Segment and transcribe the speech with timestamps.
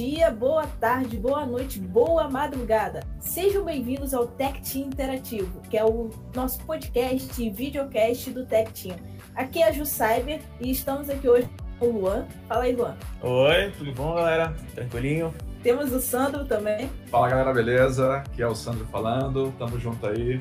[0.00, 3.00] dia, boa tarde, boa noite, boa madrugada.
[3.18, 8.72] Sejam bem-vindos ao Tech Team Interativo, que é o nosso podcast e videocast do Tech
[8.72, 8.96] Team.
[9.34, 11.46] Aqui é a Ju Cyber e estamos aqui hoje
[11.78, 12.26] com o Luan.
[12.48, 12.96] Fala aí, Luan.
[13.20, 14.54] Oi, tudo bom, galera?
[14.74, 15.34] Tranquilinho?
[15.62, 16.88] Temos o Sandro também.
[17.10, 18.16] Fala, galera, beleza?
[18.16, 19.52] Aqui é o Sandro falando.
[19.58, 20.40] Tamo junto aí.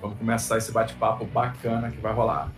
[0.00, 2.52] Vamos começar esse bate-papo bacana que vai rolar.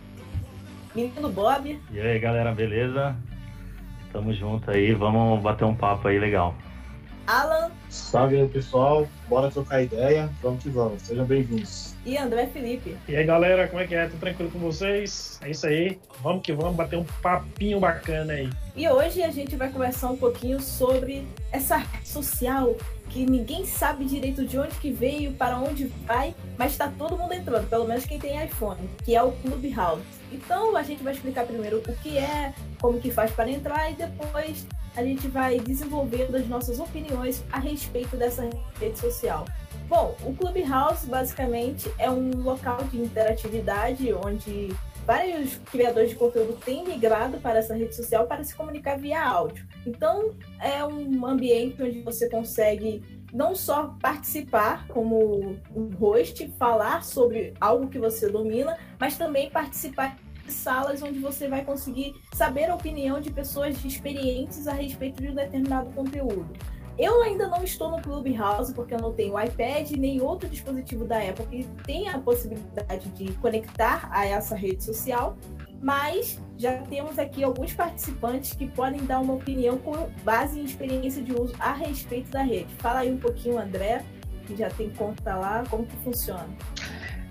[0.93, 1.81] Menino Bob.
[1.89, 3.15] E aí, galera, beleza?
[4.15, 6.55] Tamo junto aí, vamos bater um papo aí legal.
[7.27, 7.69] Alan.
[7.89, 9.05] Salve aí, pessoal.
[9.27, 10.29] Bora trocar ideia.
[10.41, 11.01] Vamos que vamos.
[11.01, 11.93] Sejam bem-vindos.
[12.05, 12.95] E André Felipe.
[13.09, 14.07] E aí, galera, como é que é?
[14.07, 15.37] Tudo tranquilo com vocês?
[15.43, 15.99] É isso aí.
[16.21, 18.49] Vamos que vamos bater um papinho bacana aí.
[18.73, 22.73] E hoje a gente vai conversar um pouquinho sobre essa rede social
[23.09, 27.33] que ninguém sabe direito de onde que veio, para onde vai, mas está todo mundo
[27.33, 30.01] entrando, pelo menos quem tem iPhone, que é o Clubhouse.
[30.31, 33.95] Então a gente vai explicar primeiro o que é, como que faz para entrar e
[33.95, 39.45] depois a gente vai desenvolvendo as nossas opiniões a respeito dessa rede social.
[39.87, 44.73] Bom, o Clubhouse basicamente é um local de interatividade onde
[45.05, 49.67] vários criadores de conteúdo têm migrado para essa rede social para se comunicar via áudio.
[49.85, 53.03] Então, é um ambiente onde você consegue
[53.35, 60.15] não só participar como um host, falar sobre algo que você domina, mas também participar
[60.45, 65.27] de salas onde você vai conseguir saber a opinião de pessoas experientes a respeito de
[65.27, 66.53] um determinado conteúdo.
[66.97, 71.17] Eu ainda não estou no Clubhouse porque eu não tenho iPad nem outro dispositivo da
[71.17, 75.35] Apple que tenha a possibilidade de conectar a essa rede social,
[75.85, 81.21] mas já temos aqui alguns participantes que podem dar uma opinião com base em experiência
[81.21, 82.73] de uso a respeito da rede.
[82.79, 84.03] Fala aí um pouquinho, André,
[84.47, 86.49] que já tem conta lá, como que funciona.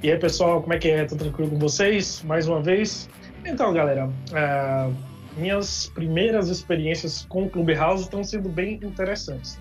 [0.00, 1.04] E aí, pessoal, como é que é?
[1.04, 2.22] Tudo tranquilo com vocês?
[2.22, 3.08] Mais uma vez.
[3.44, 4.94] Então, galera, uh,
[5.36, 9.58] minhas primeiras experiências com o Clubhouse estão sendo bem interessantes.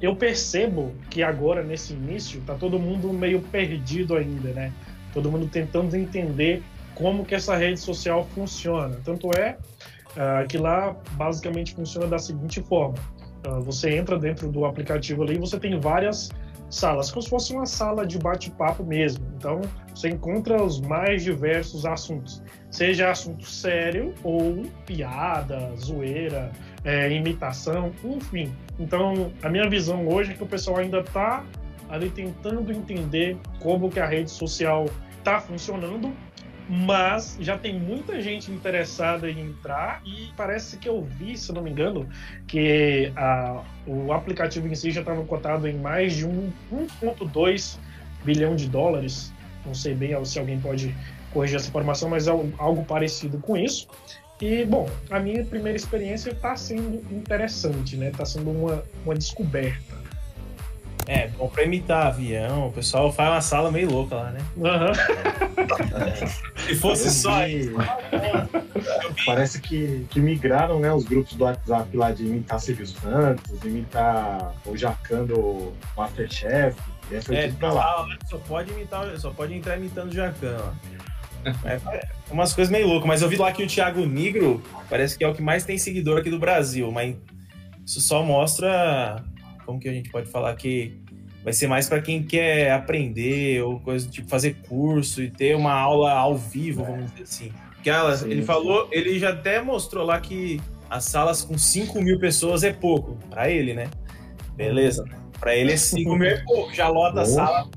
[0.00, 4.72] Eu percebo que agora, nesse início, tá todo mundo meio perdido ainda, né?
[5.12, 6.62] Todo mundo tentando entender
[6.98, 8.98] como que essa rede social funciona.
[9.04, 9.56] Tanto é
[10.10, 12.98] uh, que lá basicamente funciona da seguinte forma:
[13.46, 16.28] uh, você entra dentro do aplicativo ali e você tem várias
[16.70, 19.24] salas, como se fosse uma sala de bate-papo mesmo.
[19.36, 19.60] Então,
[19.94, 26.52] você encontra os mais diversos assuntos, seja assunto sério ou piada, zoeira,
[26.84, 28.52] é, imitação, enfim.
[28.78, 31.42] Então, a minha visão hoje é que o pessoal ainda está
[31.88, 34.84] ali tentando entender como que a rede social
[35.18, 36.12] está funcionando
[36.68, 41.62] mas já tem muita gente interessada em entrar e parece que eu vi, se não
[41.62, 42.06] me engano,
[42.46, 47.78] que a, o aplicativo em si já estava cotado em mais de 1,2
[48.22, 49.32] bilhão de dólares.
[49.64, 50.94] Não sei bem se alguém pode
[51.32, 53.88] corrigir essa informação, mas é algo parecido com isso.
[54.40, 58.10] E, bom, a minha primeira experiência está sendo interessante, né?
[58.10, 59.97] Está sendo uma, uma descoberta.
[61.08, 64.40] É, bom pra imitar avião, o pessoal faz uma sala meio louca lá, né?
[64.58, 64.92] Uhum.
[66.66, 67.72] Se fosse só isso.
[69.24, 74.52] Parece que, que migraram né, os grupos do WhatsApp lá de imitar Silvio Santos, imitar
[74.66, 76.78] o Jacan do Masterchef.
[77.10, 78.06] E aí foi é, tudo pra lá.
[78.26, 80.88] Só pode imitar, só pode entrar imitando o Jacan, ó.
[81.64, 85.16] É, é, umas coisas meio loucas, mas eu vi lá que o Thiago Negro parece
[85.16, 87.16] que é o que mais tem seguidor aqui do Brasil, mas
[87.86, 89.24] isso só mostra
[89.68, 90.98] como que a gente pode falar que
[91.44, 95.74] vai ser mais para quem quer aprender ou coisa tipo fazer curso e ter uma
[95.74, 97.52] aula ao vivo, vamos dizer assim.
[97.82, 98.46] Que ela, sim, ele sim.
[98.46, 100.58] falou, ele já até mostrou lá que
[100.88, 103.90] as salas com 5 mil pessoas é pouco para ele, né?
[104.56, 105.04] Beleza.
[105.38, 107.68] Para ele é 5 mil é pouco, já lota a sala,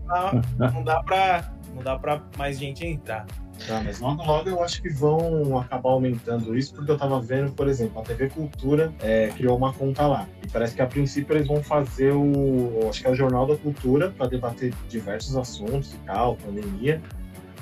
[0.74, 3.26] não dá para não dá para mais gente entrar.
[3.68, 7.52] Tá, mas logo logo eu acho que vão acabar aumentando isso, porque eu tava vendo,
[7.52, 10.28] por exemplo, a TV Cultura é, criou uma conta lá.
[10.44, 12.88] E parece que a princípio eles vão fazer o.
[12.90, 17.02] Acho que é o Jornal da Cultura para debater diversos assuntos e tal, pandemia.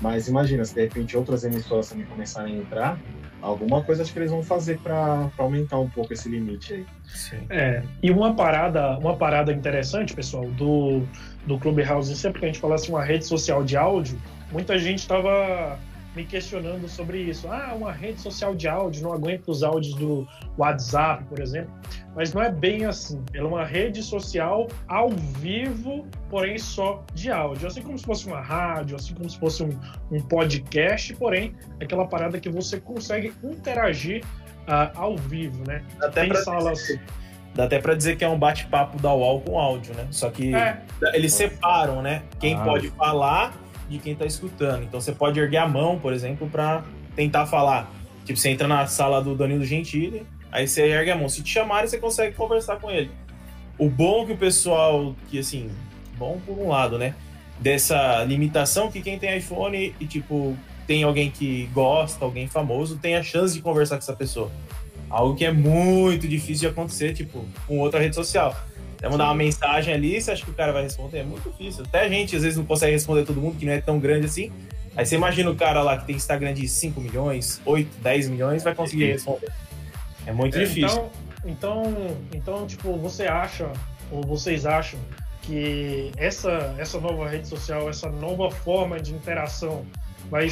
[0.02, 3.00] Mas imagina, se de repente outras emissoras também começarem a entrar,
[3.42, 6.86] alguma coisa acho que eles vão fazer para aumentar um pouco esse limite aí.
[7.08, 7.40] Sim.
[7.50, 11.04] É, e uma parada, uma parada interessante, pessoal, do,
[11.46, 14.18] do Clubhouse, sempre que a gente falasse uma rede social de áudio,
[14.52, 15.78] muita gente estava
[16.16, 17.48] me questionando sobre isso.
[17.48, 20.28] Ah, uma rede social de áudio, não aguenta os áudios do
[20.58, 21.72] WhatsApp, por exemplo.
[22.16, 23.24] Mas não é bem assim.
[23.34, 27.68] Ela é uma rede social ao vivo, porém só de áudio.
[27.68, 29.80] Assim como se fosse uma rádio, assim como se fosse um,
[30.12, 34.24] um podcast, porém, aquela parada que você consegue interagir
[34.68, 35.84] uh, ao vivo, né?
[36.02, 36.80] Até Tem salas.
[36.80, 37.02] Dizer,
[37.54, 40.08] dá até para dizer que é um bate-papo da UOL com áudio, né?
[40.10, 40.82] Só que é.
[41.14, 42.24] eles separam, né?
[42.40, 42.64] Quem ah.
[42.64, 43.54] pode falar
[43.90, 44.84] de quem está escutando.
[44.84, 46.84] Então você pode erguer a mão, por exemplo, para
[47.16, 47.92] tentar falar.
[48.26, 51.28] Tipo, você entra na sala do Danilo Gentili, aí você ergue a mão.
[51.28, 53.12] Se te chamarem, você consegue conversar com ele.
[53.78, 55.72] o bom que o pessoal, que assim,
[56.18, 57.16] bom por um lado, né?
[57.60, 60.56] Dessa limitação que quem tem iPhone e, tipo,
[60.86, 64.52] tem alguém que gosta, alguém famoso, tem a chance de conversar com essa pessoa.
[65.10, 68.56] Algo que é muito difícil de acontecer, tipo, com outra rede social.
[69.02, 71.20] É mandar uma mensagem ali, você acha que o cara vai responder?
[71.20, 71.86] É muito difícil.
[71.88, 74.26] Até a gente, às vezes, não consegue responder todo mundo, que não é tão grande
[74.26, 74.52] assim.
[74.96, 78.64] Aí você imagina o cara lá que tem Instagram de 5 milhões, 8, 10 milhões,
[78.64, 79.50] vai conseguir responder.
[80.26, 81.10] É muito É, difícil.
[81.46, 83.72] Então, então, então, tipo, você acha,
[84.12, 85.00] ou vocês acham,
[85.44, 89.86] que essa, essa nova rede social, essa nova forma de interação
[90.30, 90.48] vai,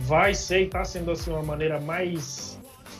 [0.00, 2.45] vai ser e está sendo assim uma maneira mais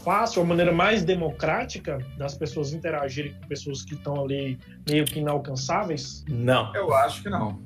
[0.06, 4.56] fácil, uma maneira mais democrática das pessoas interagirem com pessoas que estão ali
[4.88, 6.24] meio que inalcançáveis?
[6.28, 6.72] Não.
[6.76, 7.58] Eu acho que não.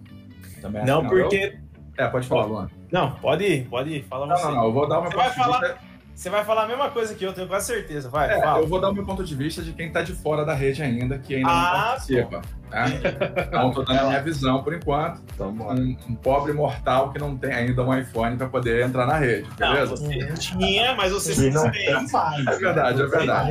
[0.62, 1.60] Também acho Não, que porque.
[1.98, 2.70] Eu- É, pode falar, Luan.
[2.90, 4.04] Não, pode ir, pode ir.
[4.04, 4.44] Fala Não, você.
[4.46, 4.64] não, não.
[4.64, 5.78] Eu vou dar meu Você vai de falar-.
[6.20, 8.10] Você vai falar a mesma coisa que eu, tenho quase certeza.
[8.10, 8.58] Vai, É, fala.
[8.60, 10.82] eu vou dar o meu ponto de vista de quem tá de fora da rede
[10.82, 12.42] ainda, que ainda Ah, não participa.
[12.70, 13.00] Né?
[13.48, 15.22] Então, tô dando a minha visão por enquanto.
[15.34, 19.16] Então, Um, um pobre mortal que não tem ainda um iPhone para poder entrar na
[19.16, 19.96] rede, Não, beleza?
[19.96, 22.12] você tinha, mas você se não desfez.
[22.46, 23.50] É verdade, é verdade.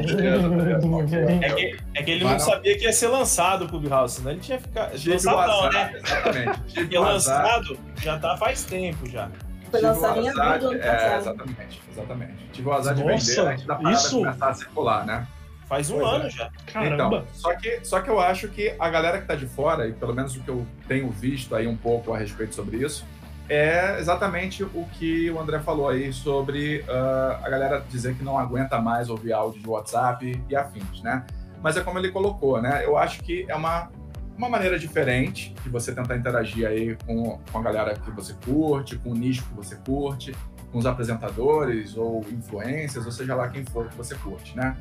[1.43, 2.39] É que, é que ele não não.
[2.39, 4.91] sabia que ia ser lançado o Clubhouse, senão ele tinha ficado.
[5.07, 5.99] Lançado não, né?
[6.05, 6.59] exatamente.
[6.75, 9.27] Porque lançado já tá faz tempo já.
[9.69, 11.19] Foi Tive o lançado em abril do de- ano É, passado.
[11.21, 12.33] exatamente, exatamente.
[12.51, 15.27] Tive o azar de Nossa, vender antes da parada isso- começar a circular, né?
[15.67, 16.15] Faz um Pois é.
[16.15, 16.49] ano já.
[16.73, 17.05] Caramba!
[17.17, 19.93] Então, só que, só que eu acho que a galera que tá de fora, e
[19.93, 23.05] pelo menos o que eu tenho visto aí um pouco a respeito sobre isso,
[23.47, 28.37] é exatamente o que o André falou aí sobre ah, a galera dizer que não
[28.37, 31.23] aguenta mais ouvir áudio de WhatsApp e afins, né?
[31.61, 32.83] Mas é como ele colocou, né?
[32.85, 33.91] Eu acho que é uma,
[34.39, 38.97] uma maneira diferente de você tentar interagir aí com, com a galera que você curte,
[38.97, 40.33] com o nicho que você curte,
[40.71, 44.77] com os apresentadores ou influencers, ou seja lá quem for que você curte, né?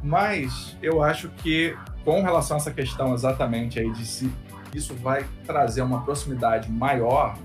[0.00, 4.32] Mas eu acho que com relação a essa questão exatamente aí de se
[4.72, 7.36] isso vai trazer uma proximidade maior,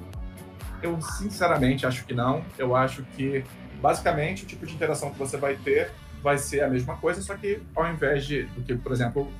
[0.83, 2.45] eu sinceramente acho que não.
[2.59, 3.43] Eu acho que
[3.81, 5.89] basicamente o tipo de interação que você vai ter
[6.21, 9.31] vai ser a mesma coisa, só que ao invés de do que, por exemplo,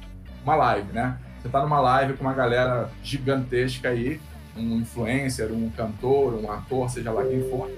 [0.44, 1.20] uma live, né?
[1.44, 4.22] Você tá numa live com uma galera gigantesca aí,
[4.56, 7.70] um influencer, um cantor, um ator, seja lá quem for.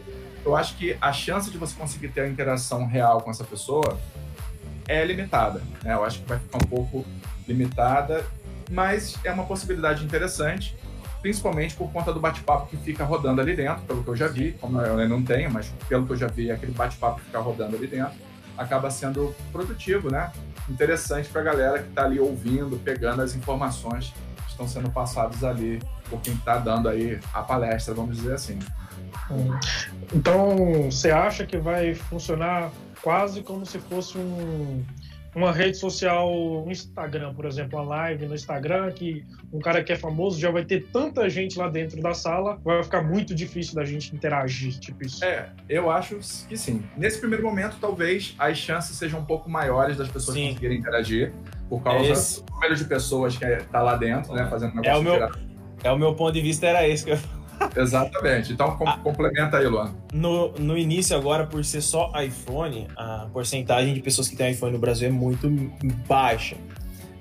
[0.46, 3.98] Eu acho que a chance de você conseguir ter a interação real com essa pessoa
[4.88, 5.64] é limitada.
[5.84, 5.96] Né?
[5.96, 7.04] Eu acho que vai ficar um pouco
[7.48, 8.24] limitada,
[8.70, 10.78] mas é uma possibilidade interessante,
[11.24, 14.52] principalmente por conta do bate-papo que fica rodando ali dentro, pelo que eu já vi,
[14.62, 17.76] como eu não tenho, mas pelo que eu já vi, aquele bate-papo que fica rodando
[17.76, 18.14] ali dentro
[18.58, 20.32] acaba sendo produtivo, né?
[20.70, 24.14] Interessante para a galera que está ali ouvindo, pegando as informações
[24.46, 28.60] que estão sendo passadas ali por quem está dando aí a palestra, vamos dizer assim.
[30.14, 32.72] Então, você acha que vai funcionar
[33.02, 34.84] quase como se fosse um,
[35.36, 39.92] uma rede social, um Instagram, por exemplo, uma live no Instagram, que um cara que
[39.92, 43.76] é famoso já vai ter tanta gente lá dentro da sala, vai ficar muito difícil
[43.76, 45.24] da gente interagir, tipo isso.
[45.26, 46.82] É, eu acho que sim.
[46.98, 50.48] Nesse primeiro momento, talvez as chances sejam um pouco maiores das pessoas Sim.
[50.50, 51.34] conseguirem interagir,
[51.70, 54.98] por causa Esse- do número de pessoas que está lá dentro, né, fazendo negócio É
[54.98, 55.32] o meu-.
[55.84, 57.18] É o meu ponto de vista, era esse que eu
[57.76, 58.54] Exatamente.
[58.54, 58.98] Então, com- Ah.
[58.98, 59.94] complementa aí, Luan.
[60.14, 64.74] No, no início, agora, por ser só iPhone, a porcentagem de pessoas que têm iPhone
[64.74, 65.50] no Brasil é muito
[66.08, 66.56] baixa.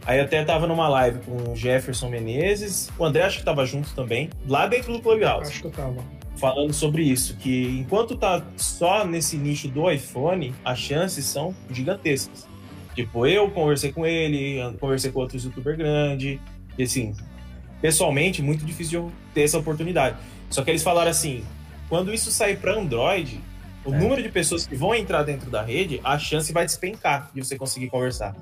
[0.06, 3.64] Aí eu até tava numa live com o Jefferson Menezes, o André acho que tava
[3.64, 5.96] junto também, lá dentro do Clubhouse, Acho que eu tava.
[6.36, 12.46] falando sobre isso, que enquanto tá só nesse nicho do iPhone, as chances são gigantescas.
[12.94, 16.38] Tipo, eu conversei com ele, conversei com outros youtubers grandes,
[16.76, 17.14] e assim,
[17.88, 20.16] pessoalmente, muito difícil de eu ter essa oportunidade.
[20.48, 21.44] Só que eles falaram assim,
[21.86, 23.38] quando isso sair para Android,
[23.84, 23.98] o É.
[23.98, 27.58] número de pessoas que vão entrar dentro da rede, a chance vai despencar de você
[27.58, 28.34] conseguir conversar.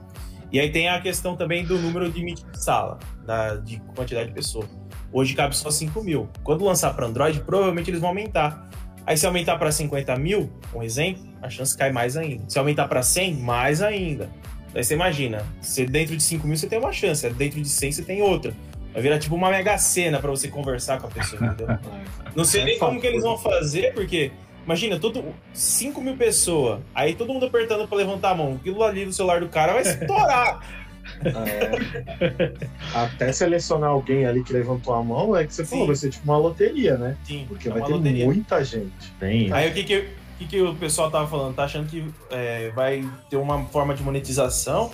[0.52, 4.68] E aí tem a questão também do número de sala, da, de quantidade de pessoas.
[5.12, 6.28] Hoje cabe só 5 mil.
[6.44, 8.70] Quando lançar para Android, provavelmente eles vão aumentar.
[9.04, 12.44] Aí se aumentar para 50 mil, um exemplo, a chance cai mais ainda.
[12.46, 14.30] Se aumentar para 100, mais ainda.
[14.72, 17.90] Aí você imagina, se dentro de 5 mil você tem uma chance, dentro de 100
[17.90, 18.54] você tem outra.
[18.92, 21.78] Vai virar tipo uma mega cena para você conversar com a pessoa, entendeu?
[22.36, 24.32] Não sei nem como que eles vão fazer, porque
[24.64, 28.54] imagina, todo 5 mil pessoas, aí todo mundo apertando para levantar a mão.
[28.54, 30.82] Aquilo ali no celular do cara vai estourar.
[31.24, 32.52] É,
[32.94, 35.86] até selecionar alguém ali que levantou a mão, é que você falou, Sim.
[35.88, 37.16] vai ser tipo uma loteria, né?
[37.24, 38.24] Sim, Porque é vai ter loteria.
[38.24, 39.12] muita gente.
[39.18, 39.52] Tem.
[39.52, 40.04] Aí o que que, o
[40.38, 41.54] que que o pessoal tava falando?
[41.54, 44.92] Tá achando que é, vai ter uma forma de monetização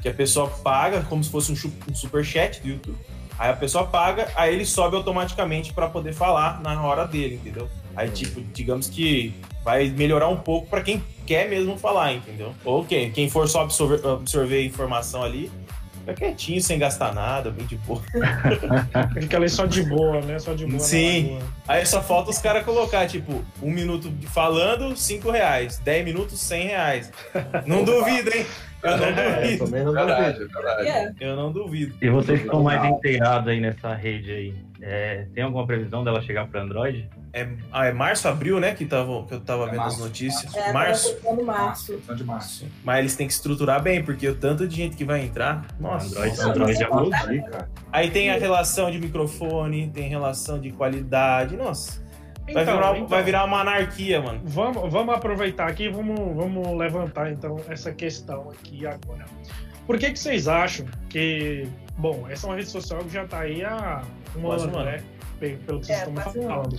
[0.00, 2.96] que a pessoa paga como se fosse um, um superchat do YouTube.
[3.40, 7.70] Aí a pessoa paga, aí ele sobe automaticamente para poder falar na hora dele, entendeu?
[7.96, 12.54] Aí, tipo, digamos que vai melhorar um pouco para quem quer mesmo falar, entendeu?
[12.62, 15.50] Ou quem, quem for só absorver, absorver informação ali,
[16.00, 18.02] Fica quietinho, sem gastar nada, bem de boa.
[19.20, 20.38] Fica ali só de boa, né?
[20.38, 20.78] Só de boa.
[20.78, 21.38] Sim.
[21.68, 25.78] Aí só falta os caras colocar, tipo, um minuto falando, cinco reais.
[25.78, 27.12] Dez minutos, cem reais.
[27.66, 28.46] Não duvido, hein?
[28.82, 29.64] Eu não É, duvido.
[29.66, 30.52] também não Verdade, duvido.
[30.54, 30.88] verdade.
[30.88, 31.94] É, Eu não duvido.
[32.00, 36.22] E vocês que estão mais inteirados aí nessa rede aí, é, tem alguma previsão dela
[36.22, 37.08] chegar para Android?
[37.32, 38.74] É, ah, é março, abril, né?
[38.74, 40.56] Que, tava, que eu tava É vendo março, as notícias.
[40.56, 41.14] é março.
[41.16, 41.92] tava no março.
[41.94, 42.66] Questão de março.
[42.82, 45.64] Mas eles têm que estruturar bem, porque o tanto de gente que vai entrar.
[45.78, 46.06] Nossa.
[46.08, 47.16] Android, Nossa, Android é muito.
[47.92, 51.56] Aí tem a relação de microfone, tem relação de qualidade.
[51.56, 52.02] Nossa.
[52.52, 54.40] Vai, Então, virar, então, vai virar uma anarquia, mano.
[54.44, 59.24] Vamos, vamos aproveitar aqui e vamos, vamos levantar então essa questão aqui agora.
[59.86, 61.66] Por que, que vocês acham que.
[61.98, 64.02] Bom, essa é uma rede social que já está aí há
[64.36, 64.90] um Quase ano, um ano.
[64.90, 65.02] né?
[65.38, 66.48] Pe- Pelo que vocês É, estão um ano.
[66.48, 66.78] falando.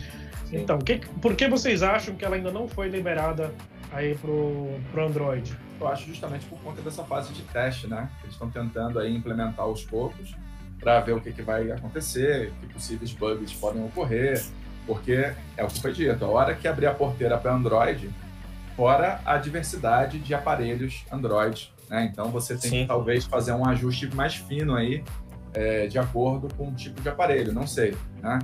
[0.54, 3.54] Então, que, por que vocês acham que ela ainda não foi liberada
[3.92, 5.56] aí pro, pro Android?
[5.80, 8.10] Eu acho justamente por conta dessa fase de teste, né?
[8.24, 10.36] Eles estão tentando aí implementar aos poucos
[10.80, 14.44] para ver o que, que vai acontecer, que possíveis bugs podem ocorrer,
[14.86, 18.10] porque é o que foi dito, a hora que abrir a porteira para Android,
[18.76, 22.10] fora a diversidade de aparelhos Android, né?
[22.12, 22.82] Então você tem Sim.
[22.82, 25.04] que talvez fazer um ajuste mais fino aí,
[25.54, 28.40] é, de acordo com o tipo de aparelho, não sei, né?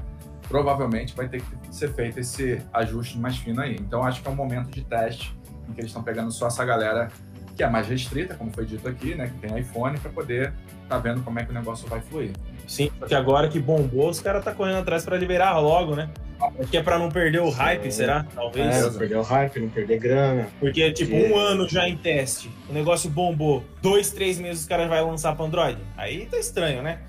[0.47, 3.75] Provavelmente vai ter que ser feito esse ajuste mais fino aí.
[3.75, 6.63] Então acho que é um momento de teste em que eles estão pegando só essa
[6.63, 7.09] galera
[7.55, 9.27] que é mais restrita, como foi dito aqui, né?
[9.27, 10.53] Que tem iPhone, para poder
[10.87, 12.31] tá vendo como é que o negócio vai fluir.
[12.67, 16.09] Sim, porque agora que bombou, os caras tá correndo atrás pra liberar logo, né?
[16.39, 17.91] Acho que é pra não perder o hype, Sim.
[17.91, 18.25] será?
[18.35, 18.75] Talvez.
[18.75, 20.47] É, não perder o hype, não perder grana.
[20.59, 24.67] Porque, tipo, Porque- um ano já em teste, o negócio bombou, dois, três meses os
[24.67, 25.79] caras vão lançar pra Android.
[25.97, 26.99] Aí tá estranho, né?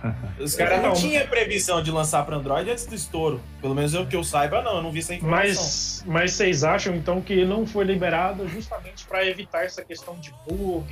[0.40, 0.94] Os caras não Não.
[0.94, 3.38] tinham previsão de lançar pra Android antes do estouro.
[3.60, 4.76] Pelo menos eu que eu saiba, não.
[4.76, 5.46] Eu não vi essa informação.
[5.46, 10.32] Mas, mas vocês acham então que não foi liberada justamente para evitar essa questão de
[10.48, 10.86] bug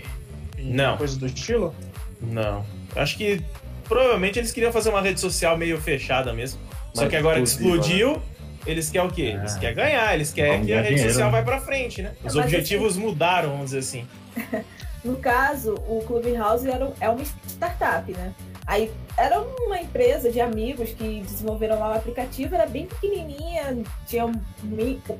[0.59, 0.99] e Não.
[0.99, 1.75] coisa do estilo?
[2.21, 2.66] Não.
[2.95, 3.42] Acho que
[3.85, 6.61] provavelmente eles queriam fazer uma rede social meio fechada mesmo.
[6.95, 8.21] Só que agora que explodiu,
[8.66, 9.37] eles querem o quê?
[9.38, 11.33] Eles querem ganhar, eles querem Vamos que a rede dinheiro, social né?
[11.33, 12.12] vai pra frente, né?
[12.25, 14.07] Os Mas objetivos mudaram, vamos dizer assim.
[15.04, 18.35] No caso, o Clubhouse era, é uma startup, né?
[18.66, 24.26] Aí era uma empresa de amigos que desenvolveram lá o aplicativo, era bem pequenininha, tinha
[24.26, 24.33] um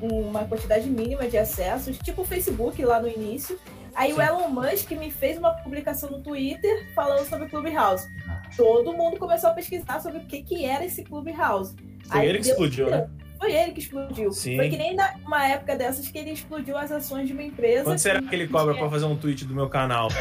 [0.01, 3.57] uma quantidade mínima de acessos, tipo o Facebook lá no início.
[3.95, 4.21] Aí o Sim.
[4.21, 8.07] Elon Musk me fez uma publicação no Twitter falando sobre o Clubhouse.
[8.55, 11.75] Todo mundo começou a pesquisar sobre o que, que era esse Clubhouse.
[12.07, 13.09] Foi ele que explodiu, né?
[13.39, 14.31] Foi ele que explodiu.
[14.31, 14.57] Sim.
[14.57, 17.85] Foi que nem na- uma época dessas que ele explodiu as ações de uma empresa.
[17.85, 20.09] Quanto será que ele cobra pra fazer um tweet do meu canal?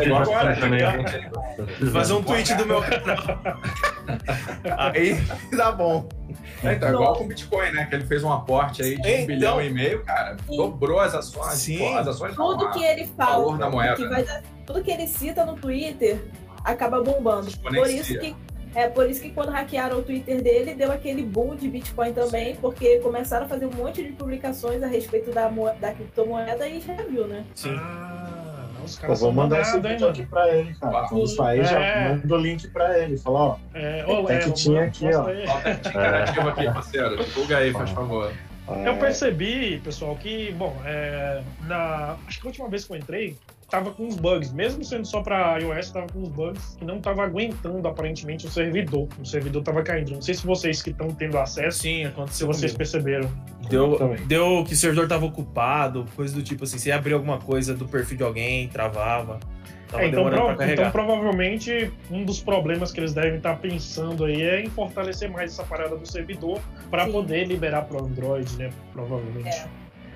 [0.00, 0.80] É agora, também.
[0.82, 1.30] né?
[1.56, 1.92] Precisando.
[1.92, 3.40] Fazer um tweet do meu canal.
[4.78, 5.14] Aí
[5.56, 6.08] dá bom.
[6.64, 7.86] É, então, igual com o Bitcoin, né?
[7.86, 10.36] Que ele fez um aporte aí de um Então- bilhão e meio, cara.
[10.46, 10.56] Sim.
[10.56, 11.54] Dobrou as ações.
[11.54, 11.78] Sim.
[11.78, 13.96] Pô, as ações tudo que ele fala, da moeda.
[13.96, 16.20] que vai dar- tudo que ele cita no Twitter
[16.64, 17.50] acaba bombando.
[17.58, 18.34] Por isso que
[18.74, 22.56] é por isso que quando hackearam o Twitter dele deu aquele boom de Bitcoin também,
[22.56, 26.80] porque começaram a fazer um monte de publicações a respeito da, mo- da criptomoeda e
[26.80, 27.44] já viu, né?
[27.54, 27.74] Sim.
[27.78, 30.08] Ah, os Pô, caras vou mandar esse vídeo mano?
[30.08, 31.02] aqui pra ele, cara.
[31.02, 31.08] Sim.
[31.08, 32.08] Quando sair, já É.
[32.14, 33.18] manda o link pra ele.
[33.18, 35.26] Fala, ó, É, que tinha aqui, ó.
[35.26, 35.44] aí.
[35.86, 37.16] Interativo aqui, parceiro.
[37.24, 38.32] Divulga aí, faz favor.
[38.68, 42.96] Eu é, percebi, pessoal, que, bom, é, na, acho que a última vez que eu
[42.98, 43.34] entrei,
[43.70, 47.00] tava com uns bugs, mesmo sendo só pra iOS, tava com uns bugs que não
[47.00, 49.08] tava aguentando aparentemente o servidor.
[49.20, 50.12] O servidor tava caindo.
[50.12, 52.78] Não sei se vocês que estão tendo acesso, Sim, se aconteceu vocês comigo.
[52.78, 53.30] perceberam.
[53.68, 54.26] Deu, Também.
[54.26, 56.78] deu que o servidor tava ocupado, coisa do tipo assim.
[56.78, 59.38] Você abria alguma coisa do perfil de alguém, travava.
[59.94, 64.60] É, então, pro- então, provavelmente, um dos problemas que eles devem estar pensando aí é
[64.62, 66.60] em fortalecer mais essa parada do servidor
[66.90, 68.70] para poder liberar pro Android, né?
[68.92, 69.48] Provavelmente.
[69.48, 69.66] É.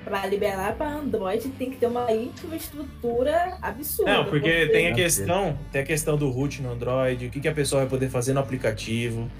[0.05, 4.13] Pra liberar pra Android tem que ter uma infraestrutura absurda.
[4.13, 7.49] Não, porque tem a questão, tem a questão do root no Android, o que, que
[7.49, 9.31] a pessoa vai poder fazer no aplicativo.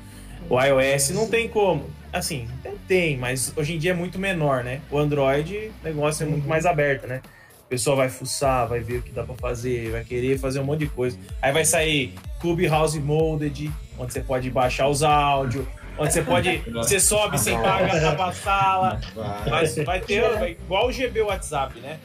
[0.49, 1.89] O iOS não tem como.
[2.13, 2.47] Assim,
[2.87, 4.81] tem, mas hoje em dia é muito menor, né?
[4.91, 6.49] O Android, o negócio é muito Uhum.
[6.49, 7.23] mais aberto, né?
[7.65, 10.65] A pessoa vai fuçar, vai ver o que dá pra fazer, vai querer fazer um
[10.65, 11.19] monte de coisa.
[11.41, 15.65] Aí vai sair Clubhouse Molded, onde você pode baixar os áudios,
[15.99, 16.57] onde você pode.
[16.73, 19.01] Você sobe sem pagar na pra sala.
[19.15, 19.67] vai.
[19.67, 21.99] Vai, vai ter vai- igual o GB WhatsApp, né?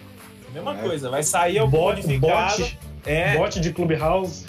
[0.54, 0.82] Mesma É.
[0.82, 2.58] coisa, vai sair o Bot, modificado.
[2.58, 4.46] bot, É, bot de Clubhouse.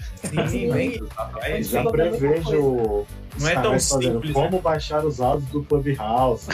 [0.48, 1.00] sim, bem.
[1.42, 3.06] É, Já prevejo
[3.38, 6.48] Não é tão simples, como baixar os áudios do Clubhouse,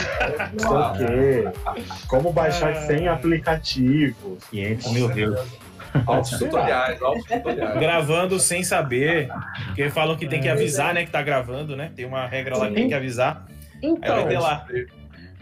[0.61, 2.81] não sei o quê, como baixar Ah.
[2.87, 4.37] sem aplicativo.
[4.51, 5.39] 500 mil views.
[6.05, 7.79] Altos tutoriais, altos tutoriais.
[7.79, 9.29] Gravando sem saber.
[9.67, 11.05] Porque falam que tem que avisar, né?
[11.05, 11.91] Que tá gravando, né?
[11.95, 13.45] Tem uma regra lá que tem que avisar.
[13.83, 14.65] Aí vai ter Então, lá.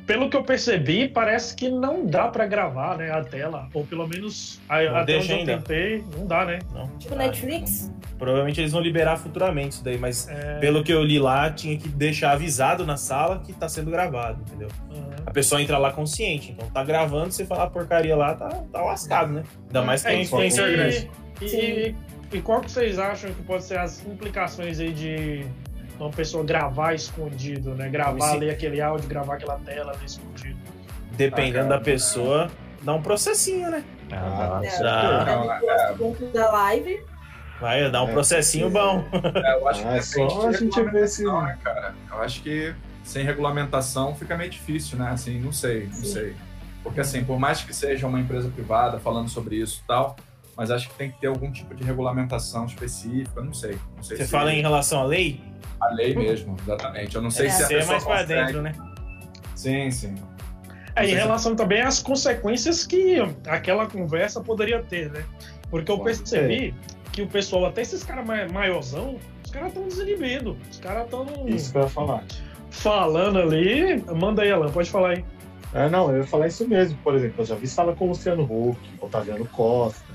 [0.06, 3.70] Pelo que eu percebi, parece que não dá pra gravar, né, a tela.
[3.74, 5.58] Ou pelo menos a, Não até deixa onde eu ainda.
[5.58, 6.60] tentei, não dá, né?
[6.74, 6.88] Não.
[6.98, 7.92] Tipo Ah, Netflix?
[8.18, 11.78] Provavelmente eles vão liberar futuramente isso daí, mas É, pelo que eu li lá, tinha
[11.78, 14.68] que deixar avisado na sala que tá sendo gravado, entendeu?
[14.92, 15.14] aham.
[15.26, 19.34] A pessoa entra lá consciente, então tá gravando, você falar porcaria lá, tá, tá lascado,
[19.34, 19.44] né?
[19.68, 21.10] Ainda mais que é, É, influencer grande.
[21.42, 21.96] E, e,
[22.34, 25.46] e qual que vocês acham que pode ser as implicações aí de
[26.04, 27.90] uma pessoa gravar escondido, né?
[27.90, 28.36] Gravar Sim.
[28.38, 30.58] ali aquele áudio, gravar aquela tela ali escondido.
[31.16, 33.84] Dependendo Ah, da pessoa, dá um processinho, né?
[34.12, 37.04] Ah, É, tá no ponto da live.
[37.62, 38.74] Vai dar um É, processinho sim.
[38.74, 39.06] bom.
[39.14, 41.96] É, eu acho que Ah, é depende só a gente ver se- regulamentação, né, cara?
[42.12, 45.10] Eu acho que sem regulamentação fica meio difícil, né?
[45.12, 46.06] Assim, não sei, não Sim.
[46.06, 46.36] sei.
[46.82, 50.16] Porque assim, por mais que seja uma empresa privada falando sobre isso e tal,
[50.58, 53.78] mas acho que tem que ter algum tipo de regulamentação específica, não sei.
[53.96, 55.40] Não sei Você se fala em relação à lei?
[55.90, 57.16] A lei mesmo, exatamente.
[57.16, 58.46] Eu não sei É, se a Você é pessoa mais pra consegue.
[58.46, 58.74] dentro, né?
[59.56, 60.16] Sim, sim.
[60.96, 65.24] É, em relação também às consequências que aquela conversa poderia ter, né?
[65.70, 66.76] Porque eu Pode percebi
[67.12, 70.56] que o pessoal, até esses caras mai- maiorzão, os caras estão desinibidos.
[70.70, 72.24] Os caras estão Isso que eu ia falar.
[72.70, 74.04] falando ali.
[74.16, 75.26] Manda aí, Alan, pode falar aí.
[75.74, 76.96] É, não, eu ia falar isso mesmo.
[77.04, 80.13] Por exemplo, eu já vi sala com o Luciano Huck, Otaviano Costa.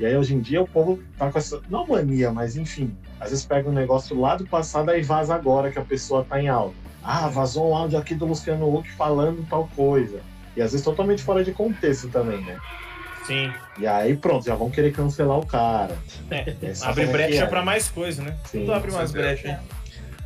[0.00, 1.60] E aí, hoje em dia, o povo tá com essa.
[1.68, 2.96] Não mania, mas enfim.
[3.20, 6.40] Às vezes pega um negócio lá do passado e vaza agora que a pessoa tá
[6.40, 6.76] em áudio.
[7.02, 10.20] Ah, vazou um áudio aqui do Luciano Huck falando tal coisa.
[10.56, 12.58] E às vezes totalmente fora de contexto também, né?
[13.26, 13.52] Sim.
[13.78, 15.96] E aí, pronto, já vão querer cancelar o cara.
[16.30, 16.50] É.
[16.62, 17.46] É, Abre é brecha é?
[17.46, 18.36] pra mais coisa, né?
[18.46, 19.48] Sim, Tudo abre mais brecha.
[19.48, 19.58] hein?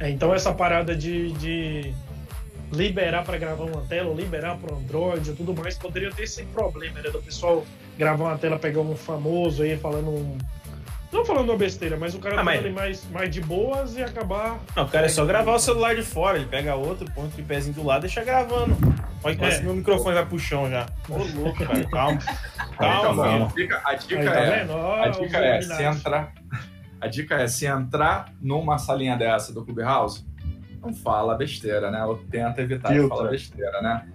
[0.01, 1.93] É, então essa parada de, de
[2.73, 7.01] liberar para gravar uma tela, liberar para Android e tudo mais, poderia ter esse problema,
[7.01, 7.11] né?
[7.11, 7.65] Do pessoal
[7.99, 10.39] gravar uma tela, pegar um famoso aí falando um.
[11.11, 13.97] Não falando uma besteira, mas o cara Ah, tá mas- ali mais, mais de boas
[13.97, 14.59] e acabar.
[14.77, 17.31] Não, o cara é só gravar o celular de fora, ele pega outro, põe o
[17.31, 18.77] tripézinho do lado e deixa gravando.
[19.25, 19.59] Olha quase É.
[19.61, 20.87] que meu microfone vai pro chão já.
[21.09, 22.19] Ô, louco, cara, calma.
[22.75, 23.53] Então, Calma, a filho.
[23.57, 24.59] dica, a dica Aí, tá é.
[24.61, 24.73] vendo?
[24.75, 26.33] Ó, A dica é, se entrar.
[27.01, 30.25] A dica é, se entrar numa salinha dessa do Clubhouse,
[30.83, 32.05] não fala besteira, né?
[32.05, 33.17] Ou tenta evitar de Filtra.
[33.17, 34.07] falar besteira, né?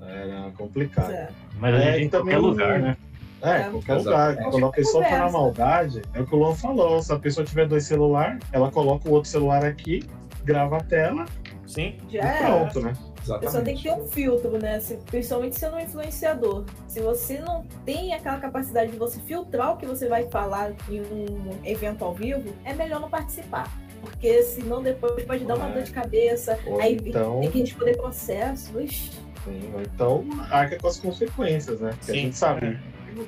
[0.00, 1.10] Era complicado.
[1.12, 1.28] É.
[1.58, 2.96] Mas a É, gente em qualquer também- lugar, né?
[3.44, 3.68] É, É.
[3.70, 4.36] qualquer lugar.
[4.50, 7.02] Quando a pessoa tá na maldade, é o que o Luan falou.
[7.02, 10.02] Se a pessoa tiver dois celulares, ela coloca o outro celular aqui,
[10.44, 11.24] grava a tela
[11.66, 11.98] Sim.
[12.08, 12.46] e Já é.
[12.46, 12.92] pronto, né?
[13.30, 14.78] A pessoa tem que ter um filtro, né?
[14.80, 16.64] Se- principalmente sendo um influenciador.
[16.86, 21.00] Se você não tem aquela capacidade de você filtrar o que você vai falar em
[21.00, 23.66] um evento ao vivo, é melhor não participar.
[24.02, 25.72] Porque senão depois pode dar uma É.
[25.72, 28.78] dor de cabeça, Ou aí então, tem que responder processo.
[28.78, 31.92] Ixi, sim, então arca com as consequências, né?
[31.98, 32.20] Porque a Sim.
[32.20, 32.78] gente sabe.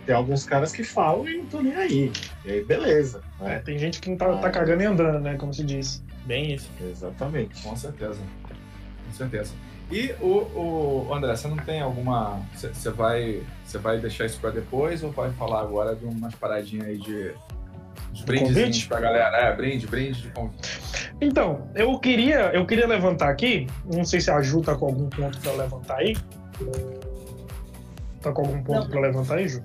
[0.05, 2.13] Tem alguns caras que falam e não tô nem aí.
[2.45, 3.23] E aí, beleza.
[3.41, 3.59] É, né?
[3.65, 5.37] tem gente que não tá, tá cagando e andando, né?
[5.37, 6.03] Como se diz.
[6.25, 6.71] Bem isso.
[6.81, 7.63] Exatamente.
[7.63, 8.21] Com certeza.
[9.07, 9.53] Com certeza.
[9.91, 12.41] E o, o André, você não tem alguma.
[12.55, 16.87] Você vai, você vai deixar isso pra depois ou vai falar agora de umas paradinhas
[16.87, 17.33] aí de.
[18.13, 19.37] Os brindezinhos pra galera?
[19.37, 20.81] É, brinde, brinde de convite.
[21.21, 25.09] Então, eu queria, eu queria levantar aqui, não sei se a Ju tá com algum
[25.09, 26.17] ponto pra levantar aí.
[28.27, 29.63] Tá com algum ponto pra levantar aí, Ju?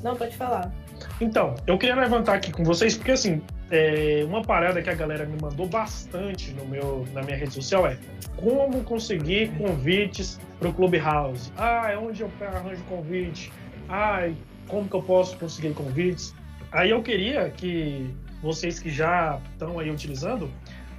[0.00, 0.72] não, pode falar.
[1.20, 5.26] Então, eu queria levantar aqui com vocês, porque assim, é, uma parada que a galera
[5.26, 7.98] me mandou bastante no meu, na minha rede social é
[8.36, 11.50] como conseguir convites pro Clubhouse.
[11.56, 13.52] Ah, é onde eu arranjo convite?
[13.88, 14.30] Ah,
[14.68, 16.32] como que eu posso conseguir convites?
[16.70, 18.08] Aí eu queria que
[18.40, 20.48] vocês que já estão aí utilizando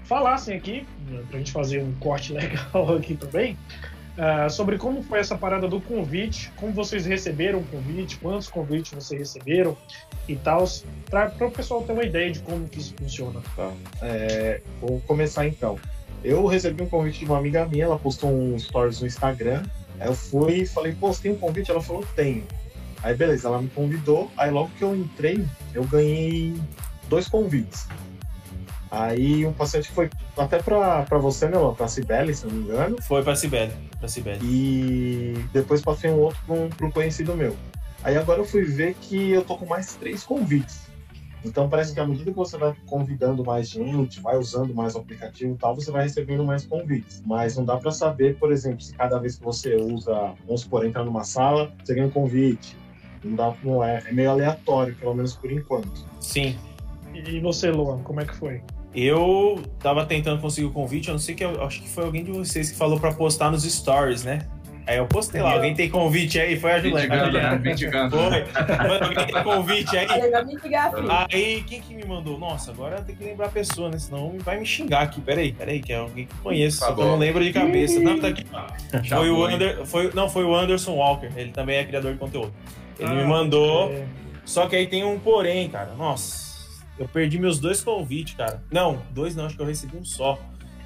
[0.03, 3.57] falassem aqui, né, pra gente fazer um corte legal aqui também,
[4.17, 8.91] ah, sobre como foi essa parada do convite, como vocês receberam o convite, quantos convites
[8.91, 9.77] vocês receberam
[10.27, 10.65] e tal,
[11.09, 13.41] para o pessoal ter uma ideia de como que isso funciona.
[13.55, 13.71] Tá.
[14.01, 15.77] É, vou começar então.
[16.23, 19.63] Eu recebi um convite de uma amiga minha, ela postou um stories no Instagram.
[19.99, 21.69] Aí eu fui e falei, pô, você tem um convite?
[21.69, 22.43] Ela falou, tenho.
[23.03, 24.31] Aí beleza, ela me convidou.
[24.35, 26.55] Aí logo que eu entrei, eu ganhei
[27.07, 27.87] dois convites.
[28.89, 31.73] Aí um paciente foi até pra, pra você, né, Lô?
[31.73, 33.01] pra Cibele, se não me engano.
[33.03, 33.86] Foi pra Sibeli.
[33.99, 34.39] Pra Sibeli.
[34.43, 37.55] E depois passei um outro pra um, pra um conhecido meu.
[38.03, 40.87] Aí agora eu fui ver que eu tô com mais três convites.
[41.43, 44.99] Então parece que à medida que você vai convidando mais gente, vai usando mais o
[44.99, 47.23] aplicativo e tal, você vai recebendo mais convites.
[47.25, 50.85] Mas não dá pra saber, por exemplo, se cada vez que você usa, vamos supor,
[50.85, 52.75] entrar numa sala, você ganha um convite.
[53.23, 56.05] Não dá, não é, é meio aleatório, pelo menos por enquanto.
[56.19, 56.57] Sim.
[57.13, 58.61] E você, Luan, como é que foi?
[58.95, 62.23] Eu tava tentando conseguir o convite, eu não sei que eu acho que foi alguém
[62.23, 64.39] de vocês que falou pra postar nos stories, né?
[64.87, 66.57] Aí eu postei lá, alguém tem convite aí?
[66.57, 67.57] Foi a Juliana.
[67.59, 67.75] Né?
[67.75, 68.87] Foi.
[68.87, 70.07] Mano, alguém tem convite aí?
[71.29, 72.39] Aí, quem que me mandou?
[72.39, 73.99] Nossa, agora tem que lembrar a pessoa, né?
[73.99, 75.19] Senão vai me xingar aqui.
[75.19, 77.51] Peraí, peraí, que é alguém que eu conheço, Tá só que eu não lembro de
[77.51, 77.99] cabeça.
[77.99, 78.45] Não, tá aqui.
[79.03, 79.53] Já Foi o foi.
[79.53, 81.29] Ander, foi, não, foi o Anderson Walker.
[81.35, 82.53] Ele também é criador de conteúdo.
[82.97, 83.91] Ele Ah, me mandou.
[83.91, 84.05] é.
[84.45, 85.91] Só que aí tem um porém, cara.
[85.97, 86.46] Nossa,
[86.99, 88.61] eu perdi meus dois convites, cara.
[88.71, 90.37] Não, dois não, acho que eu recebi um só.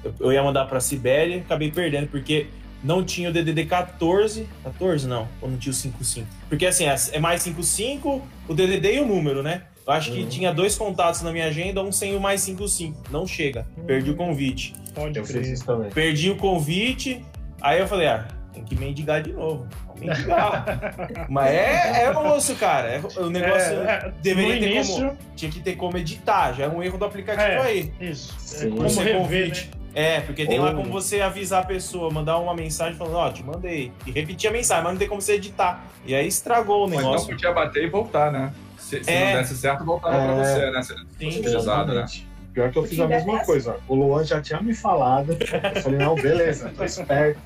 [0.04, 2.46] Eu, eu ia mandar pra Sibéria, acabei perdendo, porque
[2.82, 4.48] não tinha o DDD 14.
[4.64, 6.26] 14 não, ou não tinha o 55.
[6.48, 9.62] Porque assim, é é mais 55, o DDD e o número, né?
[9.86, 10.28] Eu acho que Uhum.
[10.28, 13.02] tinha dois contatos na minha agenda, um sem o mais 55.
[13.10, 13.66] Não chega.
[13.86, 14.74] Perdi o convite.
[14.94, 15.52] Pode Eu fiz crer.
[15.52, 15.90] isso também.
[15.90, 17.24] Perdi o convite,
[17.60, 19.66] aí eu falei, ah, tem que mendigar de novo.
[19.86, 20.64] Vou mendigar.
[21.28, 22.88] Mas é, é osso, cara.
[22.88, 25.18] É, o negócio É, é, deveria ter início, como.
[25.36, 27.60] Tinha que ter como editar, já é um erro do aplicativo É.
[27.62, 27.92] aí.
[28.00, 28.34] Isso.
[28.38, 28.66] Sim.
[28.66, 29.70] É como Você rever, convite.
[29.74, 29.82] né?
[29.94, 33.30] É, porque tem lá Ou- como você avisar a pessoa, mandar uma mensagem falando, ó,
[33.30, 33.92] te mandei.
[34.06, 35.84] E repetir a mensagem, mas não tem como você editar.
[36.06, 37.28] E aí estragou o Ou então negócio.
[37.28, 38.52] podia bater e voltar, né?
[38.78, 39.34] Se, se É.
[39.34, 40.44] não desse certo, voltava pra É.
[40.44, 40.82] você, né?
[40.82, 41.40] Se- Sim.
[41.40, 42.06] Utilizado, né?
[42.52, 43.76] Pior que eu fiz a mesma coisa.
[43.88, 45.32] O Luan já tinha me falado.
[45.74, 47.40] Eu falei, não, beleza, tô esperto.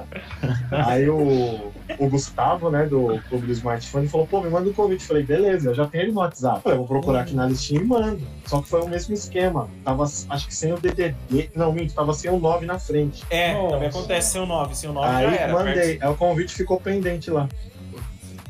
[0.71, 5.03] Aí o, o Gustavo, né, do Clube do Smartphone, falou, pô, me manda um convite.
[5.03, 6.57] Eu falei, beleza, eu já tenho ele no WhatsApp.
[6.57, 8.21] Eu falei, vou procurar aqui na listinha e mando.
[8.47, 9.69] Só que foi o mesmo esquema.
[9.85, 11.15] Tava, acho que sem o DDD.
[11.55, 13.25] Não, minto, tava sem o 9 na frente.
[13.31, 13.75] É, Nossa.
[13.75, 14.75] também acontece seu 9.
[14.75, 15.53] Seu 9 Aí já era.
[15.53, 15.99] mandei.
[16.01, 17.49] Aí o convite ficou pendente lá.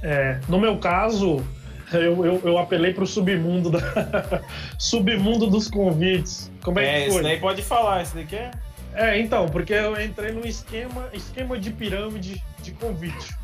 [0.03, 1.43] É, no meu caso,
[1.93, 3.81] eu, eu, eu apelei pro submundo da
[4.79, 6.51] submundo dos convites.
[6.63, 7.23] Como é, É, que isso foi?
[7.23, 8.51] daí pode falar, isso daqui é.
[8.97, 13.35] É, então, porque eu entrei num esquema, esquema de pirâmide de convite.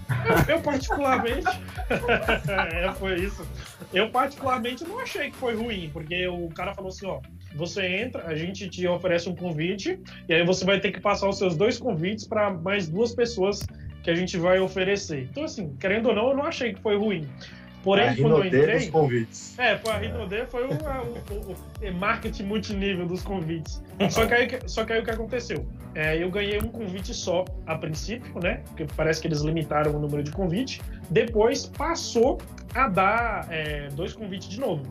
[0.48, 1.46] Eu, eu particularmente.
[2.72, 3.46] é, foi isso.
[3.92, 7.20] Eu particularmente não achei que foi ruim, porque o cara falou assim, ó.
[7.54, 11.28] Você entra, a gente te oferece um convite, e aí você vai ter que passar
[11.28, 13.60] os seus dois convites para mais duas pessoas
[14.02, 15.28] que a gente vai oferecer.
[15.30, 17.28] Então, assim, querendo ou não, eu não achei que foi ruim.
[17.82, 18.90] Porém, a quando eu Rinodê dos entrei.
[18.90, 19.58] convites.
[19.58, 23.82] É, pô, a Rinodê foi o, o- o- o marketing multinível dos convites.
[24.10, 25.66] Só que aí, só que aí o que aconteceu?
[25.94, 28.62] É, eu ganhei um convite só a princípio, né?
[28.68, 30.80] Porque parece que eles limitaram o número de convite.
[31.10, 32.40] Depois passou
[32.74, 34.82] a dar é, dois convites de novo.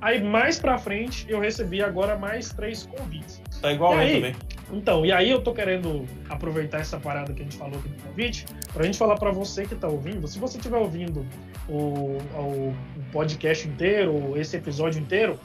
[0.00, 3.42] Aí mais pra frente eu recebi agora mais três convites.
[3.60, 4.14] Tá igual E eu aí?
[4.14, 4.36] também.
[4.72, 7.96] Então, e aí eu tô querendo aproveitar essa parada que a gente falou aqui no
[8.02, 11.24] convite, pra gente falar pra você que tá ouvindo, se você estiver ouvindo
[11.68, 12.74] o, o,
[13.10, 15.40] podcast inteiro, esse episódio inteiro,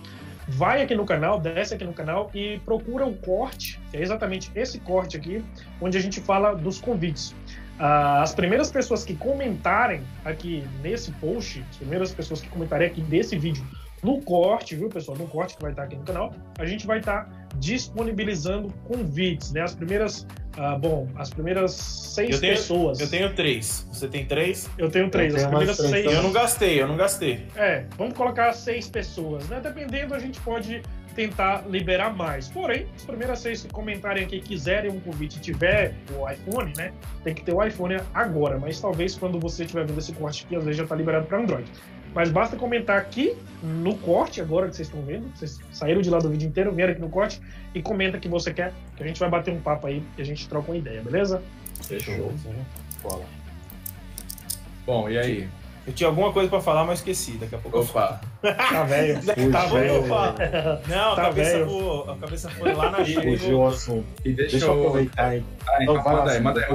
[0.48, 4.52] vai aqui no canal, desce aqui no canal e procura o corte, que é exatamente
[4.56, 5.44] esse corte aqui,
[5.80, 7.34] onde a gente fala dos convites.
[7.80, 13.02] Ah, as primeiras pessoas que comentarem aqui nesse post, as primeiras pessoas que comentarem aqui
[13.02, 13.64] desse vídeo
[14.04, 15.18] no corte, viu, pessoal?
[15.18, 19.62] No corte que vai estar aqui no canal, a gente vai estar disponibilizando convites, né?
[19.62, 23.00] As primeiras, ah, bom, as primeiras seis Eu tenho- pessoas.
[23.00, 23.88] Eu tenho três.
[23.92, 24.70] Você tem três?
[24.78, 25.34] Eu tenho três.
[25.34, 26.06] Eu as tenho primeiras três seis.
[26.14, 27.46] Eu não gastei, eu não gastei.
[27.56, 29.60] É, vamos colocar seis pessoas, né?
[29.62, 30.82] Dependendo, a gente pode
[31.16, 32.48] tentar liberar mais.
[32.50, 36.92] Porém, as primeiras seis que comentarem aqui quiserem um convite e tiver o iPhone, né?
[37.24, 40.56] Tem que ter o iPhone agora, mas talvez quando você estiver vendo esse corte aqui,
[40.56, 41.70] às vezes já tá liberado para Android.
[42.14, 46.20] Mas basta comentar aqui no corte, agora que vocês estão vendo, vocês saíram de lá
[46.20, 47.42] do vídeo inteiro, vieram aqui no corte
[47.74, 50.26] e comenta que você quer, que a gente vai bater um papo aí e a
[50.26, 51.42] gente troca uma ideia, beleza?
[51.82, 52.32] Fechou.
[53.02, 53.26] Bola.
[54.86, 55.50] Bom, e aí?
[55.86, 57.34] Eu tinha alguma coisa pra falar, mas esqueci.
[57.34, 58.18] Daqui a pouco eu falo.
[58.42, 59.18] Opa, Tá velho.
[59.18, 60.04] A Tá velho.
[60.88, 61.66] Não, a, Tá cabeça velho.
[61.66, 64.06] voou, a cabeça foi lá na Fugiu o assunto.
[64.24, 65.44] e deixa, Deixa eu aproveitar aí.
[65.68, 66.68] Ah, então lá, manda aí, manda aí,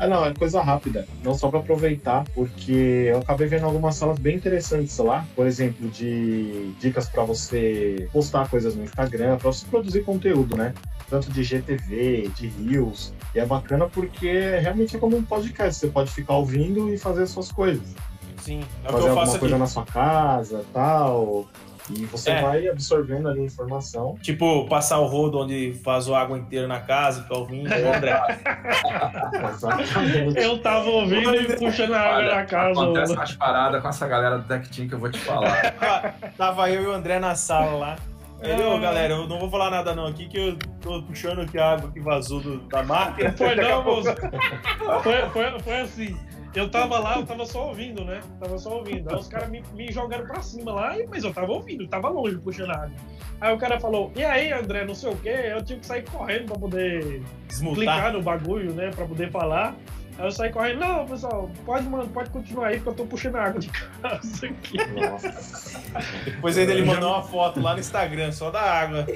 [0.00, 1.06] Ah, não, é coisa rápida.
[1.22, 5.26] Não só para aproveitar, porque eu acabei vendo algumas salas bem interessantes lá.
[5.36, 10.72] Por exemplo, de dicas para você postar coisas no Instagram, para você produzir conteúdo, né?
[11.10, 13.12] Tanto de GTV, de Reels.
[13.34, 15.78] E é bacana porque realmente é como um podcast.
[15.78, 17.94] Você pode ficar ouvindo e fazer as suas coisas.
[18.38, 19.58] Sim, é fazer alguma coisa aqui.
[19.58, 21.46] na sua casa tal.
[21.96, 22.42] E você É.
[22.42, 24.16] vai absorvendo ali a informação.
[24.22, 27.68] Tipo, passar o rodo onde faz o água inteira na casa, ficar ouvindo.
[27.68, 28.20] Ô, André,
[29.52, 30.38] Exatamente.
[30.40, 32.80] Eu tava ouvindo e puxando a água Olha, na casa.
[32.82, 35.74] Acontece umas paradas com essa galera do Tech Team que eu vou te falar.
[36.36, 37.96] tava eu e o André na sala lá.
[38.42, 38.80] Ele, ô Ah.
[38.80, 41.90] galera, eu não vou falar nada não aqui, que eu tô puxando aqui a água
[41.90, 43.32] que vazou do- da máquina.
[43.32, 44.08] Foi não, moço.
[45.02, 46.16] Foi, foi, foi assim.
[46.54, 48.20] Eu tava lá, eu tava só ouvindo, né?
[48.40, 49.08] Tava só ouvindo.
[49.08, 52.36] Aí os caras me, me jogaram pra cima lá, mas eu tava ouvindo, tava longe
[52.38, 52.96] puxando a água.
[53.40, 56.04] Aí o cara falou, e aí, André, não sei o quê, eu tive que sair
[56.10, 57.76] correndo pra poder Desmutar.
[57.76, 58.90] clicar no bagulho, né?
[58.90, 59.76] Pra poder falar.
[60.20, 63.36] Aí eu saí correndo, não, pessoal, pode, mano, pode continuar aí, porque eu tô puxando
[63.36, 64.76] água de casa aqui.
[65.00, 65.80] Nossa.
[66.26, 69.06] Depois ainda ele mandou uma foto lá no Instagram, só da água.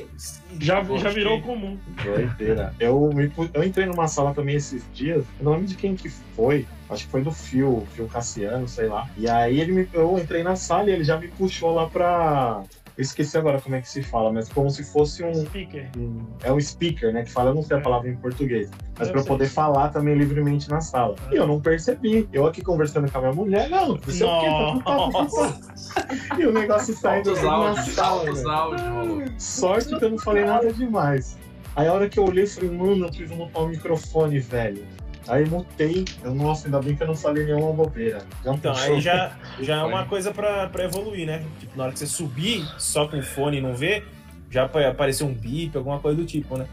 [0.58, 1.78] Já, já virou comum.
[2.02, 2.74] Doideira.
[2.80, 6.08] Eu, me eu entrei numa sala também esses dias, eu não lembro de quem que
[6.08, 9.06] foi, acho que foi do Fio, Fio Cassiano, sei lá.
[9.18, 12.62] E aí ele me, eu entrei na sala e ele já me puxou lá pra.
[12.96, 15.34] Eu esqueci agora como é que se fala, mas como se fosse um.
[15.46, 15.88] Speaker.
[15.98, 17.24] um- É um speaker, né?
[17.24, 18.70] Que fala, eu não sei a palavra em português.
[18.96, 19.32] Mas Eu pra eu sei.
[19.32, 21.16] poder falar também livremente na sala.
[21.26, 21.30] Ah.
[21.32, 22.28] E eu não percebi.
[22.32, 24.40] Eu aqui conversando com a minha mulher, não, não sei o
[24.78, 26.38] que, tá.
[26.38, 28.50] E o negócio saindo na áudios, sala, altos velho.
[28.50, 29.42] áudios.
[29.42, 31.36] Sorte que eu não falei nada demais.
[31.74, 34.84] Aí a hora que eu olhei, eu falei, mano, eu preciso mutar o microfone, velho.
[35.28, 38.22] Aí mutei, eu, nossa, ainda bem que eu não falei nenhuma bobeira.
[38.44, 38.94] Já Então, puxou.
[38.94, 41.42] aí já, já é uma coisa pra, pra evoluir, né?
[41.60, 44.06] Tipo, na hora que você subir só com o fone e não ver,
[44.50, 46.66] já vai aparecer um bip, alguma coisa do tipo, né?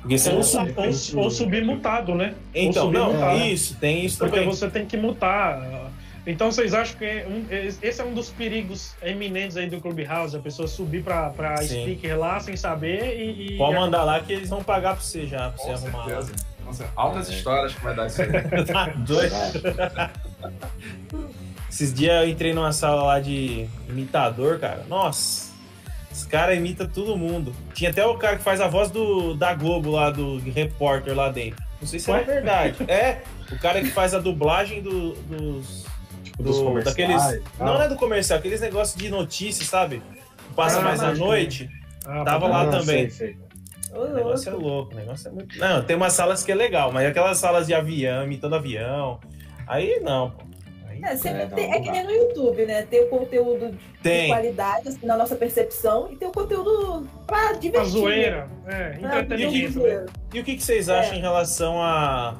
[0.00, 0.74] Porque você Ou, não sabe.
[0.76, 2.34] ou, ou subir mutado, né?
[2.52, 3.38] Então, não, mutado.
[3.40, 4.48] isso, tem isso Porque também.
[4.52, 5.90] você tem que mutar.
[6.26, 10.36] Então vocês acham que é um- esse é um dos perigos eminentes aí do Clubhouse,
[10.36, 11.82] a pessoa subir pra, pra Sim.
[11.82, 13.54] speaker lá sem saber e.
[13.54, 16.06] e- Pode mandar lá que eles vão pagar pra você já, pra você Com arrumar
[16.18, 16.26] lá.
[16.80, 17.34] Nossa, altas É.
[17.34, 18.28] histórias que vai dar isso aí.
[18.64, 19.34] Tá doido?
[21.70, 24.84] Esses dias eu entrei numa sala lá de imitador, cara.
[24.88, 25.50] Nossa,
[26.10, 27.54] esse cara imita todo mundo.
[27.74, 31.30] Tinha até o cara que faz a voz do, da Globo lá, do repórter lá
[31.30, 31.62] dentro.
[31.80, 32.76] Não sei se é verdade.
[32.88, 35.86] É, o cara que faz a dublagem do- dos.
[36.24, 36.96] Tipo, dos do- comerciais.
[36.96, 37.42] daqueles.
[37.58, 37.66] tal.
[37.66, 40.02] Não, não é do comercial, aqueles negócios de notícias, sabe?
[40.54, 41.70] Passa Ah, mais à pode noite.
[42.06, 43.08] Ah, tava lá Ah, também.
[43.08, 43.36] sei, sei.
[43.94, 44.92] Ô, O negócio é louco.
[44.92, 45.58] o negócio é muito.
[45.58, 49.20] Não, tem umas salas que é legal, mas aquelas salas de avião, imitando avião.
[49.66, 50.42] Aí não, pô.
[50.88, 52.82] Aí É, sempre É, não, tem- não é que nem no YouTube, né?
[52.82, 54.28] Tem o conteúdo de tem.
[54.28, 57.80] qualidade, assim, na nossa percepção, e tem o conteúdo pra divertir.
[57.80, 59.08] A zoeira, é, né?
[59.08, 60.06] Pra entretenimento, né?
[60.32, 61.18] E o que, que vocês acham É.
[61.18, 62.36] em relação a.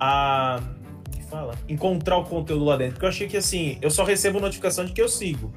[0.00, 0.60] a.
[1.10, 1.54] que fala?
[1.68, 2.94] Encontrar o conteúdo lá dentro?
[2.94, 5.52] Porque eu achei que assim, eu só recebo notificação de que eu sigo.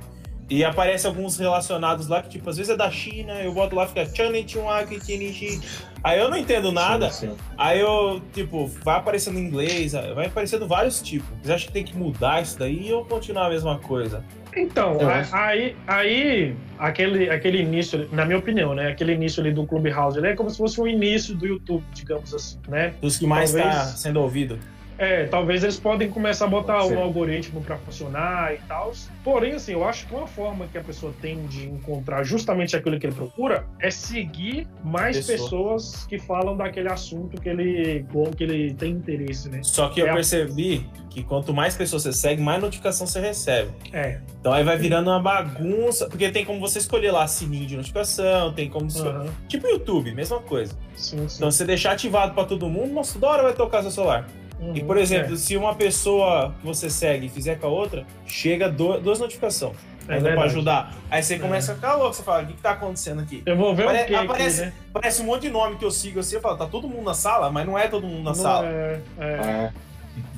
[0.49, 3.87] E aparece alguns relacionados lá que, tipo, às vezes é da China, eu boto lá,
[3.87, 5.59] fica Chinichi.
[6.03, 7.09] Aí eu não entendo nada.
[7.09, 7.37] Sim, sim.
[7.57, 11.27] Aí eu, tipo, vai aparecendo em inglês, vai aparecendo vários tipos.
[11.41, 14.23] Vocês acham que tem que mudar isso daí ou continuar a mesma coisa?
[14.55, 14.97] Então,
[15.31, 18.89] aí, aí aquele, aquele início, na minha opinião, né?
[18.89, 22.33] Aquele início ali do Clubhouse, ele é como se fosse um início do YouTube, digamos
[22.33, 22.93] assim, né?
[23.01, 24.59] Dos que mais Talvez- tá sendo ouvido.
[24.97, 28.93] É, talvez eles podem começar a botar Pode um algoritmo para funcionar e tal.
[29.23, 32.97] Porém, assim, eu acho que uma forma que a pessoa tem de encontrar justamente aquilo
[32.99, 35.37] que ele procura é seguir mais Pessoa.
[35.37, 38.05] pessoas que falam daquele assunto que ele,
[38.37, 39.59] que ele tem interesse, né?
[39.63, 43.19] Só que eu É a- percebi que quanto mais pessoas você segue, mais notificação você
[43.19, 43.71] recebe.
[43.91, 44.19] É.
[44.39, 48.53] Então aí vai virando uma bagunça, porque tem como você escolher lá sininho de notificação,
[48.53, 48.87] tem como.
[48.97, 50.73] aham, Tipo YouTube, mesma coisa.
[50.95, 51.37] Sim, sim.
[51.37, 54.25] Então você deixar ativado pra todo mundo, nossa, toda hora vai tocar seu celular.
[54.59, 58.69] Uhum, E por exemplo, se uma pessoa que você segue fizer com a outra, chega
[58.69, 59.75] do- duas notificações.
[60.07, 60.47] é, é verdade.
[60.47, 60.93] ajudar.
[61.09, 61.39] Aí você É.
[61.39, 63.41] começa a ficar louco, você fala, o que, que tá acontecendo aqui?
[63.45, 64.73] Eu vou ver Apare- o que aqui, aparece- né?
[64.93, 67.13] Parece um monte de nome que eu sigo assim, eu falo, tá todo mundo na
[67.15, 68.67] sala, mas não é todo mundo na Não sala.
[68.67, 69.71] É, é, É,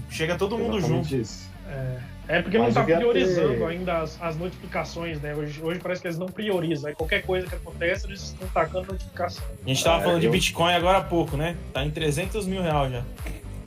[0.10, 1.13] Chega todo mundo junto.
[1.15, 1.49] isso.
[1.69, 1.97] é.
[2.30, 5.34] É porque não Mas tá devia priorizando ter- ainda as, as notificações, né?
[5.34, 6.89] Hoje, hoje parece que eles não priorizam.
[6.89, 9.45] Aí qualquer coisa que acontece, eles estão tacando notificação.
[9.65, 11.56] A gente tava É, falando de eu- Bitcoin agora há pouco, né?
[11.73, 13.03] Tá em 300 mil reais já.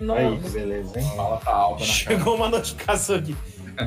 [0.01, 0.21] Nossa.
[0.21, 1.09] Aí, beleza, hein?
[1.13, 1.87] A bala tá alta, né?
[1.91, 3.37] Chegou uma notificação aqui.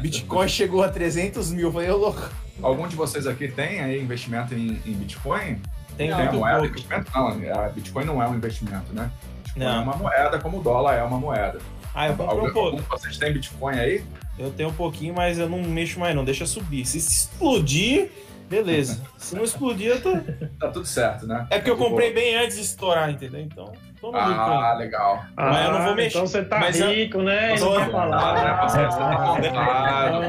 [0.02, 1.67] Bitcoin chegou a 300 mil.
[1.67, 2.30] Eu Falei, ô louco.
[2.62, 5.60] Algum de vocês aqui tem aí investimento em, em Bitcoin?
[5.97, 6.17] Tem Não.
[6.17, 6.73] Tem a muito moeda pouco.
[6.73, 7.12] investimento?
[7.13, 7.28] Não,
[7.63, 9.12] a Bitcoin não é um investimento, né?
[9.43, 9.76] Bitcoin Não.
[9.76, 11.60] é uma moeda, como o dólar é uma moeda.
[11.93, 12.60] Ah, eu comprei um pouco.
[12.60, 14.04] algum de vocês tem Bitcoin aí?
[14.38, 16.26] Eu tenho um pouquinho, mas eu não mexo mais não.
[16.26, 16.86] Deixa subir.
[16.86, 18.10] Se explodir,
[18.54, 19.02] beleza.
[19.18, 20.12] Se não explodir, eu tô...
[20.60, 21.48] Tá tudo certo, né?
[21.50, 23.39] É porque eu comprei bem antes de estourar, entendeu?
[23.42, 23.72] Então,
[24.13, 25.24] Ah, legal.
[25.36, 26.18] Mas eu não vou mexer.
[26.18, 27.52] Então você tá Mas eu- rico, né?
[27.52, 28.18] Mas E não eu- vai falar.
[28.20, 29.50] Ah, né?
[29.50, 30.13] Comprar.
[30.13, 30.20] Ah,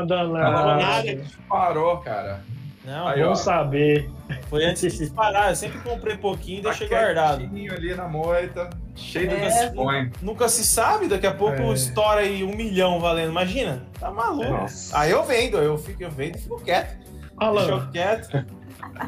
[0.00, 0.80] Não, danado.
[0.82, 1.20] nada.
[1.48, 2.40] Parou, cara.
[2.84, 3.26] Não, Aí, ó.
[3.26, 4.10] Vamos saber.
[4.50, 5.50] foi antes de disparar.
[5.50, 7.44] Eu sempre comprei pouquinho e deixei Tá guardado.
[7.44, 9.66] ali na moita, cheio de É.
[9.68, 10.10] Bitcoin.
[10.20, 11.72] Nunca se sabe, daqui a pouco É.
[11.74, 13.30] estoura aí um milhão valendo.
[13.30, 14.50] Imagina, tá maluco.
[14.50, 14.98] Nossa.
[14.98, 17.01] Aí eu vendo, eu fico, eu vendo e fico quieto.
[17.38, 18.44] Deixa Alan, eu quieto.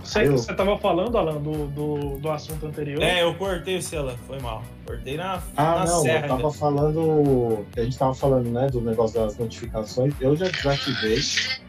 [0.02, 3.02] você, Eu- você tava falando, Alan, do, do, do assunto anterior.
[3.02, 4.62] É, eu cortei o celular, foi mal.
[4.86, 6.50] Cortei na, Ah, na não, serra eu tava ainda.
[6.58, 7.66] falando.
[7.76, 10.12] A gente tava falando, né, do negócio das notificações.
[10.20, 11.18] Eu já desativei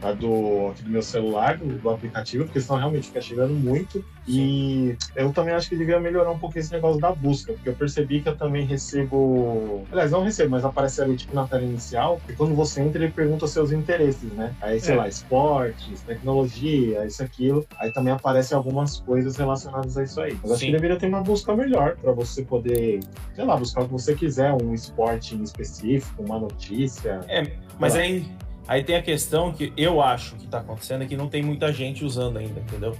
[0.02, 4.04] a do, aqui do meu celular, do, do aplicativo, porque senão realmente fica chegando muito.
[4.28, 7.76] E eu também acho que devia melhorar um pouquinho esse negócio da busca, porque eu
[7.76, 9.84] percebi que eu também recebo.
[9.92, 13.12] Aliás, não recebo, mas aparece ali tipo na tela inicial, e quando você entra, ele
[13.14, 14.54] pergunta os seus interesses, né?
[14.62, 14.98] Aí, sei É.
[14.98, 17.66] lá, esportes, tecnologia, isso, aquilo.
[17.80, 20.36] Aí também aparecem algumas coisas relacionadas a isso aí.
[20.42, 20.66] Mas acho Sim.
[20.68, 23.00] que deveria ter uma busca melhor para você poder,
[23.36, 27.22] sei lá, buscar o que você quiser, um esporte em específico, uma notícia.
[27.28, 27.44] É,
[27.80, 28.26] mas aí,
[28.68, 31.72] aí tem a questão que eu acho que tá acontecendo é que não tem muita
[31.74, 32.96] gente usando ainda, entendeu?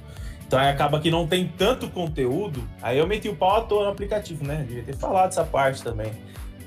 [0.48, 2.64] Então aí acaba que não tem tanto conteúdo.
[2.82, 4.64] Aí eu meti o pau à toa no aplicativo, né?
[4.68, 6.12] Devia ter falado essa parte também.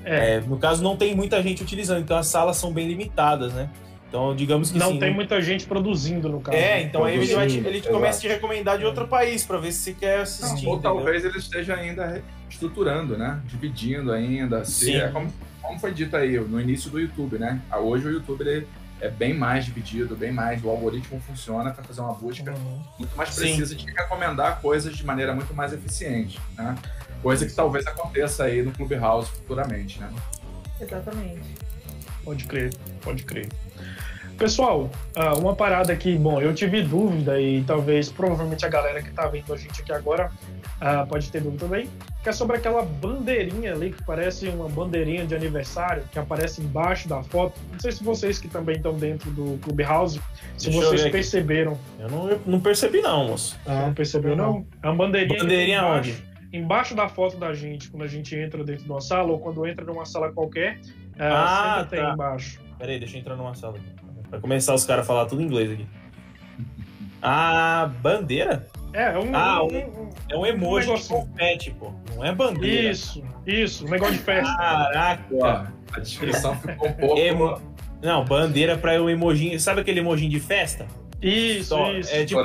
[0.03, 3.53] É, É, no caso, não tem muita gente utilizando, então as salas são bem limitadas,
[3.53, 3.69] né?
[4.07, 5.15] Então, digamos que não sim, tem né?
[5.15, 6.57] muita gente produzindo, no caso.
[6.57, 9.59] É, então aí ele, vai te- ele começa a te recomendar de outro país pra
[9.59, 10.65] ver se você quer assistir.
[10.67, 10.95] Ou entendeu?
[10.95, 12.21] talvez ele esteja ainda
[12.63, 13.39] estruturando, né?
[13.45, 14.65] Dividindo ainda.
[14.65, 17.61] Se é como, como foi dito aí no início do YouTube, né?
[17.71, 18.67] Ah, Hoje o YouTube ele
[18.99, 20.61] é bem mais dividido, bem mais.
[20.63, 22.83] O algoritmo funciona para fazer uma busca Uhum.
[22.99, 23.41] muito mais Sim.
[23.55, 26.75] precisa de recomendar coisas de maneira muito mais eficiente, né?
[27.23, 30.09] Coisa que talvez aconteça aí no Clubhouse futuramente, né?
[30.81, 31.41] Exatamente.
[32.23, 33.47] Pode crer, pode crer.
[34.37, 39.11] Pessoal, ah, uma parada que, bom, eu tive dúvida e talvez, provavelmente a galera que
[39.11, 40.31] tá vendo a gente aqui agora
[40.81, 41.89] ah, pode ter dúvida também,
[42.23, 47.07] que é sobre aquela bandeirinha ali que parece uma bandeirinha de aniversário que aparece embaixo
[47.09, 47.59] da foto.
[47.71, 50.21] Não sei se vocês que também estão dentro do Clubhouse,
[50.57, 51.11] se Deixa eu vocês aqui.
[51.11, 51.77] perceberam.
[51.99, 53.59] Eu não, eu não percebi, não, moço.
[53.65, 54.65] Não percebeu, não?
[54.81, 55.39] É uma bandeirinha.
[55.39, 56.09] Bandeirinha tem onde?
[56.11, 59.39] embaixo, embaixo da foto da gente, quando a gente entra dentro de uma sala ou
[59.39, 60.79] quando entra numa sala qualquer,
[61.19, 62.13] ah, Ah, sempre tem tá.
[62.13, 62.59] embaixo.
[62.77, 63.87] Pera aí, deixa eu entrar numa sala aqui.
[64.29, 65.85] Vai começar os caras a falar tudo em inglês aqui.
[67.21, 68.65] Ah, bandeira?
[68.93, 71.19] É, é um, Ah, um- um- um- É um emoji de negocinho.
[71.21, 71.91] confete, pô.
[72.15, 72.91] Não é bandeira.
[72.91, 74.55] Isso, isso, um negócio de festa.
[74.57, 75.23] Caraca.
[75.29, 77.17] Pô, a descrição ficou um pouco.
[77.19, 77.61] Emo-
[78.01, 79.59] Não, bandeira pra o emoji.
[79.59, 80.87] Sabe aquele emoji de festa?
[81.21, 82.13] Isso, Só- isso.
[82.15, 82.41] É tipo.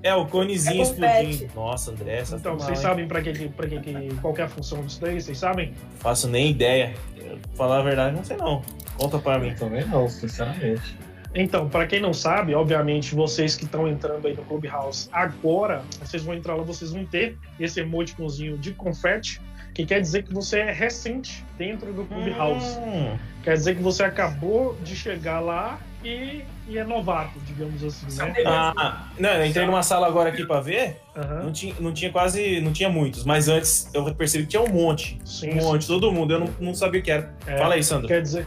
[0.00, 1.52] É o conezinho É explodindo.
[1.56, 2.82] Nossa, André, essa Então, mal, vocês hein?
[2.84, 5.20] sabem pra que, que- pra que, que- qual que é a função disso daí?
[5.20, 5.74] Vocês sabem?
[5.98, 6.94] Faço nem ideia.
[7.16, 8.62] Eu, falar a verdade, não sei não.
[8.96, 9.48] Conta pra mim.
[9.48, 10.96] Eu também não, sinceramente.
[11.40, 16.24] Então, pra quem não sabe, obviamente, vocês que estão entrando aí no Clubhouse agora, vocês
[16.24, 19.40] vão entrar lá, vocês vão ter esse emoticonzinho de confete,
[19.72, 22.76] que quer dizer que você é recente dentro do Clubhouse.
[22.80, 28.06] Hum, Quer dizer que você acabou de chegar lá e, e é novato, digamos assim,
[28.18, 28.34] né?
[28.44, 30.96] ah, não, eu entrei numa sala agora aqui pra ver.
[31.16, 31.44] Aham.
[31.44, 32.60] Não tinha, não tinha quase.
[32.60, 33.24] Não tinha muitos.
[33.24, 35.18] Mas antes eu percebi que tinha um monte.
[35.24, 36.34] Sim, Um monte, todo mundo.
[36.34, 37.32] Eu não, não sabia o que era.
[37.46, 38.08] É, Fala aí, Sandro.
[38.08, 38.46] Quer dizer,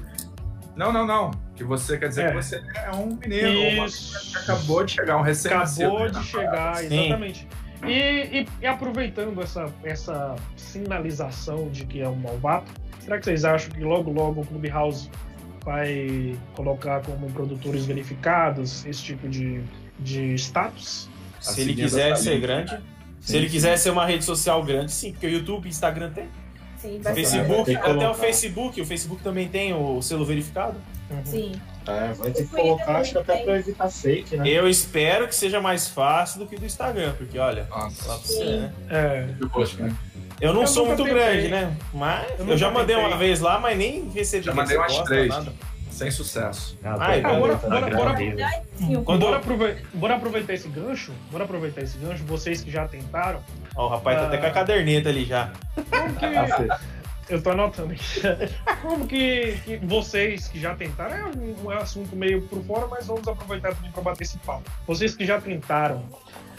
[0.75, 1.31] Não, não, não.
[1.61, 2.27] Que você quer dizer É.
[2.29, 3.19] que você é um
[3.77, 4.31] uma isso.
[4.31, 5.85] que acabou de chegar, um recém-nascido.
[5.89, 6.75] acabou né, de chegar.
[6.77, 7.05] Sim.
[7.05, 7.47] exatamente.
[7.85, 7.91] E,
[8.41, 13.69] e- e aproveitando essa, essa sinalização de que é um novato, será que vocês acham
[13.71, 15.09] que logo logo o Clubhouse
[15.63, 19.61] vai colocar como produtores verificados esse tipo de,
[19.99, 21.07] de status?
[21.39, 22.75] Se A ele quiser ser grande.
[23.19, 23.51] Se Sim, ele sim.
[23.53, 25.11] quiser ser uma rede social grande, sim.
[25.11, 26.25] Porque o YouTube, Instagram tem.
[26.77, 28.13] Sim, vai Facebook, até o.
[28.15, 28.81] Facebook.
[28.81, 30.75] O Facebook também tem o selo verificado.
[31.25, 31.51] Sim.
[31.87, 34.47] É, vai ter que colocar, acho que até evitar fake, né?
[34.47, 37.13] Eu espero que seja mais fácil do que o do Instagram.
[37.17, 38.73] Porque, olha, lá pra Nossa, você, né?
[38.89, 39.25] É,
[39.79, 39.95] né?
[40.39, 41.13] Eu não Eu sou muito tentei.
[41.13, 41.75] grande, né?
[41.93, 43.09] Mas Eu eu, já mandei tentei.
[43.11, 45.27] uma vez lá, mas nem recebi Já mandei umas três.
[45.29, 45.51] nada.
[45.91, 46.79] Sem sucesso.
[46.83, 47.89] Ah, Ai, bora, bora, tá bora.
[48.13, 48.37] gravando.
[48.75, 52.87] Sim, Quando- bora, aprove- bora aproveitar esse gancho, bora aproveitar esse gancho, vocês que já
[52.87, 53.39] tentaram,
[53.75, 54.27] Ó, o rapaz tá Ah.
[54.27, 55.51] até com a caderneta ali já.
[55.75, 56.25] como que...
[56.25, 56.67] Ah, Fê,
[57.31, 58.21] Eu tô anotando aqui.
[58.81, 63.07] Como que, que vocês que já tentaram, é um, um assunto meio por fora, mas
[63.07, 64.69] vamos aproveitar também para bater esse papo.
[64.85, 66.03] Vocês que já tentaram,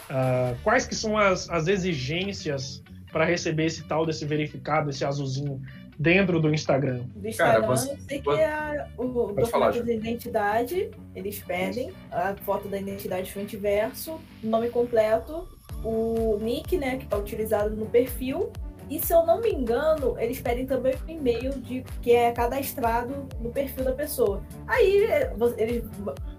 [0.08, 2.82] ah, quais que são as, as exigências
[3.12, 5.61] para receber esse tal desse verificado, esse azulzinho,
[5.98, 7.02] dentro do Instagram?
[7.14, 12.35] Do Instagram, você- eu sei que é o documento falar, de identidade, eles pedem a
[12.46, 15.46] foto da identidade frente e verso, nome completo,
[15.85, 18.50] o nick, né, que está utilizado no perfil.
[18.92, 23.26] E se eu não me engano, eles pedem também o e-mail de que é cadastrado
[23.40, 24.42] no perfil da pessoa.
[24.68, 25.33] Aí é,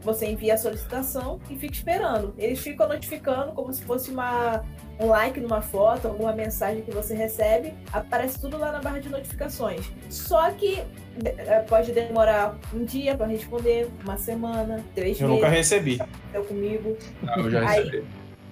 [0.01, 2.31] você envia a solicitação e fica esperando.
[2.37, 4.63] Eles ficam notificando como se fosse uma,
[4.99, 9.09] um like numa foto, alguma mensagem que você recebe, aparece tudo lá na barra de
[9.09, 9.91] notificações.
[10.07, 10.75] Só que
[11.17, 15.41] de- eh, pode demorar um dia para responder, uma semana, três Eu meses.
[15.41, 15.99] nunca recebi.
[15.99, 16.97] aconteceu comigo.
[17.27, 18.03] Ah, eu já Aí- recebi.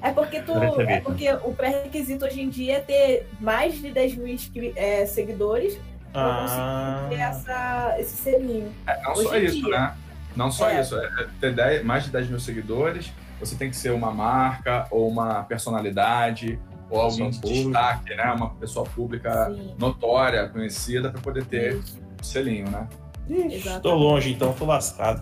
[0.02, 4.16] É porque tu, é porque o pré-requisito hoje em dia é ter mais de 10
[4.16, 4.36] mil
[4.76, 5.80] eh, seguidores
[6.12, 8.72] para Ah, conseguir ter essa, esse selinho.
[8.88, 9.70] É, não Hoje só isso, dia.
[9.80, 9.94] né?
[10.36, 10.82] Não só É.
[10.82, 10.98] isso.
[10.98, 15.08] É ter 10 mais de 10 mil seguidores, você tem que ser uma marca ou
[15.08, 16.60] uma personalidade
[16.90, 17.48] ou de pública.
[17.48, 18.34] destaque, né?
[18.36, 19.76] Uma pessoa pública Sim.
[19.78, 22.88] notória, conhecida, para poder ter Isso, o selinho, né?
[23.82, 25.22] tô longe, então, tô lascado.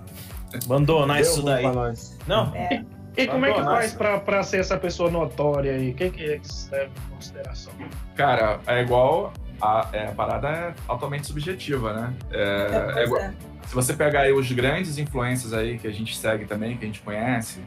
[0.65, 1.61] Abandonar deu isso daí.
[1.63, 2.17] pra nós.
[2.25, 2.83] Não, É,
[3.23, 5.91] E como é que faz pra, pra ser essa pessoa notória aí?
[5.91, 7.73] O que, que é que se leva em consideração?
[8.15, 9.33] Cara, é igual.
[9.61, 12.13] A, é, a parada é altamente subjetiva, né?
[12.31, 13.33] É, é igual- é.
[13.67, 16.87] se você pegar aí os grandes influencers aí que a gente segue também, que a
[16.87, 17.59] gente conhece,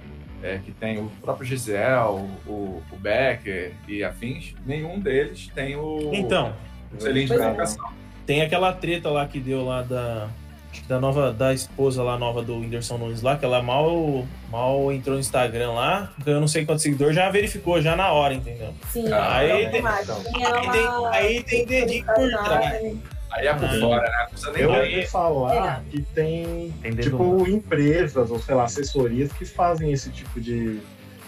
[0.43, 6.11] é, que tem o próprio Gisel, o, o Becker e afins, nenhum deles tem o,
[6.15, 6.55] Então,
[6.97, 7.37] o selinho de é.
[7.39, 7.91] verificação.
[8.25, 10.29] tem aquela treta lá que deu lá da.
[10.73, 14.27] Acho que Da nova da esposa lá nova do Whindersson Nunes lá, que ela mal,
[14.51, 18.35] mal entrou no Instagram lá, ganhou não sei quantos seguidores, já verificou já na hora,
[18.35, 18.73] entendeu?
[18.91, 20.33] Sim, Ah, aí é tem- automático.
[20.33, 22.97] Tem Aí tem, uma- aí tem dedinho por trás.
[23.31, 23.81] Aí é por Ah.
[23.81, 24.27] fora, né?
[24.45, 29.91] Não Eu ouvi falar que tem, Tem tipo, empresas ou, sei lá, assessorias que fazem
[29.93, 30.81] esse tipo de,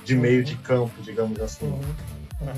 [0.04, 1.64] de meio de campo, digamos assim.
[1.66, 1.82] Uhum.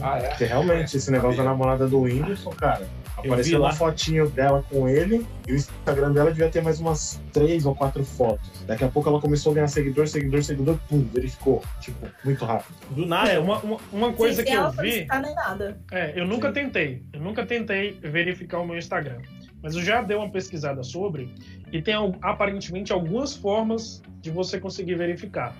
[0.02, 0.28] Ah, é?
[0.30, 2.82] Porque realmente, esse negócio da namorada do Whindersson, cara,
[3.16, 7.64] apareceu uma fotinho dela com ele e o Instagram dela devia ter mais umas três
[7.64, 8.50] ou quatro fotos.
[8.66, 11.62] Daqui a pouco ela começou a ganhar seguidor, seguidor, seguidor, pum, verificou.
[11.80, 12.74] Tipo, muito rápido.
[12.90, 13.30] Do nada.
[13.30, 15.06] É, uma, uma, uma coisa Sem que eu vi.
[15.08, 15.80] nem nada.
[15.90, 17.02] É, eu nunca tentei.
[17.12, 19.18] Eu nunca tentei verificar o meu Instagram.
[19.62, 21.32] Mas eu já dei uma pesquisada sobre
[21.72, 25.54] e tem aparentemente algumas formas de você conseguir verificar.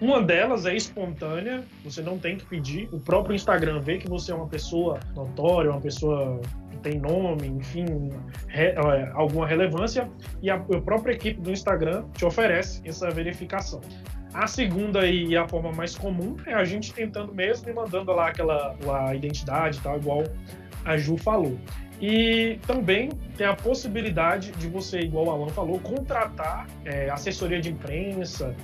[0.00, 2.88] Uma delas é espontânea, você não tem que pedir.
[2.90, 6.40] O próprio Instagram vê que você é uma pessoa notória, uma pessoa
[6.82, 7.86] tem nome, enfim,
[8.48, 10.10] re- é, alguma relevância,
[10.42, 13.80] e a, a própria equipe do Instagram te oferece essa verificação.
[14.34, 18.28] A segunda e a forma mais comum é a gente tentando mesmo e mandando lá
[18.28, 18.74] aquela
[19.06, 20.24] a identidade tal, igual
[20.84, 21.58] a Ju falou.
[22.00, 27.70] E também tem a possibilidade de você, igual o Alan falou, contratar é, assessoria de
[27.70, 28.56] imprensa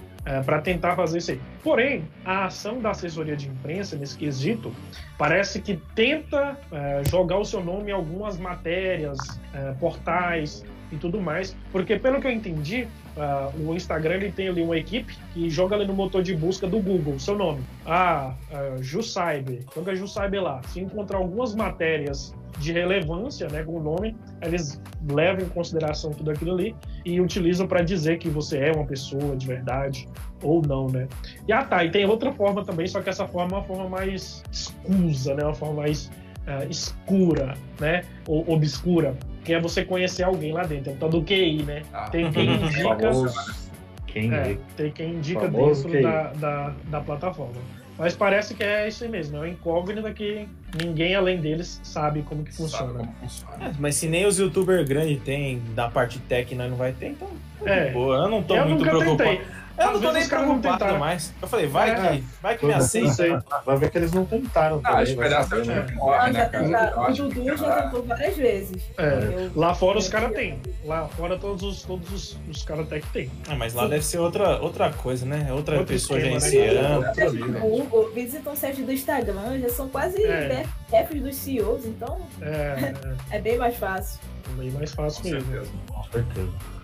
[0.45, 1.41] para tentar fazer isso aí.
[1.63, 4.73] Porém, a ação da assessoria de imprensa nesse quesito
[5.17, 9.19] parece que tenta é, jogar o seu nome em algumas matérias,
[9.55, 12.87] é, portais e tudo mais, porque pelo que eu entendi,
[13.17, 16.67] ah, o Instagram ele tem ali uma equipe que joga ali no motor de busca
[16.67, 17.61] do Google seu nome.
[17.85, 20.63] Ah, uh, Ju Cyber, joga Ju Cyber lá.
[20.69, 24.81] Se encontrar algumas matérias de relevância, né, com o nome, eles
[25.11, 26.75] levam em consideração tudo aquilo ali
[27.05, 30.09] e utilizam para dizer que você é uma pessoa de verdade
[30.43, 31.09] ou não, né?
[31.47, 33.89] E ah, tá, e tem outra forma também, só que essa forma é uma forma
[33.89, 36.11] mais escusa, né, uma forma mais
[36.47, 39.17] ah, escura, né, ou obscura,
[39.49, 41.83] que é você conhecer alguém lá dentro, é o tal do QI, né?
[41.91, 43.69] Ah, Tem quem indica, Famoso.
[44.07, 47.55] Quem é, tem quem indica dentro da, da, da plataforma.
[47.97, 50.47] Mas parece que é isso aí mesmo, é uma incógnita que
[50.85, 52.93] ninguém além deles sabe como que funciona.
[52.93, 53.69] como funciona.
[53.69, 57.09] É, mas se nem os youtubers grandes tem da parte tech nós não vai ter,
[57.13, 57.29] então.
[57.65, 57.87] É.
[57.91, 59.17] Pô, eu não tô eu muito preocupado.
[59.17, 59.41] tentei.
[59.79, 60.99] Eu não tô nem preocupado tentaram.
[60.99, 61.33] mais.
[61.41, 61.95] Eu falei, vai É.
[62.19, 63.45] que, vai que me aceita.
[63.65, 64.81] Vai ver que eles não tentaram.
[64.83, 65.83] Ah, a também, vai esperança saber, é né?
[65.83, 67.05] né, já tentaram.
[67.05, 68.83] Eu O Dudu já tentou várias vezes.
[68.99, 69.05] É,
[69.45, 70.61] Eu- lá fora os caras têm.
[70.85, 73.31] Lá fora todos os, todos os, os caras têm que tem.
[73.49, 75.47] Ah, mas lá deve ser outra, outra coisa, né?
[75.49, 76.67] É outra Outro pessoa já esquema, né?
[76.75, 77.05] iniciando.
[77.05, 80.65] É, Site do Google, visitam o site do Instagram, já são quase É.
[80.91, 82.95] chefes dos CEOs, então É,
[83.37, 84.19] é bem mais fácil.
[84.51, 85.51] é bem mais fácil Com mesmo.
[85.53, 85.71] certeza.
[85.93, 86.78] Com certeza.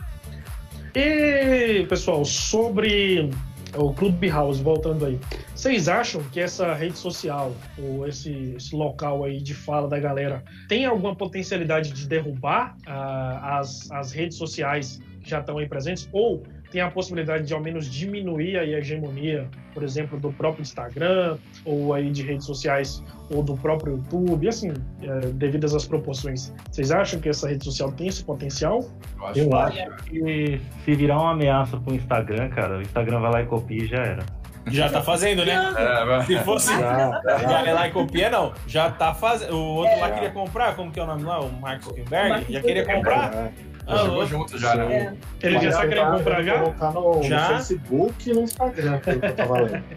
[0.96, 3.28] E, pessoal, sobre
[3.76, 5.18] o Clubhouse, voltando aí.
[5.52, 10.44] Vocês acham que essa rede social, ou esse, esse local aí de fala da galera,
[10.68, 16.08] tem alguma potencialidade de derrubar ah, as, as redes sociais que já estão aí presentes?
[16.12, 16.44] Ou
[16.74, 21.38] tem a possibilidade de ao menos diminuir aí a hegemonia, por exemplo, do próprio Instagram,
[21.64, 23.00] ou aí de redes sociais,
[23.30, 26.52] ou do próprio YouTube, e assim, eh, devido às proporções.
[26.72, 28.84] Vocês acham que essa rede social tem esse potencial?
[29.16, 30.16] Eu acho Eu que- acho.
[30.26, 33.86] E se virar uma ameaça pro Instagram, cara, o Instagram vai lá e copia e
[33.86, 34.26] já era.
[34.66, 35.52] Já tá fazendo, né?
[35.54, 36.72] É, Se fosse.
[36.76, 38.52] Já, Já é lá e copia, não.
[38.66, 39.54] Já tá fazendo.
[39.54, 40.00] O outro É.
[40.00, 41.38] lá queria comprar, como que é o nome lá?
[41.40, 42.50] O Mark Zuckerberg?
[42.52, 43.52] Já queria comprar?
[43.86, 44.26] Ah, Chegou louco.
[44.28, 45.16] junto já, né?
[45.42, 45.46] É.
[45.46, 46.58] Ele já tá querendo comprar já?
[46.58, 47.48] colocar no, no Já?
[47.48, 49.84] Facebook e no Instagram, que eu tava lendo.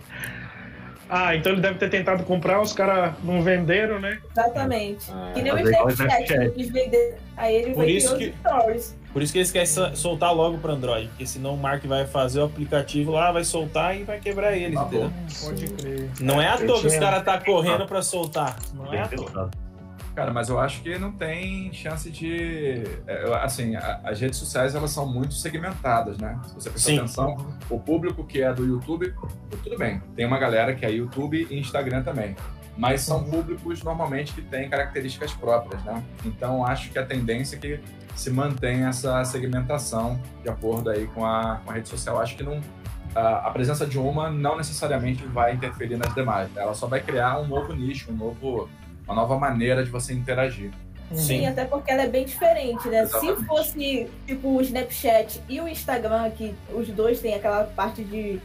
[1.09, 4.19] Ah, então ele deve ter tentado comprar, os caras não venderam, né?
[4.29, 5.05] Exatamente.
[5.09, 5.57] Ah, que nem o
[5.89, 7.15] Snapchat, eles vender.
[7.38, 8.97] Aí ele Por vai isso que- stories.
[9.13, 11.07] Por isso que eles querem so- soltar logo pro Android.
[11.07, 14.75] Porque senão o Mark vai fazer o aplicativo lá, vai soltar e vai quebrar eles,
[14.77, 15.13] Tá entendeu?
[15.45, 16.09] Pode crer.
[16.19, 18.57] Não é à toa que os caras tá correndo pra soltar.
[18.73, 19.49] Não é à toa.
[20.18, 22.82] Cara, mas eu acho que não tem chance de.
[23.05, 26.39] é, Assim, as redes sociais elas são muito segmentadas, né?
[26.47, 26.97] Se você prestar Sim.
[26.97, 29.13] atenção, o público que é do YouTube,
[29.63, 30.01] tudo bem.
[30.15, 32.36] Tem uma galera que é YouTube e Instagram também.
[32.76, 36.03] Mas são públicos normalmente que têm características próprias, né?
[36.26, 37.80] Então acho que a tendência é que
[38.15, 42.20] se mantenha essa segmentação de acordo aí com a, com a rede social.
[42.20, 42.59] Acho que não.
[43.13, 46.49] A a presença de uma não necessariamente vai interferir nas demais.
[46.57, 48.68] Ela só vai criar um novo nicho, um novo,
[49.07, 50.71] uma nova maneira de você interagir.
[51.13, 51.47] Sim, Sim.
[51.47, 53.03] até porque ela é bem diferente, né?
[53.03, 53.39] Exatamente.
[53.39, 58.41] Se fosse tipo o Snapchat e o Instagram, que os dois têm aquela parte de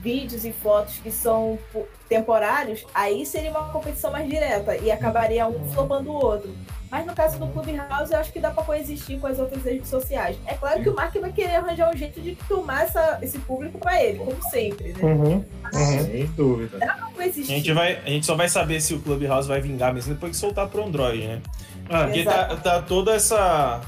[0.00, 5.46] vídeos e fotos que são pô, temporários, aí seria uma competição mais direta e acabaria
[5.46, 6.54] um flopando o outro.
[6.94, 9.88] Mas no caso do Clubhouse, eu acho que dá pra coexistir com as outras redes
[9.88, 10.36] sociais.
[10.46, 13.80] É claro que o Mark vai querer arranjar um jeito de tomar essa, esse público
[13.80, 15.02] pra ele, como sempre, né?
[15.02, 15.44] Uhum.
[15.72, 16.78] Sem dúvida.
[16.78, 17.56] Dá pra A coexistir.
[17.56, 20.36] gente, vai, a gente só vai saber se o Clubhouse vai vingar mesmo depois que
[20.38, 21.42] soltar pro Android, né?
[21.90, 23.80] Ah, Porque tá, tá toda essa,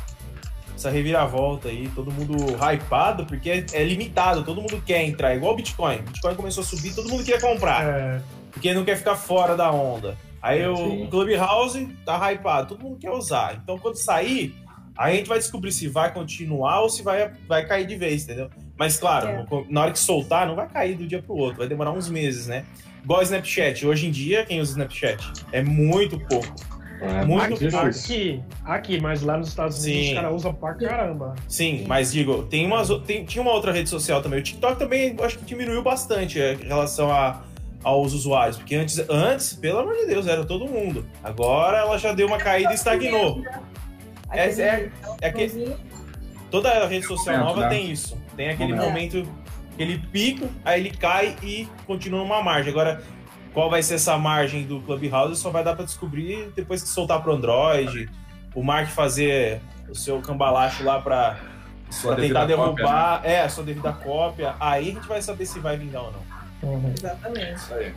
[0.74, 5.52] essa reviravolta aí, todo mundo hypado, porque é, é limitado, todo mundo quer entrar, igual
[5.52, 5.98] o Bitcoin.
[5.98, 9.56] O Bitcoin começou a subir, todo mundo queria comprar, é, porque não quer ficar fora
[9.56, 10.16] da onda.
[10.42, 11.04] Aí Sim.
[11.04, 13.58] o Clubhouse tá hypado, todo mundo quer usar.
[13.62, 14.54] Então quando sair,
[14.96, 18.48] a gente vai descobrir se vai continuar ou se vai, vai cair de vez, entendeu?
[18.78, 19.46] Mas claro, É.
[19.68, 22.46] na hora que soltar, não vai cair do dia pro outro, vai demorar uns meses,
[22.46, 22.64] né?
[23.02, 23.86] Igual o Snapchat.
[23.86, 25.32] Hoje em dia, quem usa Snapchat?
[25.52, 26.46] É muito pouco.
[26.98, 27.82] É Muito aqui, difícil.
[27.84, 30.08] aqui, aqui, mas lá nos Estados Unidos Sim.
[30.08, 31.34] os caras usam pra caramba.
[31.46, 34.38] Sim, mas digo, tem umas, tem, tinha uma outra rede social também.
[34.40, 37.42] O TikTok também acho que diminuiu bastante é, em relação a,
[37.86, 38.56] aos usuários.
[38.56, 41.06] Porque antes, antes, pelo amor de Deus, era todo mundo.
[41.22, 43.42] Agora ela já deu uma caída e estagnou.
[44.32, 45.76] É- é- é que-.
[46.50, 48.20] Toda rede social Momento, nova tem isso.
[48.36, 49.16] Tem aquele Momento.
[49.18, 49.32] momento,
[49.72, 52.72] aquele pico, aí ele cai e continua numa margem.
[52.72, 53.02] Agora,
[53.54, 57.22] qual vai ser essa margem do Clubhouse só vai dar pra descobrir depois que soltar
[57.22, 58.08] pro Android.
[58.54, 61.38] O Mark fazer o seu cambalacho lá pra
[61.90, 62.90] Sua pra tentar devida cópia, né?
[62.90, 66.12] derrubar, é, a sua devida cópia, aí a gente vai saber se vai vingar ou
[66.12, 66.35] não.
[66.62, 66.92] Uhum.
[66.96, 67.54] Exatamente.
[67.54, 67.92] Isso aí.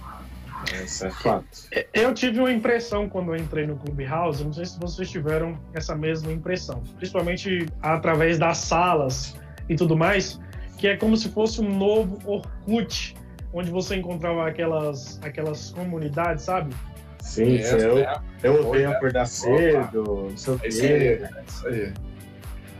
[0.83, 1.47] Isso é fato.
[1.93, 5.95] Eu tive uma impressão quando eu entrei no Clubhouse, não sei se vocês tiveram essa
[5.95, 9.37] mesma impressão, principalmente através das salas
[9.69, 10.39] e tudo mais,
[10.77, 13.15] que é como se fosse um novo Orkut,
[13.53, 16.75] onde você encontrava aquelas, aquelas comunidades, sabe?
[17.21, 18.67] Sim, eu, é, eu Opa.
[18.69, 21.21] odeio acordar cedo, não sei o é quê.
[21.21, 21.93] É isso aí.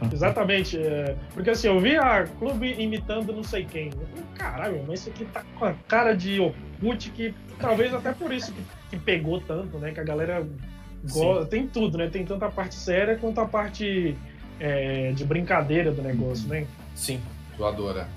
[0.11, 0.77] Exatamente.
[0.77, 3.87] é, porque assim, eu vi a clube imitando não sei quem.
[3.87, 8.11] Eu falei, caralho, mas isso aqui tá com a cara de Orkut que talvez até
[8.13, 9.91] por isso que, que pegou tanto, né?
[9.91, 10.45] Que a galera
[11.11, 11.45] gosta.
[11.45, 12.09] Tem tudo, né?
[12.09, 14.15] Tem tanto a parte séria quanto a parte
[14.59, 16.65] é, de brincadeira do negócio, né?
[16.95, 17.19] Sim.
[17.57, 18.07] Zoadora.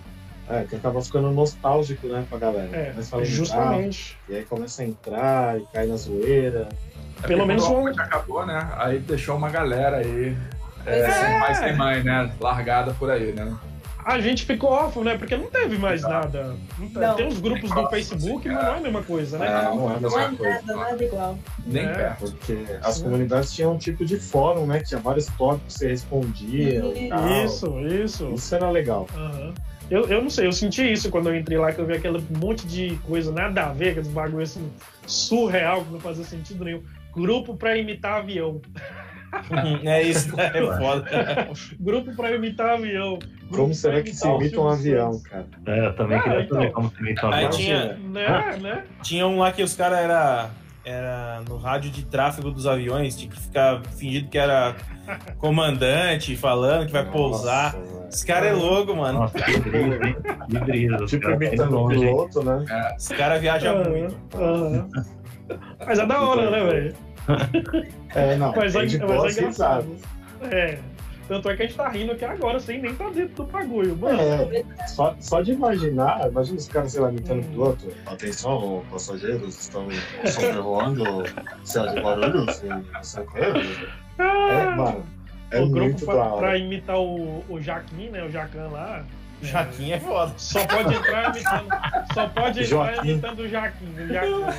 [0.49, 2.76] É, que acaba ficando nostálgico, né, pra galera.
[2.76, 4.18] É, lembrar, justamente.
[4.28, 6.68] E aí começa a entrar e cai na zoeira.
[7.22, 8.68] É Pelo menos o um- acabou, né?
[8.76, 10.37] Aí deixou uma galera aí.
[10.87, 11.11] É, Pois é.
[11.12, 12.30] sem pai, sem mãe, né?
[12.41, 13.55] Largada por aí, né?
[14.05, 15.16] A gente ficou órfão, né?
[15.16, 16.57] Porque não teve mais nada.
[16.76, 17.14] Não tem, Não.
[17.14, 19.47] tem os grupos do Facebook, mas não é a mesma coisa, né?
[19.47, 19.61] É, não
[19.93, 20.62] é a Não mesma é coisa.
[20.66, 21.39] nada, nada igual.
[21.64, 21.93] Nem É.
[21.93, 22.18] perto.
[22.33, 24.80] Porque as comunidades tinham um tipo de fórum, né?
[24.80, 27.45] Que tinha vários tópicos que você respondia e.
[27.45, 28.33] Isso, isso.
[28.35, 29.07] Isso era legal.
[29.14, 29.55] Aham.
[29.89, 32.24] Eu, eu não sei, eu senti isso quando eu entrei lá, que eu vi aquele
[32.41, 34.68] monte de coisa nada a ver, aqueles bagulho assim,
[35.07, 36.83] surreal, que não fazia sentido nenhum.
[37.14, 38.61] Grupo pra imitar avião.
[39.85, 41.07] é isso, é foda.
[41.80, 43.18] Grupo pra imitar avião.
[43.18, 45.47] Grupo Como será que se imita um avião, cara?
[45.66, 46.57] É, eu também Ah, queria então.
[46.59, 47.51] saber como se imita um Aí avião.
[47.51, 48.85] tinha, Né, né?
[49.03, 50.51] tinha um lá que os caras era,
[50.85, 54.74] era no rádio de tráfego dos aviões, tinha que ficar fingindo que era
[55.39, 57.74] comandante, falando que vai pousar.
[57.74, 58.03] Nossa, velho.
[58.12, 59.20] Esse cara é louco, mano.
[59.20, 60.16] Nossa, que brisa, hein?
[60.51, 61.05] Que brisa.
[61.05, 61.99] os Tipo tá imitando o hein?
[61.99, 62.64] piloto, né?
[62.97, 64.16] Esse cara viaja Aham, muito.
[64.35, 64.89] aham.
[65.87, 66.95] Mas é da hora, né, velho?
[68.14, 68.52] É, não.
[68.54, 69.96] Mas, é é, de mas é engraçado.
[70.50, 70.78] É.
[71.28, 73.96] Tanto é que a gente tá rindo aqui agora, sem nem tá dentro do bagulho.
[73.96, 77.50] Mano, É, só, só de imaginar, imagina os caras, sei lá, imitando o Hum.
[77.52, 77.88] piloto.
[78.06, 79.86] Atenção, passageiros, estão
[80.26, 81.04] sobrevoando
[81.64, 83.62] céu de Guarulhos e São Paulo.
[84.18, 85.04] É, mano,
[85.52, 88.24] é o grupo muito pra, pra imitar o, o Jaquim, né?
[88.24, 89.04] O Jacan lá.
[89.42, 90.32] Jaquim é foda.
[90.36, 91.68] Só pode entrar imitando.
[92.14, 92.64] Só pode entrar
[92.94, 93.08] Joaquim.
[93.10, 93.94] imitando o Jaquim.
[93.94, 94.54] O Jacan.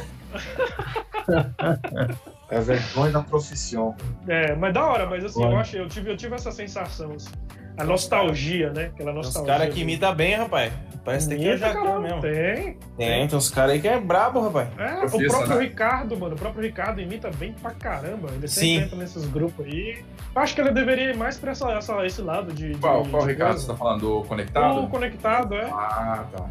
[2.54, 3.96] É a vergonha da profissão.
[4.28, 7.30] É, mas da hora, mas assim, eu acho, eu tive, eu tive essa sensação, assim.
[7.76, 8.92] A nostalgia, né?
[8.94, 9.52] Aquela nostalgia.
[9.52, 10.72] caras que imitam bem, rapaz.
[11.04, 12.22] Parece que tem que é Jacan caramba, mesmo.
[12.22, 12.78] Tem.
[12.96, 14.68] Tem, tem uns caras aí que é brabo, rapaz.
[14.78, 15.60] É, o próprio né?
[15.62, 18.30] Ricardo, mano, o próprio Ricardo imita bem pra caramba.
[18.32, 18.60] Ele Sim.
[18.76, 20.06] sempre entra nesses grupos aí.
[20.36, 22.74] Acho que ele deveria ir mais pra essa, essa- esse lado de.
[22.74, 23.66] de Qual, qual de Ricardo coisa.
[23.66, 24.00] você tá falando?
[24.02, 24.88] Do O conectado?
[24.88, 25.66] conectado, é.
[25.72, 26.46] Ah, tá.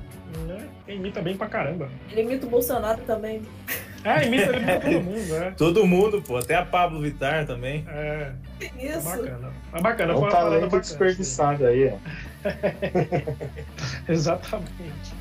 [0.49, 0.67] né?
[0.89, 1.89] Imita bem pra caramba.
[2.11, 3.43] Ele imita o Bolsonaro também.
[4.05, 5.51] É, imita ele imita todo mundo, é.
[5.53, 6.37] Todo mundo, pô.
[6.37, 7.85] Até a Pablo Vittar também.
[7.89, 9.05] É, é Isso.
[9.05, 9.53] bacana.
[9.73, 10.83] É bacana, É um talento bacana.
[10.83, 11.99] desperdiçado aí, ó.
[14.13, 15.13] Exatamente.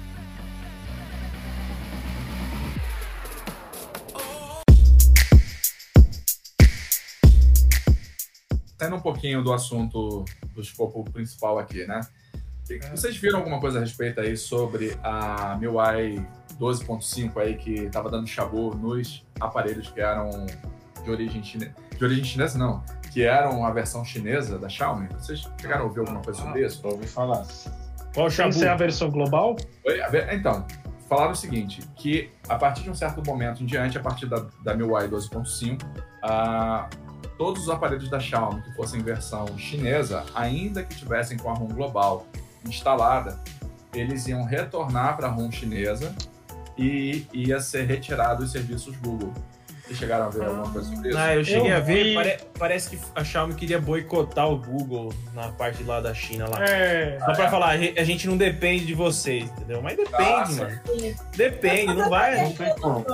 [8.79, 10.25] Saindo um pouquinho do assunto
[10.55, 12.01] do escopo principal aqui, né?
[12.95, 16.25] Vocês viram alguma coisa a respeito aí sobre a MIUI
[16.62, 20.45] 12.5 aí que tava dando chabu nos aparelhos que eram
[21.03, 21.74] de origem chinesa?
[21.97, 22.84] De origem chinesa, não.
[23.12, 25.07] Que eram a versão chinesa da Xiaomi?
[25.20, 26.80] Vocês chegaram a ouvir alguma coisa sobre isso?
[26.80, 27.45] Só ouvi falar.
[28.14, 28.53] Qual o Sem Shabu?
[28.53, 29.55] ser a versão global?
[30.32, 30.66] Então,
[31.09, 34.45] falaram o seguinte, que a partir de um certo momento em diante, a partir da,
[34.64, 35.82] da MIUI 12.5,
[36.22, 36.88] ah,
[37.38, 41.68] todos os aparelhos da Xiaomi que fossem versão chinesa, ainda que tivessem com a ROM
[41.68, 42.28] global
[42.64, 43.39] instalada,
[43.93, 46.16] eles iam retornar para a ROM chinesa
[46.78, 49.34] e ia ser retirado os serviços Google.
[49.86, 51.17] Vocês chegaram a ver alguma coisa sobre isso?
[51.17, 54.57] Ah, eu cheguei Eu a ver, vi- pare- parece que a Xiaomi queria boicotar o
[54.57, 56.63] Google na parte lá da China lá.
[56.63, 57.17] É.
[57.19, 59.82] Só pra falar, a ge- a gente não depende de vocês, entendeu?
[59.82, 60.63] Mas depende, Nossa.
[60.63, 60.82] mano.
[61.36, 62.41] Depende, não vai.
[62.41, 63.05] Não tem como.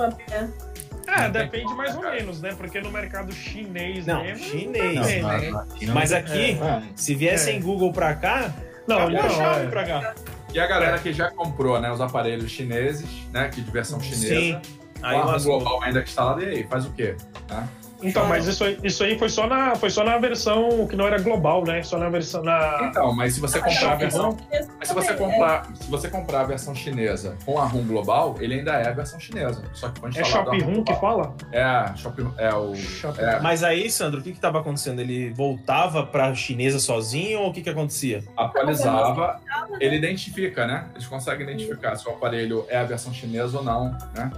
[1.08, 2.54] É, depende mais ou menos, né?
[2.56, 4.44] Porque no mercado chinês Não, mesmo.
[4.44, 4.94] chinês.
[5.00, 5.66] também, na- né?
[5.94, 6.82] Mas não- aqui, É.
[6.94, 7.60] se viessem É.
[7.60, 8.52] Google pra cá,
[8.86, 9.68] Não, então, Xiaomi é.
[9.68, 10.14] pra cá.
[10.52, 14.40] E a galera que já comprou né, os aparelhos chineses, né, que de versão chinesa,
[14.40, 14.60] Sim.
[15.02, 15.60] Aí lascou.
[15.60, 17.16] global ainda instalada, e aí, faz o quê?
[17.48, 17.68] Né?
[18.02, 21.06] Então, mas isso aí, isso aí foi, só na, foi só na versão que não
[21.06, 21.82] era global, né?
[21.82, 22.42] Só na versão.
[22.42, 22.78] Na...
[22.90, 24.36] Então, mas se você comprar a versão
[24.78, 28.36] Mas se você É, comprar, se você comprar a versão chinesa com a ROM global,
[28.40, 29.62] ele ainda é a versão chinesa.
[29.72, 31.34] Só que foi É instalado Shop a ROM que fala?
[31.50, 35.00] É, a Shop é o Shop é, Mas aí, Sandro, o que que tava acontecendo?
[35.00, 38.22] Ele voltava pra chinesa sozinho ou o que que acontecia?
[38.36, 39.40] atualizava,
[39.80, 40.86] ele identifica, né?
[40.94, 44.30] Eles conseguem identificar se o aparelho é a versão chinesa ou não, né?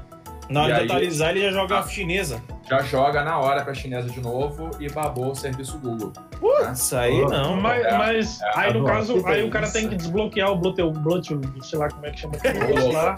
[0.51, 2.43] Na hora E de aí- atualizar, ele já joga a chinesa.
[2.69, 6.13] Já joga na hora pra chinesa de novo e babou o serviço Google.
[6.39, 7.57] Putz, aí não.
[7.57, 9.73] Mas, é, mas aí no agora, caso, aí é o cara isso?
[9.75, 13.15] tem que desbloquear o Bluetooth, Bluetooth, sei lá como é que chama negócio lá.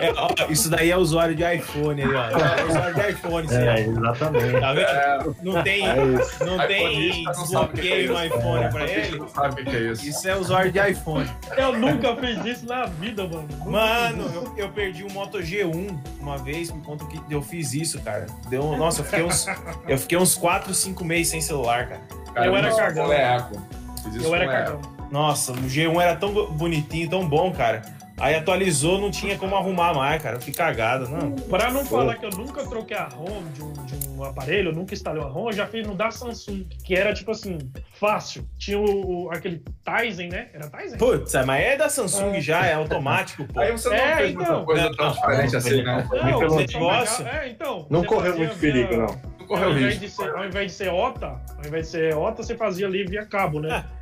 [0.00, 2.24] É, ó, isso daí é usuário de iPhone aí, ó.
[2.24, 4.60] É usuário de iPhone, isso É, exatamente.
[4.60, 4.86] Tá vendo?
[4.86, 6.44] É, Não tem, É isso.
[6.44, 8.24] não tem não é desbloqueio no isso.
[8.36, 10.08] iPhone pra ele não sabe o que é isso.
[10.08, 11.30] Isso é usuário de iPhone.
[11.56, 13.46] Eu nunca fiz isso na vida, mano.
[13.64, 17.72] Nunca Mano, eu, eu perdi um Moto G1 uma vez por conta que eu fiz
[17.72, 18.26] isso, cara.
[18.48, 19.46] Deu, nossa, eu fiquei uns,
[19.88, 22.00] eu fiquei uns 4, 5 meses sem celular, cara.
[22.34, 24.80] Cara, Eu era isso eu era cagão.
[25.10, 27.82] Nossa, o G1 era tão bo- bonitinho, tão bom, cara.
[28.18, 30.36] Aí atualizou, não tinha como arrumar mais, cara.
[30.36, 31.32] Eu fiquei cagado, não.
[31.32, 34.74] Pra não falar que eu nunca troquei a ROM de um, de um aparelho, eu
[34.74, 37.58] nunca instalei uma ROM, eu já fiz no da Samsung, que era tipo assim,
[38.00, 38.48] fácil.
[38.56, 40.48] Tinha o, o- aquele Tizen, né?
[40.54, 40.98] Era Tizen?
[40.98, 43.60] Putz, mas é da Samsung já, é automático, pô.
[43.60, 44.44] Aí você não É, fez então.
[44.46, 46.08] muita coisa Não, tão não, diferente não, assim, né?
[46.10, 46.30] não.
[46.30, 47.26] Não, pelo negócio.
[47.28, 47.86] É, então.
[47.90, 49.06] Não correu fazia muito via- perigo, não.
[49.06, 50.00] Não Ao correu invés, risco.
[50.06, 53.04] de ser, ao invés de ser OTA, ao invés de ser OTA, você fazia ali
[53.04, 53.84] via cabo, né?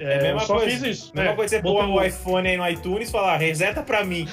[0.00, 0.70] É a É, mesma eu só coisa.
[0.70, 1.12] fiz isso.
[1.14, 1.36] Mesma né?
[1.36, 4.26] coisa você pôr o iPhone aí no iTunes e falar, reseta pra mim.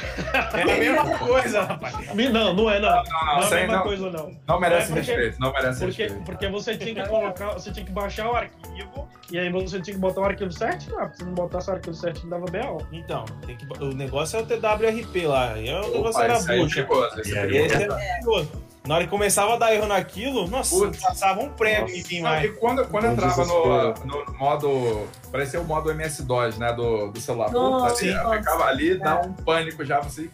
[0.54, 1.94] É a mesma coisa, rapaz.
[2.16, 2.90] Não, não é não.
[2.90, 4.32] Não, Não, é a mesma não, coisa não.
[4.48, 6.26] não merece É porque- respeito, não merece Porque, respeito.
[6.26, 9.94] porque você tinha que colocar, você tinha que baixar o arquivo e aí você tinha
[9.94, 11.12] que botar o arquivo certinho lá.
[11.14, 12.88] Se não botasse o arquivo certinho, dava BO.
[12.94, 15.58] Então, tem que, o negócio é o TWRP lá.
[15.58, 16.84] E é o negócio Opa, era é bucha.
[16.86, 18.67] perigoso, esse é aí, E esse perigoso.
[18.88, 21.02] Na hora que começava a dar erro naquilo, nossa, Putz.
[21.02, 21.94] passava um prego Nossa.
[21.94, 25.08] em mim e quando, quando entrava no, no modo.
[25.30, 26.72] Parecia o modo MS-DOS, né?
[26.72, 27.52] Do, do celular.
[27.52, 30.30] Nossa, Puta, ali, ficava ali, dá um pânico já, você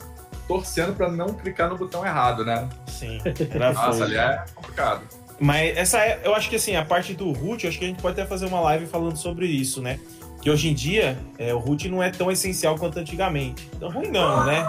[0.47, 2.69] torcendo pra não clicar no botão errado, né?
[2.87, 5.01] Sim, era Nossa, ali é complicado.
[5.39, 7.87] Mas essa é, eu acho que assim, a parte do root, eu acho que a
[7.87, 9.99] gente pode até fazer uma live falando sobre isso, né?
[10.41, 13.69] Que hoje em dia, é, o root não é tão essencial quanto antigamente.
[13.73, 14.67] Então, ruim não, né?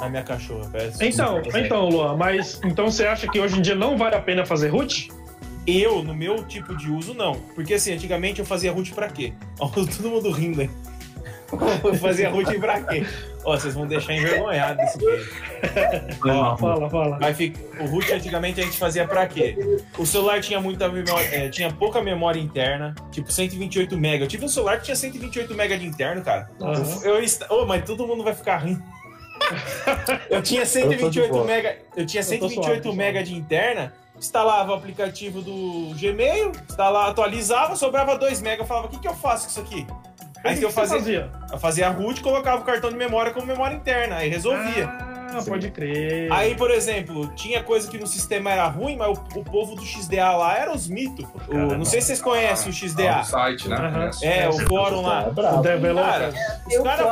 [0.00, 1.02] A minha cachorra, peço.
[1.04, 4.44] Então, então, Luan, mas então você acha que hoje em dia não vale a pena
[4.46, 5.10] fazer root?
[5.66, 7.34] Eu, no meu tipo de uso, não.
[7.54, 9.32] Porque assim, antigamente eu fazia root pra quê?
[9.60, 10.70] Ó, todo mundo rindo aí.
[11.82, 13.04] Eu fazia root pra quê?
[13.44, 15.26] Ó, vocês vão deixar envergonhado desse vídeo.
[16.58, 17.18] Fala, fala.
[17.20, 19.56] Mas fica- o root antigamente a gente fazia pra quê?
[19.98, 24.22] O celular tinha muita memória, é, tinha pouca memória interna, tipo 128 MB.
[24.22, 26.48] Eu tive um celular que tinha 128 MB de interno, cara.
[26.62, 27.00] Aham.
[27.02, 28.80] Eu, est- Ô, mas todo mundo vai ficar rindo.
[30.28, 31.44] Eu tinha Eu 128 tô de boa.
[31.44, 35.94] MB, eu tinha Eu tô 128 suave, tô MB de interna, instalava o aplicativo do
[35.98, 39.60] Gmail, instalava, atualizava, sobrava 2 MB, eu falava, o que, que eu faço com isso
[39.60, 39.86] aqui?
[40.42, 41.30] Aí que que eu fazia, fazia?
[41.52, 44.88] eu fazia a root, colocava o cartão de memória como memória interna, aí resolvia.
[44.88, 46.30] Ah, pode crer.
[46.32, 49.82] Aí, por exemplo, tinha coisa que no sistema era ruim, mas o, o povo do
[49.84, 51.26] XDA lá era os mitos.
[51.48, 53.20] O- não sei se vocês conhecem o Ah, XDA.
[53.20, 53.76] o site, né?
[53.92, 54.24] Conheço.
[54.24, 55.22] É, o fórum lá.
[55.24, 55.28] É
[55.58, 56.10] o developer.
[56.10, 56.32] Cara,
[56.66, 57.06] os Eu caras,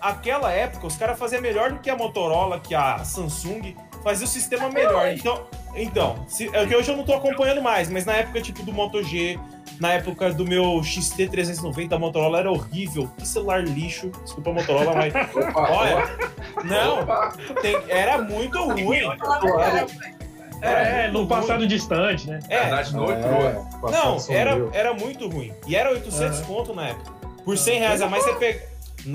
[0.00, 4.28] aquela época, os caras faziam melhor do que a Motorola, que a Samsung, fazia o
[4.28, 5.08] sistema melhor.
[5.08, 5.46] Então,
[5.82, 8.72] então se, é que hoje eu não tô acompanhando mais, mas na época, tipo, do
[8.72, 9.38] Moto G,
[9.80, 13.08] na época do meu XT390, a Motorola era horrível.
[13.16, 14.10] Que celular lixo.
[14.24, 15.14] Desculpa a Motorola, mas.
[15.36, 16.10] Opa, Olha,
[16.64, 17.32] não, opa.
[17.62, 19.02] tem- era muito ruim.
[20.60, 22.40] É, no muito passado distante, né?
[22.48, 23.16] É, Verdade, no outro.
[23.16, 25.52] É, Não, era, era muito ruim.
[25.68, 26.46] E era 800 Aham.
[26.46, 27.12] conto na época.
[27.44, 28.62] Por 100 reais a mais você pega.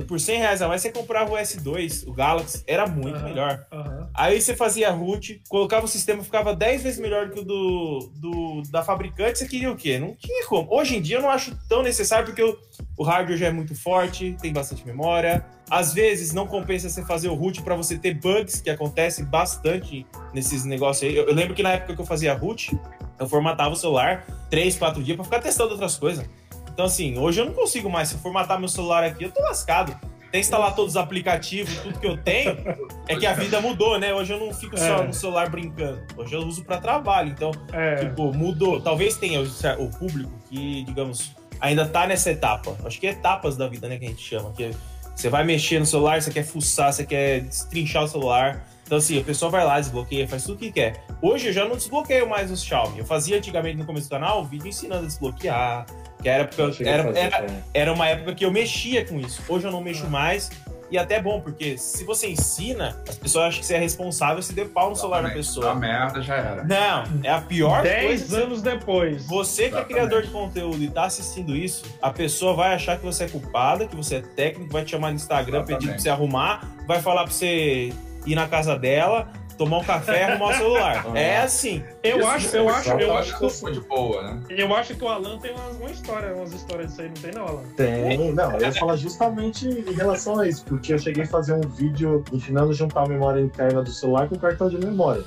[0.07, 2.63] Por 100 reais a mais você comprava o S2, o Galaxy.
[2.65, 3.25] Era muito Aham.
[3.25, 3.65] melhor.
[3.71, 4.09] Aham.
[4.13, 8.11] Aí você fazia root, colocava o sistema, ficava 10 vezes melhor do que o do,
[8.15, 9.39] do- da fabricante.
[9.39, 9.97] Você queria o quê?
[9.99, 10.67] Não tinha como.
[10.73, 12.57] Hoje em dia eu não acho tão necessário, porque eu,
[12.97, 15.45] o hardware já é muito forte, tem bastante memória.
[15.69, 20.05] Às vezes não compensa você fazer o root para você ter bugs, que acontece bastante
[20.33, 21.15] nesses negócios aí.
[21.17, 22.77] Eu, eu, lembro que na época que eu fazia root,
[23.19, 26.25] eu formatava o celular 3, 4 dias para ficar testando outras coisas.
[26.73, 28.09] Então, assim, hoje eu não consigo mais.
[28.09, 29.91] Se eu formatar meu celular aqui, eu tô lascado.
[30.31, 32.57] Tem que instalar todos os aplicativos, tudo que eu tenho.
[33.05, 34.13] É que a vida mudou, né?
[34.13, 35.07] Hoje eu não fico só É.
[35.07, 36.01] no celular brincando.
[36.15, 37.29] Hoje eu uso para trabalho.
[37.29, 37.97] Então, É.
[37.97, 38.79] Tipo, mudou.
[38.79, 39.45] Talvez tenha o,
[39.83, 42.75] o público que, digamos, ainda tá nessa etapa.
[42.85, 44.53] Acho que é etapas da vida, né, que a gente chama.
[44.53, 44.71] Que
[45.13, 48.65] você vai mexer no celular, você quer fuçar, você quer destrinchar o celular.
[48.85, 51.03] Então, assim, a pessoa vai lá, desbloqueia, faz tudo o que quer.
[51.21, 52.99] Hoje eu já não desbloqueio mais os Xiaomi.
[52.99, 55.85] Eu fazia antigamente no começo do canal vídeo ensinando a desbloquear.
[56.23, 59.19] Que era, porque eu- a era, fazer era, era uma época que eu mexia com
[59.19, 59.41] isso.
[59.47, 60.49] Hoje eu não mexo mais.
[60.91, 64.43] E até é bom, porque se você ensina, as pessoas acham que você é responsável
[64.43, 65.73] se der pau no celular da A pessoa.
[65.73, 66.63] merda já era.
[66.63, 67.95] Não, é a pior coisa.
[67.95, 69.25] Dez que você anos depois.
[69.25, 69.93] você que é Exatamente.
[69.93, 73.87] criador de conteúdo e tá assistindo isso, a pessoa vai achar que você é culpada,
[73.87, 75.79] que você é técnico, vai te chamar no Instagram Exatamente.
[75.79, 77.91] pedindo pra você arrumar, vai falar pra você
[78.27, 81.05] ir na casa dela, tomar um café e arrumar o celular.
[81.07, 81.17] Ah.
[81.17, 81.83] É assim.
[82.01, 84.41] Eu Isso acho, eu acho, eu acho, que foi de boa, né?
[84.49, 87.31] eu acho que o Alan tem umas, uma história, umas histórias disso aí, não tem
[87.31, 87.63] não, Alan?
[87.75, 91.53] Tem, não, eu ia falar justamente em relação a isso, porque eu cheguei a fazer
[91.53, 95.23] um vídeo ensinando a juntar a memória interna do celular com cartão de memória.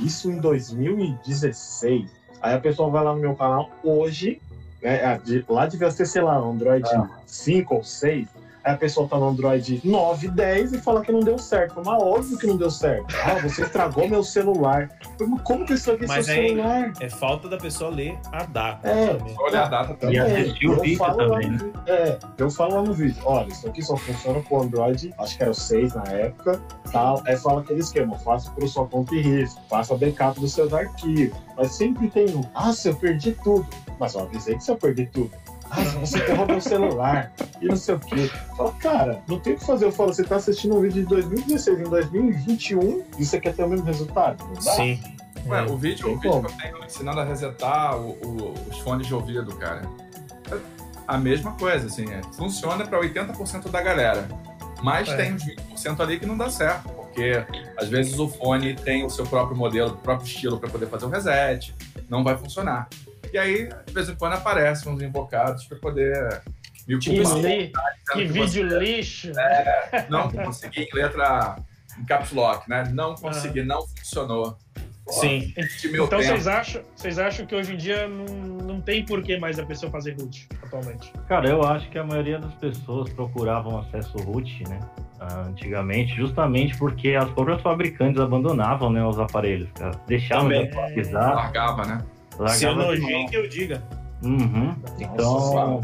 [0.00, 2.10] Isso em 2016.
[2.42, 4.40] Aí a pessoa vai lá no meu canal hoje,
[4.82, 5.20] né?
[5.48, 6.88] Lá devia ser, sei lá, Android
[7.26, 8.28] 5 ou 6.
[8.64, 11.80] Aí a pessoa tá no Android 9, 10 e fala que não deu certo.
[11.84, 13.14] Mas óbvio que não deu certo.
[13.24, 14.90] Ah, você estragou meu celular.
[15.44, 16.92] Como que eu estraguei Mas seu aí- celular?
[17.00, 18.88] É falta da pessoa ler a data.
[18.88, 19.14] É.
[19.14, 19.34] também.
[19.38, 20.18] Olha a data E também.
[20.20, 21.72] assistir o eu vídeo também, no né?
[21.86, 25.42] É, eu falo lá no vídeo, olha, isso aqui só funciona com Android, acho que
[25.42, 26.60] era o 6 na época,
[26.92, 27.22] tal.
[27.26, 31.36] Aí fala aquele esquema, faça por sua conta e risco, faça backup dos seus arquivos.
[31.56, 33.66] Mas sempre tem um, ah, se eu perdi tudo.
[33.98, 35.30] Mas eu avisei que se eu perdi tudo.
[35.70, 38.30] Ah, você ferrou meu celular e não sei o quê.
[38.56, 39.84] Fala, cara, não tem o que fazer.
[39.86, 43.62] Eu falo, você tá assistindo um vídeo de 2016 em 2021 e você quer ter
[43.64, 44.44] o mesmo resultado?
[44.44, 44.60] Não dá.
[44.72, 45.00] Sim.
[45.46, 45.62] Ué, É.
[45.70, 46.48] o vídeo, Tem o vídeo como.
[46.48, 49.82] que eu tenho ensinando a resetar o- o- os fones de ouvido, cara.
[50.50, 50.58] É
[51.08, 54.28] a mesma coisa, assim, é, funciona para 80% da galera.
[54.82, 55.16] Mas É.
[55.16, 57.44] tem uns 20% ali que não dá certo, porque
[57.76, 61.04] às vezes o fone tem o seu próprio modelo, o próprio estilo para poder fazer
[61.06, 61.74] o reset,
[62.08, 62.88] não vai funcionar.
[63.32, 66.42] E aí, de vez em quando, aparecem uns invocados para poder
[66.88, 67.72] me Que, culpar, li-
[68.12, 69.32] que que vídeo você lixo.
[70.08, 71.56] não consegui em letra
[71.98, 72.84] em caps lock, né?
[72.92, 74.56] Não consegui, não funcionou.
[75.08, 75.52] Sim.
[75.56, 76.22] Então tempo.
[76.22, 79.66] vocês acham, vocês acham que hoje em dia não, não tem por que mais a
[79.66, 81.12] pessoa fazer root atualmente?
[81.28, 84.78] Cara, eu acho que a maioria das pessoas procuravam acesso root, né?
[85.18, 89.90] ah, Antigamente, justamente porque as próprias fabricantes abandonavam né, os aparelhos, cara.
[90.06, 90.70] Deixavam Também.
[90.70, 91.98] de atualizar, Largava, né?
[92.48, 92.74] Se eu
[93.28, 93.82] que eu diga.
[94.22, 94.74] Uhum.
[94.98, 95.80] Então,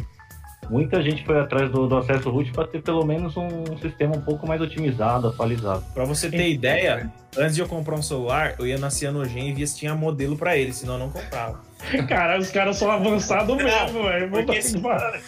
[0.68, 4.20] muita gente foi atrás do, do acesso root para ter pelo menos um sistema um
[4.20, 5.84] pouco mais otimizado, atualizado.
[5.94, 9.52] Pra você ter ideia, antes de eu comprar um celular, eu ia na Cianogen e
[9.52, 11.61] via se tinha modelo pra ele, senão eu não comprava.
[12.09, 14.30] Cara, os caras são avançados mesmo, velho.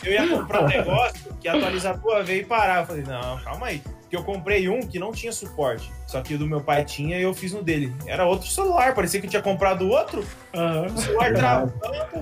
[0.04, 2.80] Eu ia comprar um negócio que ia atualizar duas vezes e parar.
[2.80, 3.82] Eu falei, não, calma aí.
[4.08, 5.92] Porque eu comprei um que não tinha suporte.
[6.06, 7.92] Só que o do meu pai tinha e eu fiz no dele.
[8.06, 10.24] Era outro celular, parecia que eu tinha comprado outro.
[10.54, 10.86] Aham.
[10.86, 11.72] O celular travando,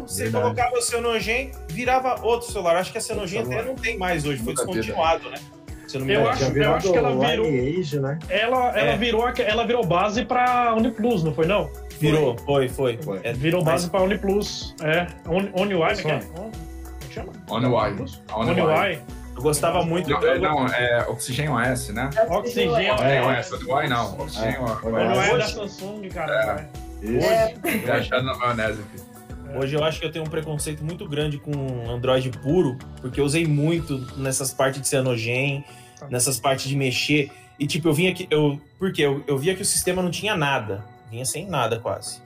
[0.04, 0.42] você Verdade.
[0.42, 2.74] colocava o Cianogen, virava outro celular.
[2.74, 3.00] Acho que a
[3.44, 3.60] Celular.
[3.60, 5.38] até não tem mais hoje, foi vi, descontinuado, né?
[5.86, 6.34] Se eu não me Eu engano.
[6.34, 8.18] acho- acho que ela virou- Lineage, né?
[8.28, 8.96] Ela, ela, É.
[8.96, 11.70] virou, ela virou base pra Uniplus, não foi não?
[12.00, 12.98] Virou, foi, foi.
[13.00, 13.20] Foi.
[13.22, 14.74] É, Virou mas- base pra Uniplus.
[14.82, 15.06] É.
[15.30, 16.08] On- OnUI, Só.
[16.08, 16.18] né?
[16.18, 16.40] que é?
[16.40, 17.32] On- Como chama?
[17.48, 17.94] OnUI.
[18.34, 18.98] OnUI.
[19.36, 20.08] Eu gostava muito.
[20.08, 22.08] Não, é, não, é Oxigênio S, né?
[22.28, 22.74] Oxigênio.
[22.76, 24.18] É, Oxigênio S, OnUI não.
[24.20, 26.54] Oxigênio É, OnUI é da Hoje- Samsung, cara.
[26.54, 26.68] né?
[27.02, 27.26] Isso.
[27.26, 29.56] É, Viajando na maionese aqui.
[29.58, 31.52] Hoje eu acho que eu tenho um preconceito muito grande com
[31.88, 35.64] Android puro, porque eu usei muito nessas partes de cianogen,
[36.10, 37.30] nessas partes de mexer.
[37.58, 38.26] E tipo, eu vinha aqui.
[38.30, 39.02] Eu, por quê?
[39.02, 40.84] Eu, eu via que o sistema não tinha nada.
[41.10, 42.20] Vinha sem nada quase.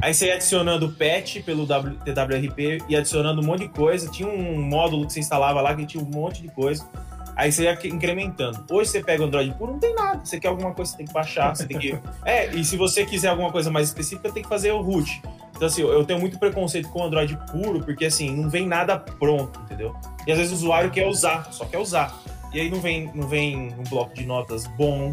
[0.00, 4.10] Aí você ia adicionando patch pelo W- TWRP e adicionando um monte de coisa.
[4.10, 6.88] Tinha um módulo que você instalava lá que tinha um monte de coisa.
[7.34, 8.64] Aí você ia incrementando.
[8.70, 10.24] Hoje você pega o Android puro, não tem nada.
[10.24, 11.98] Você quer alguma coisa, você tem que baixar, você tem que.
[12.24, 15.22] É, e se você quiser alguma coisa mais específica, tem que fazer o root.
[15.54, 18.66] Então, assim, eu eu tenho muito preconceito com o Android puro, porque, assim, não vem
[18.66, 19.94] nada pronto, entendeu?
[20.26, 22.16] E às vezes o usuário quer usar, só quer usar.
[22.52, 25.12] E aí não vem, não vem um bloco de notas bom.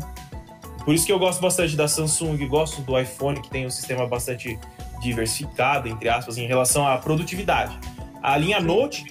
[0.83, 4.07] Por isso que eu gosto bastante da Samsung, gosto do iPhone, que tem um sistema
[4.07, 4.59] bastante
[5.05, 7.77] diversificado, entre aspas, em relação à produtividade.
[8.21, 9.05] A linha Note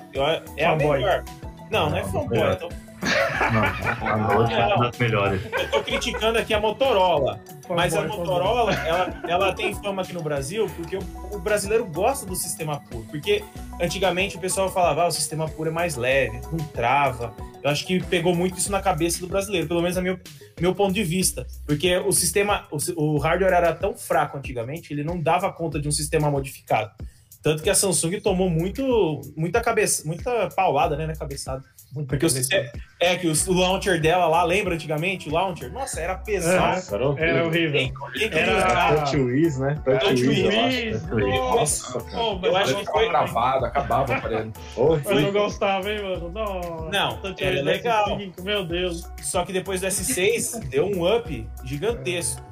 [0.57, 0.99] é a Fanboy.
[0.99, 1.25] melhor.
[1.71, 2.53] Não, não é fanboy.
[2.53, 2.69] Então,
[4.01, 5.41] Não, a Note é uma das melhores.
[5.53, 7.41] eu tô criticando aqui a Motorola.
[7.69, 11.03] Mas a Motorola, ela, ela tem fama aqui no Brasil porque o,
[11.33, 13.05] o brasileiro gosta do sistema puro.
[13.11, 13.43] Porque
[13.81, 17.35] antigamente o pessoal falava, ah, o sistema puro é mais leve, não trava.
[17.63, 20.19] Eu acho que pegou muito isso na cabeça do brasileiro, pelo menos a meu,
[20.61, 21.47] meu ponto de vista.
[21.67, 25.89] Porque o sistema, o, o hardware era tão fraco antigamente, ele não dava conta de
[25.89, 26.91] um sistema modificado.
[27.43, 31.63] Tanto que a Samsung tomou muito, muita cabeça, muita paulada, né, na cabeçada.
[31.95, 32.39] Muito Porque o cabeça.
[32.39, 35.73] sistema, é que o, o launcher dela lá, lembra antigamente o launcher?
[35.73, 36.75] Noça, era pesado.
[36.77, 37.29] Nossa, era horrível.
[37.29, 37.91] Era horrível.
[38.15, 38.95] Quem, Era-?
[38.97, 39.83] TouchWiz, né?
[39.87, 40.25] Acho.
[40.25, 41.03] Luiz, TouchWiz.
[41.39, 43.09] nossa, Nossa, mas Eu acho que hein?
[43.11, 44.53] travado, acabava aparelho.
[44.77, 46.31] Eu não gostava, hein, mano?
[46.33, 48.19] Não, Não, era ele legal.
[48.19, 49.05] S5, Meu Deus.
[49.23, 52.43] Só que depois do S6 deu um up gigantesco.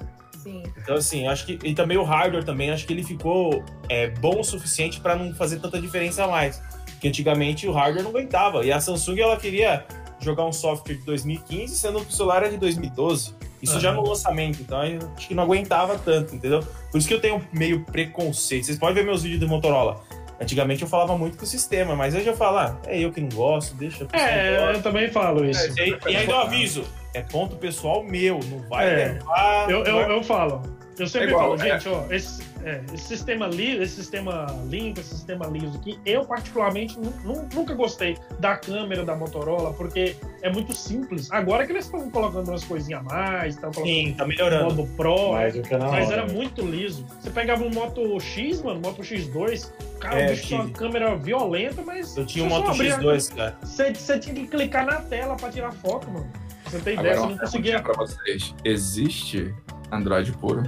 [0.42, 0.62] Sim.
[0.76, 1.58] Então, assim, acho que.
[1.62, 5.32] E também o hardware também, acho que ele ficou é, bom o suficiente para não
[5.34, 6.60] fazer tanta diferença a mais.
[7.02, 8.64] Porque antigamente o hardware não aguentava.
[8.64, 9.84] E a Samsung ela queria
[10.20, 13.34] jogar um software de 2015, sendo que o celular era de 2012.
[13.60, 16.60] Isso já no lançamento, então eu acho que não aguentava tanto, entendeu?
[16.92, 18.66] Por isso que eu tenho meio preconceito.
[18.66, 20.00] Vocês podem ver meus vídeos do Motorola.
[20.40, 23.20] Antigamente eu falava muito com o sistema, mas hoje eu falo, ah, é eu que
[23.20, 25.72] não gosto, deixa É, eu também falo isso.
[25.80, 26.84] E, e ainda eu aviso,
[27.14, 28.94] é ponto pessoal meu, não vai É.
[29.14, 29.68] levar.
[29.70, 30.62] Eu, eu, eu falo.
[30.98, 31.78] Eu sempre É igual, falo, é.
[31.80, 36.24] gente, ó, esse, é, esse sistema liso, esse sistema limpo, esse sistema liso aqui, eu
[36.24, 41.30] particularmente nu- nu- nunca gostei da câmera da Motorola, porque é muito simples.
[41.30, 44.74] Agora que eles estão colocando umas coisinhas a mais, estão colocando Sim, tá melhorando.
[44.74, 46.32] modo Pro, Mais do que na mas hora, era né?
[46.32, 47.04] muito liso.
[47.20, 51.16] Você pegava um Moto X, mano, Moto X2, cara, É, o bicho tinha uma câmera
[51.16, 52.16] violenta, mas.
[52.16, 53.56] Eu tinha um você Moto abria- X2, cara.
[53.62, 56.30] Você, você tinha que clicar na tela pra tirar foto, mano.
[56.66, 57.82] Você tem ideia, Agora, você uma não conseguia.
[57.82, 58.54] pra vocês.
[58.64, 59.54] Existe
[59.90, 60.62] Android puro?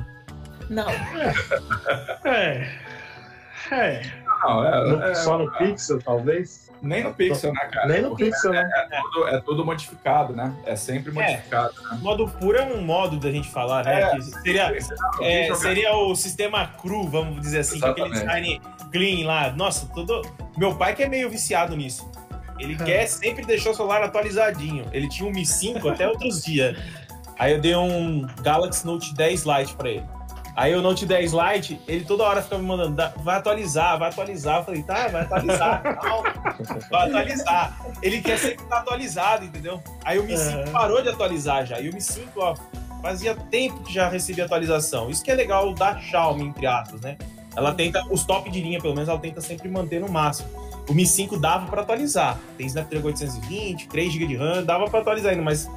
[0.71, 0.87] Não.
[2.25, 2.69] É.
[3.71, 4.03] É.
[4.43, 6.65] Não, é, No- é- Só no Pixel, talvez?
[6.83, 7.89] nem no Pixel, né, cara?
[7.89, 8.69] Nem no Porque Pixel, né?
[8.91, 10.55] É tudo, é tudo modificado, né?
[10.67, 11.73] É sempre modificado.
[11.91, 11.99] né?
[12.03, 14.03] Modo puro é um modo da gente falar, né?
[14.03, 14.11] É.
[14.17, 14.77] que seria,
[15.23, 18.61] é, seria o sistema cru, vamos dizer assim, com aquele design
[18.93, 19.51] clean lá.
[19.53, 20.21] Nossa, todo.
[20.59, 22.11] Meu pai que é meio viciado nisso.
[22.59, 24.87] Ele quer sempre deixar o celular atualizadinho.
[24.93, 26.77] Ele tinha um Mi 5 até outros dias.
[27.39, 30.05] Aí eu dei um Galaxy Note 10 Lite pra ele.
[30.57, 34.09] Aí o Note 10 Lite, ele toda hora ficava me mandando, "Dá- vai atualizar, vai
[34.11, 34.59] atualizar.
[34.59, 35.83] Eu falei, tá, vai atualizar.
[36.91, 37.79] vai atualizar.
[38.03, 39.83] Ele quer sempre estar atualizado, entendeu?
[40.05, 40.71] Aí o Mi 5 É.
[40.71, 41.81] parou de atualizar já.
[41.81, 42.55] E o Mi 5, ó,
[43.03, 45.11] fazia tempo que já recebia atualização.
[45.11, 47.17] Isso que é legal da Xiaomi, entre aspas, né?
[47.57, 50.49] Ela tenta, os top de linha, pelo menos, ela tenta sempre manter no máximo.
[50.89, 52.39] O Mi 5 dava para atualizar.
[52.59, 55.69] Tem Snapdragon 820, 3 GB de RAM, dava para atualizar ainda, mas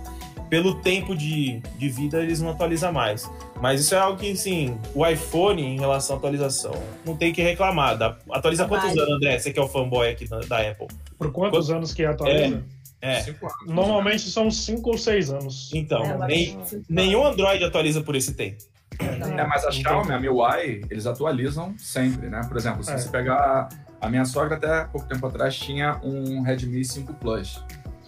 [0.50, 3.30] pelo tempo de, de vida eles não atualizam mais.
[3.62, 6.74] Mas isso é algo que, assim, o iPhone, em relação à atualização,
[7.06, 7.98] não tem que reclamar.
[7.98, 8.90] Dá- atualiza Trabalho.
[8.90, 9.40] quantos anos, André?
[9.40, 10.88] Você que é o fanboy aqui da, da Apple.
[11.18, 12.64] Por quantos anos que atualiza?
[13.02, 13.76] É, Cinco anos.
[13.76, 15.72] Normalmente são 5 ou 6 anos.
[15.74, 16.58] então, É, nem-
[16.90, 18.58] nenhum Android atualiza por esse tempo.
[19.00, 22.42] É, mas a Xiaomi, a MIUI, eles atualizam sempre, né?
[22.48, 22.98] Por exemplo, se É.
[22.98, 23.70] você pegar...
[24.00, 27.64] A minha sogra até pouco tempo atrás tinha um Redmi 5 Plus.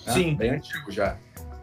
[0.05, 0.13] né?
[0.13, 0.35] Sim.
[0.35, 1.17] Bem antigo já.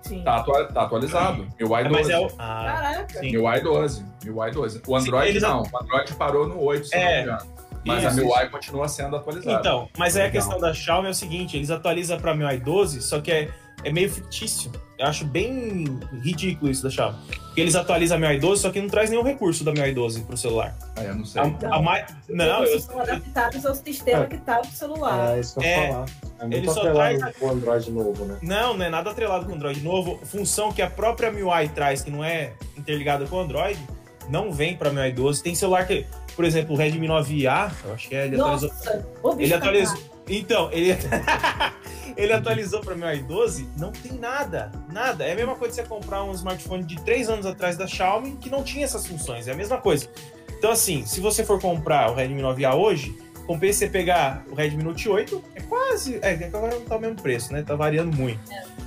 [0.06, 0.22] Sim.
[0.22, 1.46] Tá, atua- tá atualizado.
[1.58, 1.90] MIUI 12.
[1.90, 2.26] Mas é o.
[2.38, 3.18] Ah, Caraca.
[3.20, 3.30] sim.
[3.30, 4.04] MIUI 12.
[4.24, 4.82] MIUI 12.
[4.86, 5.62] O Android eles- não.
[5.62, 7.56] O Android parou no 8, se É, não me engano.
[7.84, 9.58] Mas isso, a MIUI continua sendo atualizada.
[9.60, 10.42] Então, mas aí a Legal.
[10.42, 13.48] questão da Xiaomi é o seguinte, eles atualizam pra MIUI 12, só que é,
[13.86, 14.70] é meio fictício.
[14.98, 15.84] Eu acho bem
[16.22, 17.16] ridículo isso da Xiaomi.
[17.28, 20.22] Porque eles atualizam a MIUI 12, só que não traz nenhum recurso da MIUI 12
[20.22, 20.76] pro celular.
[20.96, 21.40] Aí eu não sei.
[21.40, 22.06] A, a mais...
[22.28, 25.36] Não, Eles eu, são adaptados ao sistema que tá no celular.
[25.36, 26.06] É isso que eu É, falar.
[26.40, 28.38] É ele só traz com o Android novo, né?
[28.42, 30.18] Não, não é nada atrelado com o Android novo.
[30.24, 33.78] Função que a própria MIUI traz, que não é interligada com o Android,
[34.28, 35.42] não vem pra MIUI 12.
[35.42, 38.70] Tem celular que, por exemplo, o Redmi 9A, eu acho que é, ele atualizou.
[38.70, 39.98] Nossa, bicho Ele atualizou.
[40.28, 40.96] Então, ele,
[42.16, 45.24] ele atualizou para MIUI 12, não tem nada, nada.
[45.24, 48.36] É a mesma coisa que você comprar um smartphone de 3 anos atrás da Xiaomi
[48.36, 50.08] que não tinha essas funções, é a mesma coisa.
[50.58, 54.82] Então, assim, se você for comprar o Redmi 9A hoje, compensa você pegar o Redmi
[54.82, 55.60] Note 8, é
[55.96, 56.18] quase.
[56.22, 57.62] É, que agora não tá o mesmo preço, né?
[57.62, 58.40] Tá variando muito.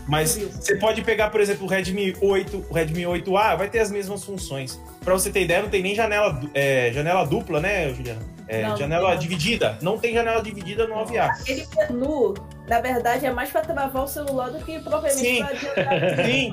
[0.08, 0.50] Mas Subiu.
[0.50, 4.24] você pode pegar, por exemplo, o Redmi 8, o Redmi 8A, vai ter as mesmas
[4.24, 4.80] funções.
[5.04, 8.22] Pra você ter ideia, não tem nem janela, é, janela dupla, né, Juliana?
[8.48, 9.18] É, Não, não janela não.
[9.20, 9.78] dividida.
[9.82, 11.30] Não tem janela dividida no 9A.
[11.42, 12.34] Aquele menu,
[12.68, 15.44] na verdade, é mais pra travar o celular do que propriamente Sim.
[15.76, 16.26] pra.
[16.26, 16.52] Sim.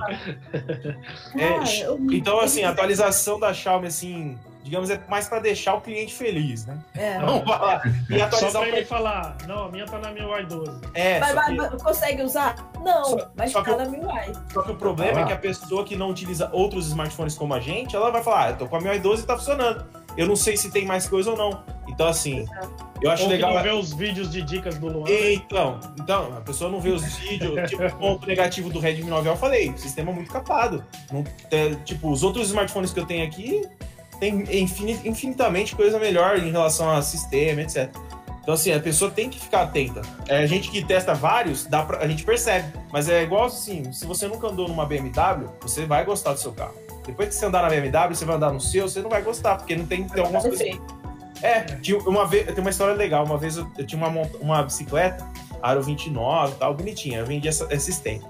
[1.38, 5.74] Cara, É, eu- Então, assim, a atualização da Xiaomi, assim, digamos, é mais para deixar
[5.74, 6.76] o cliente feliz, né?
[6.94, 7.18] É.
[7.18, 7.82] Vamos falar.
[8.10, 10.70] E Só atualizar pra o ele falar, não, a minha tá na MIUI 12.
[10.94, 12.70] É, só mas- que- consegue usar?
[12.84, 14.32] Não, Só- mas só cada eu- mil ai.
[14.52, 15.22] Só que o problema Ah.
[15.22, 18.44] é que a pessoa que não utiliza outros smartphones como a gente, ela vai falar,
[18.46, 19.84] ah, eu tô com a MIUI 12 e tá funcionando.
[20.16, 21.62] Eu não sei se tem mais coisa ou não.
[21.88, 22.46] Então, assim,
[23.02, 23.52] eu acho Ou que legal.
[23.54, 25.04] não vê os vídeos de dicas do Luan.
[25.04, 25.32] né?
[25.34, 29.28] Então, então, a pessoa não vê os vídeos, tipo, o ponto negativo do Redmi 9
[29.28, 30.82] eu falei, sistema muito capado.
[31.12, 33.62] Não, tem- tipo, os outros smartphones que eu tenho aqui
[34.18, 37.90] tem infini- infinitamente coisa melhor em relação a sistema, etc.
[38.46, 40.02] Então, assim, a pessoa tem que ficar atenta.
[40.28, 42.72] É, a gente que testa vários, dá pra- a gente percebe.
[42.92, 46.52] Mas é igual assim, se você nunca andou numa BMW, você vai gostar do seu
[46.52, 46.74] carro.
[47.04, 49.56] Depois que você andar na BMW, você vai andar no seu, você não vai gostar,
[49.56, 50.64] porque não tem, tem algumas coisas
[51.42, 53.24] é, tinha uma vez, tem uma história legal.
[53.24, 55.26] Uma vez eu, eu tinha uma, uma bicicleta,
[55.60, 57.18] Aro 29 e tal, bonitinha.
[57.18, 58.28] Eu vendi essa, esses tempos.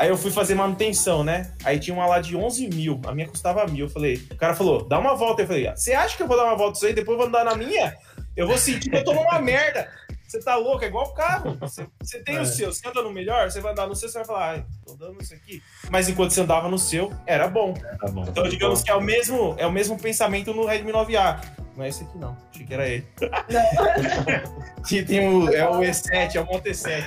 [0.00, 1.52] Aí eu fui fazer manutenção, né?
[1.62, 3.84] Aí tinha uma lá de 11 mil, a minha custava mil.
[3.84, 5.42] Eu falei, o cara falou, dá uma volta.
[5.42, 7.18] Eu falei, "Ah, você acha que eu vou dar uma volta isso aí, depois eu
[7.18, 7.94] vou andar na minha?
[8.34, 9.90] Eu vou sentir que eu tô numa merda.
[10.26, 11.54] Você tá louco, é igual o carro.
[11.60, 12.40] Você, você tem É.
[12.40, 14.64] o seu, você anda no melhor, você vai andar no seu, você vai falar, ai,
[14.86, 15.62] tô dando isso aqui.
[15.90, 17.74] Mas enquanto você andava no seu, era bom.
[17.74, 18.24] Tá bom.
[18.26, 21.40] Então, digamos que é o mesmo, é o mesmo pensamento no Redmi 9A.
[21.76, 22.34] Não é esse aqui, não.
[22.54, 23.06] Achei que era ele.
[24.88, 27.04] que tem o, é o E7, é o Moto E7.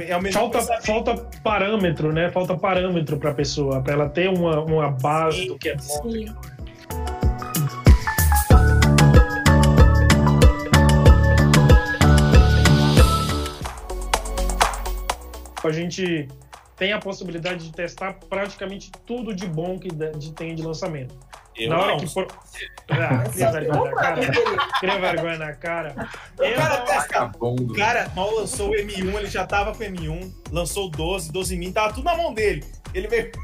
[0.00, 2.30] É Falta, falta parâmetro, né?
[2.30, 6.02] Falta parâmetro pra pessoa, pra ela ter uma, uma base Sim, do que é bom.
[6.02, 7.24] que é.
[15.62, 16.28] A gente
[16.76, 21.14] tem a possibilidade de testar praticamente tudo de bom que de- de- tem de lançamento.
[21.56, 21.98] Eu na hora não.
[21.98, 22.26] que for.
[22.90, 24.20] Ah, cria vergonha na cara.
[24.80, 26.08] Cria vergonha na cara.
[26.38, 27.72] Eu cara não- testa- Vagabundo.
[27.72, 31.32] O cara mal lançou o M1, ele já tava com o M1, lançou o 12,
[31.32, 32.64] 12 mil, tava tudo na mão dele.
[32.92, 33.30] Ele veio.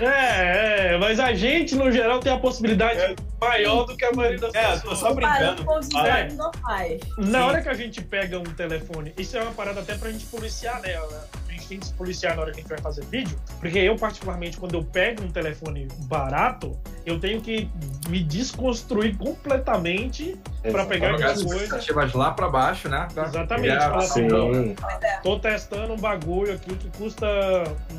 [0.00, 4.38] É, é, mas a gente, no geral, tem a possibilidade maior do que a maioria
[4.38, 4.98] das É, pessoas.
[4.98, 5.62] só brincando.
[5.68, 5.78] Ah, é.
[5.78, 7.00] usuários normais.
[7.16, 7.44] Na Sim.
[7.44, 10.80] hora que a gente pega um telefone, isso é uma parada até pra gente policiar,
[10.80, 10.94] né?
[11.64, 13.96] Gente tem que se policiar na hora que a gente vai fazer vídeo, porque eu,
[13.96, 17.70] particularmente, quando eu pego um telefone barato, eu tenho que
[18.08, 21.62] me desconstruir completamente pra pegar as coisas.
[21.62, 23.08] expectativas lá pra baixo, né?
[23.14, 24.54] Pra Exatamente, fala assim, ação.
[24.54, 24.76] Sim.
[25.22, 27.26] Tô testando um bagulho aqui que custa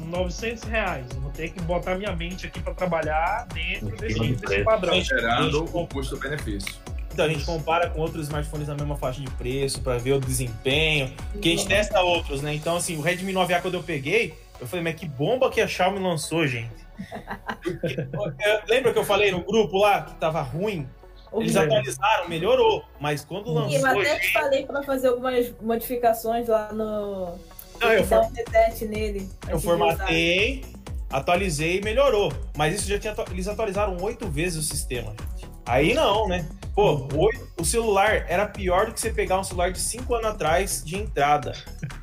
[0.06, 1.06] 900 reais.
[1.16, 5.02] Vou ter que botar minha mente aqui pra trabalrar dentro desse, desse padrão.
[5.02, 6.76] Gerando o custo-benefício.
[7.16, 10.20] Então a gente compara com outros smartphones na mesma faixa de preço pra ver o
[10.20, 11.10] desempenho.
[11.32, 12.54] Porque a gente testa outros, né?
[12.54, 15.68] Então, assim, o Redmi 9A quando eu peguei, eu falei, mas que bomba que a
[15.68, 16.76] Xiaomi lançou, gente.
[18.68, 20.86] Lembra que eu falei no grupo lá que tava ruim?
[21.34, 22.84] Eles atualizaram, melhorou.
[23.00, 27.38] Mas quando E eu lançou, até te gente, falei pra fazer algumas modificações lá no.
[27.80, 29.30] Não, eu dar um nele.
[29.48, 30.66] Eu formatei,
[31.10, 32.34] atualizei e melhorou.
[32.58, 33.16] Mas isso já tinha.
[33.32, 35.50] Eles atualizaram oito vezes o sistema, gente.
[35.66, 36.46] Aí não, né?
[36.76, 40.28] Pô, oito- o celular era pior do que você pegar um celular de cinco anos
[40.32, 41.54] atrás de entrada.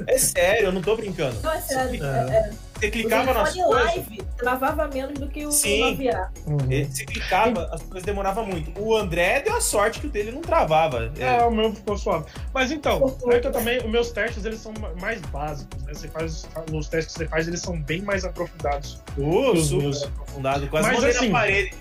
[0.07, 1.39] É sério, eu não tô brincando.
[1.43, 2.03] Não, é sério.
[2.03, 2.07] É.
[2.07, 2.51] É, é.
[2.81, 3.71] Você clicava o nas coisas.
[3.85, 5.97] live travava menos do que o Sim.
[5.99, 6.29] 9A.
[6.47, 6.59] Uhum.
[6.71, 8.73] eh, Você clicava, as coisas demoravam muito.
[8.81, 11.13] O André deu a sorte que o dele não travava.
[11.19, 12.25] É, É, o meu ficou suave.
[12.53, 15.93] Mas então, é que eu também, os meus testes eles são mais básicos, né?
[15.95, 18.99] Você faz, os testes que você faz, eles são bem mais aprofundados.
[19.19, 20.03] uh, super meus.
[20.03, 21.75] aprofundado, quase Mas mandei assim, na parede.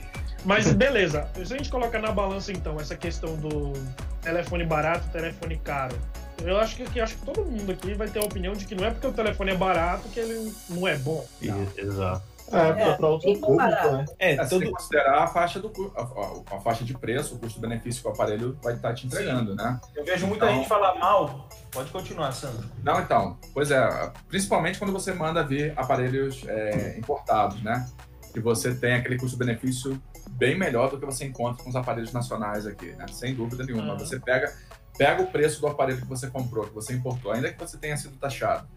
[0.45, 3.73] Mas beleza, se a gente colocar na balança então essa questão do
[4.21, 5.95] telefone barato, telefone caro.
[6.43, 8.73] Eu acho que, que acho que todo mundo aqui vai ter a opinião de que
[8.73, 11.23] não é porque o telefone é barato que ele não é bom.
[11.39, 12.31] Isso, exato.
[12.51, 13.97] É, pra, pra outro bem público, comparado.
[13.97, 14.05] né?
[14.19, 18.01] É, É, todo, considerar a faixa, do, a, a- a faixa de preço, o custo-benefício
[18.01, 19.79] que o aparelho vai estar te entregando, né?
[19.95, 21.47] eu vejo muita Então- gente falar mal.
[21.71, 22.67] Pode continuar, Sandro.
[22.83, 27.87] Não, então, pois é, principalmente quando você manda vir aparelhos é, importados, né?
[28.33, 30.01] Que você tem aquele custo-benefício
[30.31, 33.05] bem melhor do que você encontra com os aparelhos nacionais aqui, né?
[33.11, 33.93] Sem dúvida nenhuma.
[33.93, 33.97] Ah.
[33.99, 34.53] Você pega,
[34.97, 37.95] pega o preço do aparelho que você comprou, que você importou, ainda que você tenha
[37.97, 38.67] sido taxado,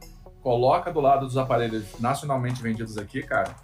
[0.43, 3.55] coloca do lado dos aparelhos nacionalmente vendidos aqui, cara,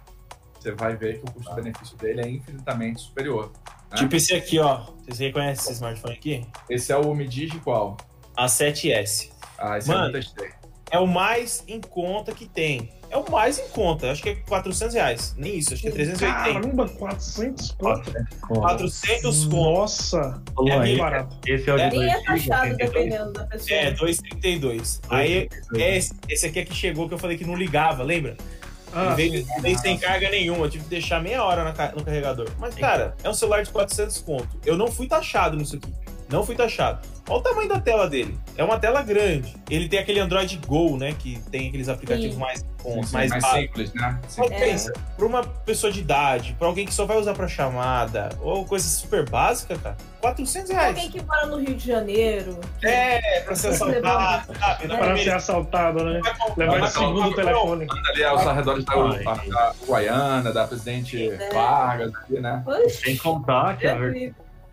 [0.59, 3.51] você vai ver que o custo-benefício dele é infinitamente superior.
[3.91, 3.97] né?
[3.97, 4.85] Tipo esse aqui, ó.
[5.03, 6.47] Vocês reconhecem esse smartphone aqui?
[6.69, 7.97] Esse é o Midigi qual?
[8.37, 9.31] A7S.
[9.57, 10.51] Ah, esse eu Mano, não testei.
[10.91, 12.89] É o mais em conta que tem.
[13.09, 14.11] É o mais em conta.
[14.11, 15.33] Acho que é 400 reais.
[15.37, 16.53] Nem isso, acho que é 380.
[16.53, 18.11] Caramba, 400 conto.
[18.47, 19.55] 400 conto.
[19.55, 21.37] Nossa, É meio- barato.
[21.45, 23.79] esse é o de Nem é 2 taxado GB, dependendo da pessoa.
[23.79, 25.01] É, 232.
[25.09, 28.37] Aí, é esse, esse aqui é que chegou que eu falei que não ligava, lembra?
[28.93, 30.65] Ah, Ele veio, veio sem carga nenhuma.
[30.65, 31.63] Eu tive que deixar meia hora
[31.95, 32.49] no carregador.
[32.59, 34.49] Mas, cara, é um celular de 400 conto.
[34.65, 35.93] Eu não fui taxado nisso aqui.
[36.31, 36.99] Não fui taxado.
[37.29, 38.37] Olha o tamanho da tela dele.
[38.57, 39.55] É uma tela grande.
[39.69, 41.13] Ele tem aquele Android Go, né?
[41.17, 42.39] Que tem aqueles aplicativos Sim.
[42.39, 43.61] mais com Sim, sim, mais, mais básicos.
[43.61, 44.19] simples, né?
[44.27, 44.41] Sim.
[44.41, 44.59] Mas É.
[44.59, 48.65] pensa, pra uma pessoa de idade, pra alguém que só vai usar pra chamada, ou
[48.65, 50.95] coisa super básica, cara, 400 reais.
[50.95, 52.59] Alguém que mora no Rio de Janeiro.
[52.79, 54.87] que- É, pra ser assaltado, sabe?
[54.87, 56.21] Para ser assaltado, né?
[56.57, 57.87] Levar de segundo o telefone.
[58.09, 61.53] Ali aos arredores da, da Guaiana, da presidente É.
[61.53, 62.63] Vargas, ali, né?
[62.89, 63.95] Sem contar que a,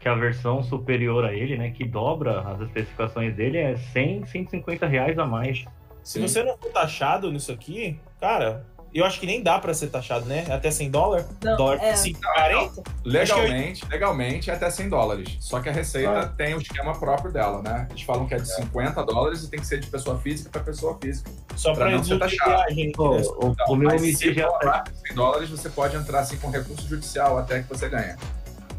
[0.01, 4.86] que a versão superior a ele, né, que dobra as especificações dele, é 100, 150
[4.86, 5.64] reais a mais.
[6.03, 9.88] Se você não for taxado nisso aqui, cara, eu acho que nem dá pra ser
[9.88, 10.46] taxado, né?
[10.51, 11.26] Até 100 dólares.
[11.44, 11.92] Não, Dólar é.
[11.92, 12.82] 5,40.
[13.05, 15.36] Legalmente, legalmente é até 100 dólares.
[15.40, 16.26] Só que a Receita Ah.
[16.28, 17.86] tem o esquema próprio dela, né?
[17.90, 20.62] Eles falam que é de 50 dólares e tem que ser de pessoa física para
[20.62, 21.30] pessoa física.
[21.55, 22.51] Só Pra pra não ser taxado.
[22.51, 22.92] viagem.
[22.92, 23.22] Pô, né?
[23.26, 26.38] o, Então, o meu se já for abaixo de 100 dólares, você pode entrar assim
[26.38, 28.16] com recurso judicial até que você ganha.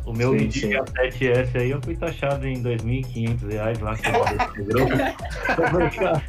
[0.06, 0.70] O meu Sim, MD sim.
[0.70, 3.96] 7S aí eu fui taxado em 2.500 reais lá.
[3.96, 4.88] Que eu
[5.92, 6.24] cara,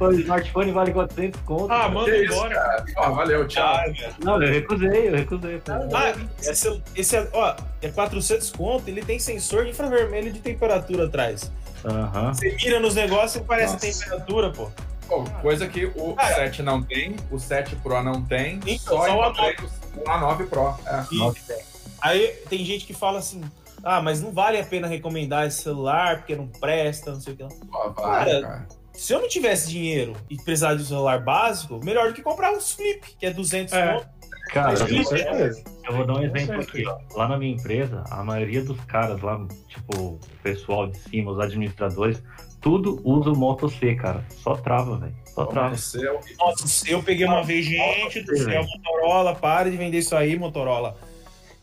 [0.00, 1.64] O smartphone vale 400 conto.
[1.72, 1.88] Ah, cara.
[1.90, 2.54] manda embora.
[2.54, 2.84] cara?
[2.96, 3.64] Ó, valeu, tchau.
[3.64, 3.84] Ah.
[4.24, 5.62] Não, eu recusei, eu recusei.
[5.68, 11.04] Ah, esse, esse é, ó, é 400 conto, ele tem sensor de infravermelho de temperatura
[11.06, 11.50] atrás.
[11.84, 12.32] Aham.
[12.32, 14.04] Você mira nos negócios e parece Nossa.
[14.04, 14.70] temperatura, pô.
[15.06, 16.34] Pô, coisa que o Cara.
[16.34, 19.54] 7 não tem, o 7 Pro não tem, Então, só só o encontrei
[19.96, 20.74] o A9 Pro.
[20.84, 21.04] É.
[21.12, 23.42] E aí tem gente que fala assim,
[23.82, 27.36] ah, mas não vale a pena recomendar esse celular porque não presta, não sei o
[27.36, 27.48] que lá.
[27.72, 28.68] Ó, vale, Cara, cara.
[28.92, 32.52] Se eu não tivesse dinheiro e precisar de um celular básico, melhor do que comprar
[32.52, 33.92] uns flip, que é 200 É.
[33.92, 34.16] conto.
[34.48, 36.96] Cara, Mas eu, vou dar um exemplo aqui, ó.
[37.16, 41.40] Lá na minha empresa, a maioria dos caras lá, tipo, o pessoal de cima, os
[41.40, 42.22] administradores,
[42.60, 44.24] tudo usa o Moto C, cara.
[44.42, 45.14] Só trava, velho.
[45.34, 45.76] Só trava.
[45.76, 50.16] Você é Nossa, eu peguei uma vez, gente do céu, Motorola, para de vender isso
[50.16, 50.96] aí, Motorola.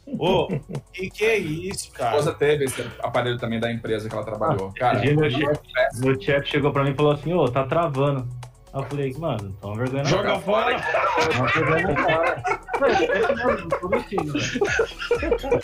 [0.06, 0.48] Ô,
[0.92, 2.10] que que é isso, A cara?
[2.18, 4.72] esposa teve esse aparelho também da empresa que ela trabalhou.
[4.76, 5.60] Cara, Esse dia meu chefe,
[6.02, 8.28] meu chefe chegou pra mim e falou assim, ô, tá travando.
[8.74, 10.40] Aí eu falei, mano, toma vergonha Joga cara.
[10.40, 10.82] fora.
[11.32, 12.44] Toma vergonha cara.
[12.98, 14.60] Chefe não, não tô mentindo, velho.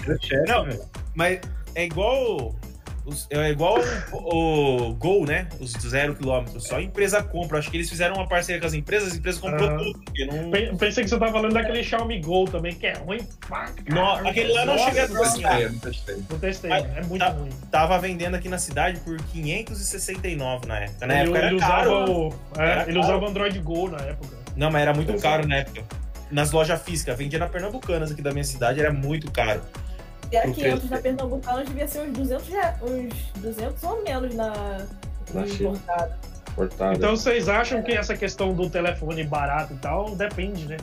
[0.07, 0.63] Meu chefe, Não.
[0.65, 0.81] velho.
[1.15, 1.41] Mas
[1.75, 2.55] é igual.
[3.09, 3.77] Os- É igual
[4.11, 5.47] o, o Gol, né?
[5.59, 6.63] Os zero quilômetros.
[6.65, 7.59] Só a empresa compra.
[7.59, 9.77] Acho que eles fizeram uma parceria com as empresas, as empresas comprou Aham.
[9.77, 9.99] tudo.
[10.31, 10.51] Não...
[10.51, 13.19] Pe- Pensei que você tava falando daquele Xiaomi Go também, que é ruim.
[13.47, 16.15] pra Não, aquele lá não Nossa, chega a testei, não testei.
[16.29, 17.29] Não testei, Mas- é muito tá.
[17.29, 17.49] ruim.
[17.71, 19.17] Tava vendendo aqui na cidade por
[19.73, 21.07] 569 na época.
[21.07, 22.11] Na ele, época ele era usava caro.
[22.11, 22.99] o, é, Era ele caro.
[22.99, 24.37] usava Android Go na época.
[24.55, 25.83] Não, mas era muito caro na época.
[26.31, 27.17] Nas lojas físicas.
[27.17, 29.61] Vendia na Pernambucanas aqui da minha cidade, era muito caro.
[30.31, 30.93] Era O 500 preço.
[30.93, 34.51] na Pernambucana, devia ser uns 200, rea- uns 200 ou menos na,
[35.33, 36.13] Na importado.
[36.55, 36.95] Cortado.
[36.97, 40.77] Então vocês acham que essa questão do telefone barato e tal depende, né?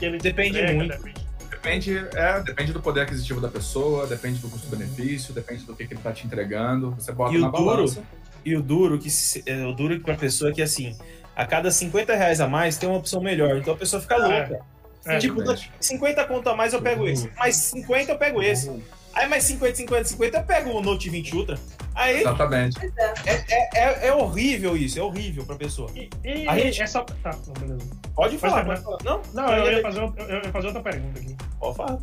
[0.00, 0.18] Depende.
[0.18, 0.96] Depende entrega, muito.
[0.96, 1.24] depende.
[1.50, 5.94] Depende, é, depende do poder aquisitivo da pessoa, depende do custo-benefício, depende do que, que
[5.94, 6.90] ele tá te entregando.
[6.98, 7.64] Você bota E o na duro?
[7.64, 8.02] balança.
[8.44, 9.08] E o duro, que
[9.46, 10.94] é, o duro pra pessoa é que assim,
[11.34, 13.56] a cada 50 reais a mais tem uma opção melhor.
[13.56, 14.60] Então a pessoa fica louca.
[15.06, 15.72] É, tipo, Exatamente.
[15.80, 17.30] 50 conto a mais eu pego esse.
[17.36, 18.70] Mais 50 eu pego esse.
[19.12, 21.58] Aí mais 50, 50, 50 eu pego o Note 20 Ultra.
[21.94, 22.78] Aí Exatamente.
[23.26, 25.88] é, é, é horrível isso, é horrível pra pessoa.
[25.94, 27.00] E, e A gente- essa.
[27.02, 27.90] Tá, não, beleza.
[28.14, 28.98] Pode falar, pode falar.
[29.04, 31.36] Não, Não, eu ia, fazer, outra- eu ia fazer outra pergunta aqui.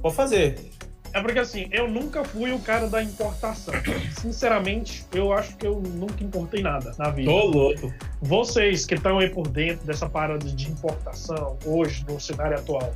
[0.02, 0.72] Pode fazer.
[1.14, 3.74] É porque assim, eu nunca fui o cara da importação.
[4.20, 7.30] Sinceramente, eu acho que eu nunca importei nada na vida.
[7.30, 7.94] Tô louco.
[8.22, 12.94] Vocês que estão aí por dentro dessa parada de importação hoje, no cenário atual,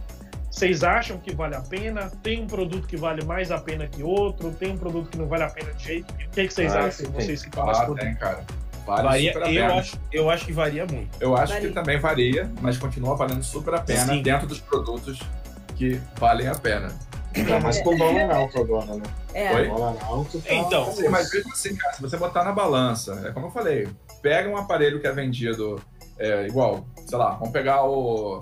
[0.50, 2.10] vocês acham que vale a pena?
[2.24, 4.52] Tem um produto que vale mais a pena que outro?
[4.52, 6.30] Tem um produto que não vale a pena de jeito nenhum?
[6.30, 8.46] O que, que vocês Ah, acham, vocês que estão Ah, tem, cara.
[8.86, 9.80] Vale Varia, super a eu, pena.
[9.80, 11.10] acho, eu acho que varia muito.
[11.20, 11.68] Eu acho Varia.
[11.68, 14.22] que também varia, mas continua valendo super a pena Sim.
[14.22, 15.20] dentro dos produtos
[15.76, 16.88] que valem a pena.
[17.36, 19.04] Ainda mais com o dólar alto agora, né?
[19.34, 19.68] É, Oi?
[19.68, 20.54] O dólar alto tá...
[20.54, 23.88] Então, Sim, mas mesmo assim, cara, se você botar na balança, é como eu falei,
[24.22, 25.82] pega um aparelho que é vendido
[26.18, 28.40] é, igual, sei lá, vamos pegar o,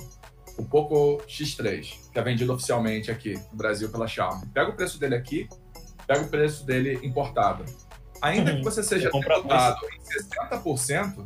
[0.58, 4.46] o Poco X3, que é vendido oficialmente aqui no Brasil pela Xiaomi.
[4.54, 5.50] Pega o preço dele aqui,
[6.06, 7.66] pega o preço dele importado.
[8.22, 8.58] Ainda Uhum.
[8.60, 11.26] que você seja tributado em 60%,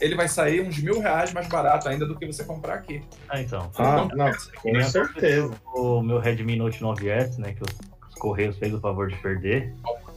[0.00, 3.02] ele vai sair uns mil reais mais barato ainda do que você comprar aqui.
[3.28, 3.70] Ah, então.
[3.78, 4.32] Ah, Então, não,
[4.62, 5.54] com certeza.
[5.74, 7.70] O meu Redmi Note 9S, né, que os,
[8.08, 9.72] os Correios fez o favor de perder,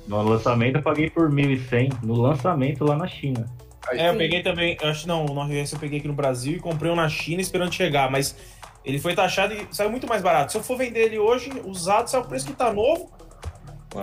[0.07, 3.45] no lançamento eu paguei por 1.100, no lançamento lá na China.
[3.91, 6.57] É, eu peguei também, eu acho que não, o 9S eu peguei aqui no Brasil
[6.57, 8.36] e comprei um na China esperando chegar, mas
[8.84, 10.51] ele foi taxado e saiu muito mais barato.
[10.51, 13.09] Se eu for vender ele hoje, usado, sai o preço que tá novo.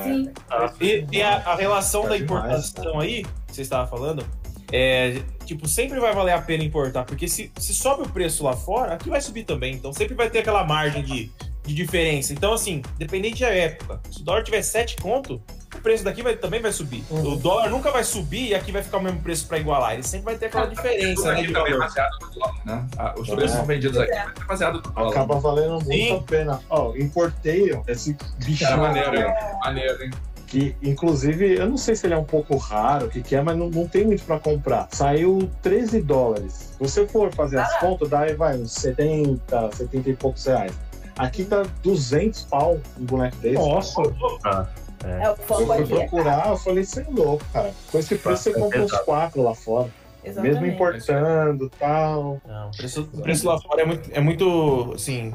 [0.03, 0.33] sim.
[0.81, 4.25] E, e a, a relação Tá da demais, importação aí, que você estava falando,
[4.73, 8.57] é, tipo, sempre vai valer a pena importar, porque se, se sobe o preço lá
[8.57, 11.31] fora, aqui vai subir também, então sempre vai ter aquela margem de,
[11.65, 12.33] de diferença.
[12.33, 15.41] Então, assim, dependente da época, se o dólar tiver 7 conto,
[15.85, 17.05] preço daqui vai, também vai subir.
[17.11, 17.35] Uhum.
[17.35, 19.93] O dólar nunca vai subir e aqui vai ficar o mesmo preço pra igualar.
[19.93, 21.43] Ele sempre vai ter aquela diferença, né?
[21.43, 21.79] também é valor.
[21.79, 22.87] baseado no dólar, né?
[22.97, 23.35] Ah, Os É.
[23.37, 25.11] preços são vendidos aqui mas é baseado no dólar.
[25.11, 26.17] Acaba valendo muito Sim.
[26.17, 26.61] a pena.
[26.70, 29.35] Ó, importei ó, esse Cara, bichinho maneiro, hein?
[29.62, 30.11] Maneiro, hein?
[30.55, 33.43] Que inclusive, eu não sei se ele é um pouco raro, o que, que é,
[33.43, 34.89] mas não, não tem muito pra comprar.
[34.93, 36.72] Saiu 13 dólares.
[36.76, 40.72] Se você for fazer as contas, dá aí vai uns 70, 70 e poucos reais.
[41.18, 43.55] Aqui tá 200 pau um boneco desse.
[43.55, 44.01] Nossa,
[44.44, 44.66] Ah,
[45.05, 47.72] É o Eu fui procurar, eu falei, você é louco, cara.
[47.90, 49.89] Com esse preço você É compra uns quatro lá fora.
[50.24, 50.52] Exatamente.
[50.60, 52.40] Mesmo importando e tal.
[52.47, 55.35] Não, o preço, o preço lá fora é muito, é muito, assim...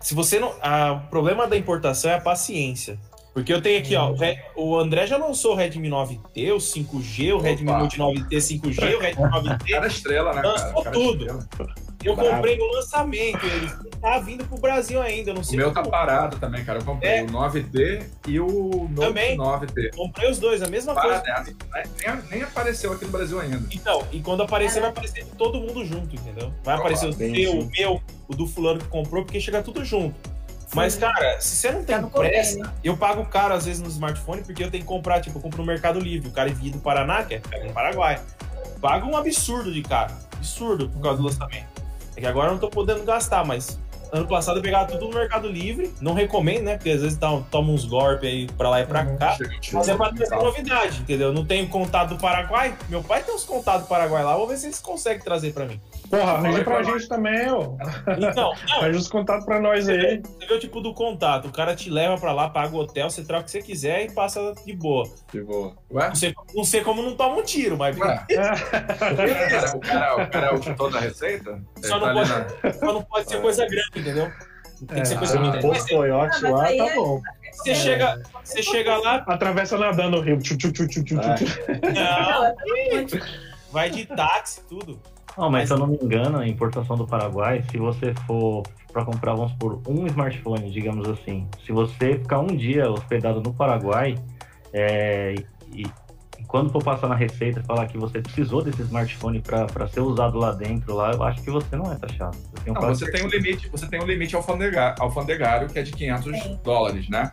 [0.00, 0.52] Se você não...
[0.62, 2.98] a- o problema da importação é a paciência.
[3.32, 4.12] Porque eu tenho aqui, ó,
[4.56, 7.78] o o André já lançou o Redmi 9T, o 5G, o Redmi Opa.
[7.78, 9.70] Note 9T 5G, o Redmi 9T.
[9.70, 10.48] Cara estrela, né, cara?
[10.48, 11.24] Lançou Cara tudo.
[11.24, 11.74] estrela.
[12.02, 12.30] Eu Bravo.
[12.36, 13.70] comprei no lançamento, ele
[14.00, 15.90] tá vindo pro Brasil ainda, eu não O sei meu tá como.
[15.90, 16.78] parado também, cara.
[16.78, 17.22] Eu comprei É.
[17.22, 19.36] o 9D e o Note Também.
[19.36, 19.94] 9T.
[19.94, 21.20] Comprei os dois, a mesma coisa.
[21.20, 21.82] Parado, né?
[22.02, 23.62] Nem, nem apareceu aqui no Brasil ainda.
[23.70, 26.50] Então, e quando aparecer, vai aparecer todo mundo junto, entendeu?
[26.64, 27.46] Vai aparecer o sim.
[27.48, 30.14] o meu, o do fulano que comprou, porque chega tudo junto.
[30.74, 32.72] Mas, cara, se você não tem Tá no pressa, convênio.
[32.84, 35.58] eu pago caro às vezes no smartphone, porque eu tenho que comprar, tipo, eu compro
[35.58, 36.28] no Mercado Livre.
[36.28, 38.20] O cara envia do Paraná, que é no Paraguai.
[38.80, 40.12] Pago um absurdo de caro.
[40.36, 41.66] Absurdo por causa do lançamento.
[42.16, 43.78] É que agora eu não tô podendo gastar, mas
[44.12, 45.92] ano passado eu pegava tudo no Mercado Livre.
[46.00, 46.76] Não recomendo, né?
[46.76, 49.16] Porque às vezes dá, toma uns golpes aí pra lá e pra Uhum.
[49.16, 49.36] cá.
[49.72, 51.28] Mas é pra trazer novidade, entendeu?
[51.28, 52.74] Eu não tenho contato do Paraguai.
[52.88, 54.36] Meu pai tem uns contatos do Paraguai lá.
[54.36, 55.80] Vou ver se eles conseguem trazer pra mim.
[56.10, 56.84] porra, arranja pra vai.
[56.84, 57.74] gente também, ó.
[58.18, 60.20] Então, Arranja os contatos pra nós aí.
[60.22, 61.48] você vê o tipo do contato.
[61.48, 64.04] O cara te leva pra lá, paga o hotel, você troca o que você quiser
[64.06, 65.04] e passa de boa.
[65.32, 65.74] De boa.
[65.92, 66.08] Ué?
[66.08, 68.26] Não sei, não sei como não toma um tiro, mas Ué?
[69.00, 69.16] O
[69.46, 71.60] cara, o, cara, o cara é o da receita?
[71.84, 74.32] Só não tá pode- na- só não pode ser coisa grande, entendeu?
[74.88, 75.40] Tem que ser É, coisa Ah,
[76.24, 77.22] Ah, mas lá, tá é- bom.
[77.52, 80.38] Você chega, você chega lá, Atravessa nadando o rio.
[80.40, 81.44] Tchu, tchu, tchu, tchu, tchu, tchu.
[81.92, 82.54] não,
[83.70, 84.98] vai de táxi, tudo.
[85.36, 88.62] Não, mas se eu não me engano, a importação do Paraguai, se você for
[88.92, 93.52] para comprar, vamos por um smartphone, digamos assim, se você ficar um dia hospedado no
[93.54, 94.16] Paraguai,
[94.72, 95.34] é,
[95.72, 95.86] e
[96.50, 100.36] quando for passar na receita e falar que você precisou desse smartphone para ser usado
[100.36, 102.36] lá dentro, lá, eu acho que você não é taxado.
[102.66, 106.42] Não, você tem um limite, você tem um limite alfandegário, alfandegário que é de 500
[106.42, 106.58] Sim.
[106.64, 107.30] dólares, né?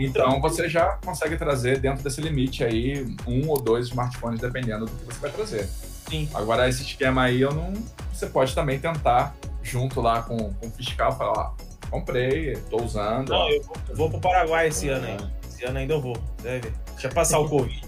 [0.00, 4.90] Então você já consegue trazer dentro desse limite aí um ou dois smartphones, dependendo do
[4.90, 5.68] que você vai trazer.
[6.08, 6.30] Sim.
[6.32, 7.74] Agora, esse esquema aí, eu não.
[8.14, 11.54] Você pode também tentar, junto lá com, com o fiscal, falar:
[11.90, 13.28] comprei, tô usando.
[13.28, 15.18] Não, eu vou, vou pro Paraguai esse ano aí.
[15.46, 16.16] Esse ano ainda eu vou.
[16.42, 16.72] Deve.
[16.92, 17.82] Deixa eu passar o Covid.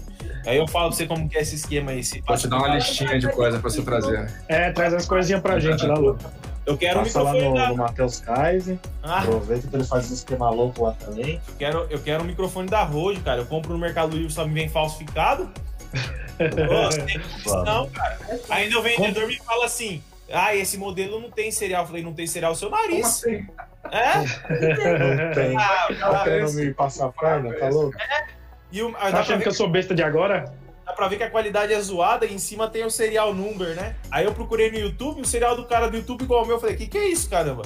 [0.45, 2.03] Aí eu falo pra você como que é esse esquema aí.
[2.03, 4.31] Se Vou te dar uma listinha de coisas pra você trazer.
[4.47, 6.17] É, traz as coisinhas pra gente lá, Lu.
[6.65, 7.69] Eu quero um Passa lá microfone no, da.
[7.69, 8.77] no Matheus Kaiser.
[9.03, 11.35] Ah, Aproveita que ele faz um esquema louco lá também.
[11.47, 13.41] eu quero, eu quero um microfone da Rode, cara.
[13.41, 15.49] Eu compro no Mercado Livre, só me vem falsificado.
[16.67, 17.21] Nossa, tem
[17.65, 18.17] não, cara.
[18.49, 21.83] Ainda o vendedor me fala assim: ah, esse modelo não tem cereal.
[21.83, 23.05] Eu falei, não tem cereal, seu Como nariz.
[23.05, 23.47] assim?
[23.91, 24.17] É?
[25.27, 25.55] Não tem.
[25.55, 27.53] Ah, Tá querendo me passar perna?
[27.53, 27.95] Tá louco?
[28.71, 30.45] E o, ah, Tá achando que eu sou besta de agora?
[30.85, 33.75] dá pra ver que a qualidade é zoada e em cima tem o serial number,
[33.75, 33.95] né?
[34.11, 36.57] Aí eu procurei no YouTube, o serial do cara do YouTube igual o meu.
[36.57, 37.63] Eu falei, que que é isso, caramba?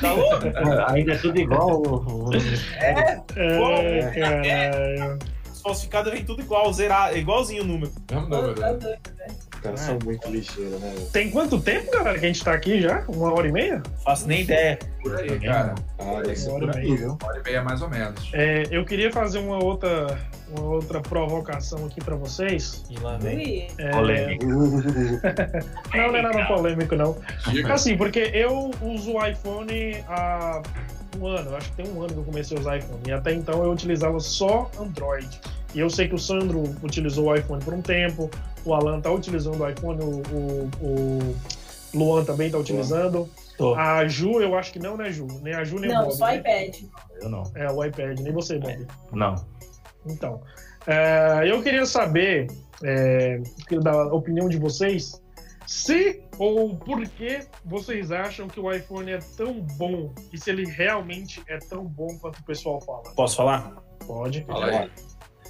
[0.00, 0.44] Tá louco?
[0.92, 1.80] Ainda é tudo igual.
[1.80, 2.34] o- o-
[2.80, 3.16] É,
[3.56, 5.18] Bom, caralho.
[5.18, 5.35] Os
[5.66, 7.92] falsificados vem tudo igual, zerado, igualzinho o número.
[8.10, 8.72] Mesmo Tá número, né?
[8.72, 8.96] né?
[9.54, 10.94] Os caras são muito lixeiros, né?
[11.12, 13.04] Tem quanto tempo, galera, que a gente tá aqui já?
[13.08, 13.82] Uma hora e meia?
[14.04, 14.78] Faço nem ideia.
[15.02, 15.74] Por aí, cara.
[15.98, 16.96] Ah, deve ser por e aí, meia.
[16.96, 17.18] viu?
[17.20, 18.30] Uma hora e meia mais ou menos.
[18.32, 20.18] É, eu queria fazer uma outra,
[20.50, 22.84] uma outra provocação aqui pra vocês.
[22.90, 23.68] E lá vem.
[23.78, 24.46] É, Polêmica.
[24.46, 24.68] Não,
[26.12, 27.16] não é nada polêmico, não.
[27.50, 27.72] Diga.
[27.74, 30.62] Assim, porque eu uso o iPhone há
[31.16, 33.00] um ano, eu acho que tem um ano que eu comecei a usar iPhone.
[33.06, 35.28] E até então eu utilizava só Android.
[35.74, 38.30] E eu sei que o Sandro utilizou o iPhone por um tempo,
[38.64, 41.36] o Alan tá utilizando o iPhone, o, o, o
[41.94, 43.28] Luan também tá utilizando.
[43.56, 43.74] Tô.
[43.74, 45.26] A Ju, eu acho que não, né, Ju?
[45.42, 46.16] Nem a Ju, nem o Não, Bob.
[46.16, 46.36] só né?
[46.36, 46.76] iPad.
[47.20, 47.42] Eu não.
[47.54, 48.86] É, o iPad, nem você, Bob.
[49.12, 49.34] Não.
[50.06, 50.40] Então,
[50.86, 52.48] é, eu queria saber
[52.82, 53.40] é,
[53.82, 55.20] da opinião de vocês
[55.66, 60.64] se ou por que vocês acham que o iPhone é tão bom e se ele
[60.64, 63.02] realmente é tão bom quanto o pessoal fala.
[63.14, 63.72] Posso falar?
[64.06, 64.44] Pode.
[64.44, 64.90] Fala aí.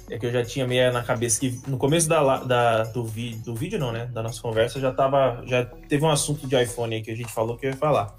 [0.09, 3.41] É que eu já tinha meio na cabeça que no começo da, da- do, vídeo,
[3.43, 4.05] do vídeo, não, né?
[4.07, 5.43] Da nossa conversa, já tava.
[5.45, 8.15] Já teve um assunto de iPhone aí que a gente falou que eu ia falar.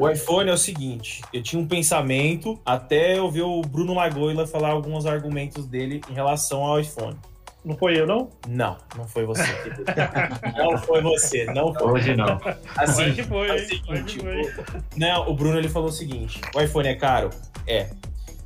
[0.00, 4.44] O iPhone é o seguinte, eu tinha um pensamento até eu ver o Bruno Lagoila
[4.44, 7.16] falar alguns argumentos dele em relação ao iPhone.
[7.64, 8.30] Não foi eu, não?
[8.48, 9.42] Não, não foi você.
[10.56, 11.92] não foi você, não foi.
[11.92, 12.40] Hoje não.
[12.76, 13.82] Assim, que foi, o hein?
[13.84, 14.80] Pode seguinte, que foi.
[14.96, 17.30] não, o Bruno ele falou o seguinte: o iPhone é caro?
[17.66, 17.90] É.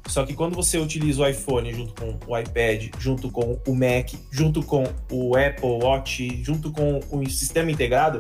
[0.09, 4.13] Só que quando você utiliza o iPhone junto com o iPad, junto com o Mac,
[4.31, 8.19] junto com o Apple Watch, junto com o sistema integrado,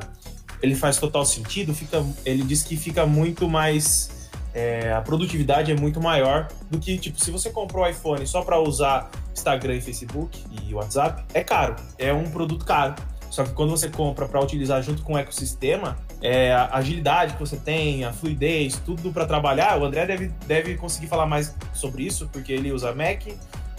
[0.63, 1.75] ele faz total sentido.
[1.75, 4.22] Fica, ele diz que fica muito mais
[4.55, 8.43] é, a produtividade é muito maior do que, tipo, se você comprou o iPhone só
[8.43, 12.95] para usar Instagram e Facebook e WhatsApp, é caro, é um produto caro.
[13.31, 17.41] Só que quando você compra para utilizar junto com o ecossistema, é, a agilidade que
[17.41, 22.03] você tem, a fluidez, tudo para trabalhar, o André deve, deve conseguir falar mais sobre
[22.03, 23.23] isso, porque ele usa Mac,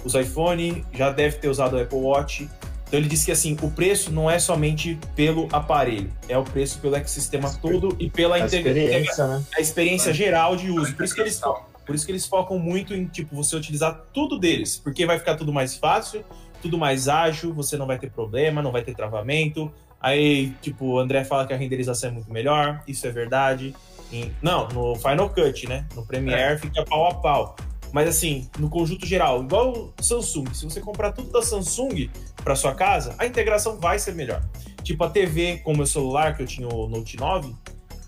[0.04, 2.50] usa iPhone, já deve ter usado o Apple Watch.
[2.94, 6.78] Então ele disse que assim, o preço não é somente pelo aparelho, é o preço
[6.78, 9.44] pelo ecossistema todo e pela A experiência, né?
[9.58, 10.94] a experiência geral de uso.
[10.94, 11.42] Por isso que eles
[11.88, 15.34] por isso que eles focam muito em tipo você utilizar tudo deles, porque vai ficar
[15.34, 16.24] tudo mais fácil,
[16.62, 19.74] tudo mais ágil, você não vai ter problema, não vai ter travamento.
[20.00, 23.74] Aí, tipo, o André fala que a renderização é muito melhor, isso é verdade.
[24.12, 25.88] Em- não, no Final Cut, né?
[25.96, 27.56] No Premiere fica pau a pau.
[27.92, 32.10] Mas assim, no conjunto geral, igual o Samsung, se você comprar tudo da Samsung
[32.44, 34.44] para sua casa, a integração vai ser melhor.
[34.84, 37.56] Tipo a TV com o meu celular, que eu tinha o Note 9,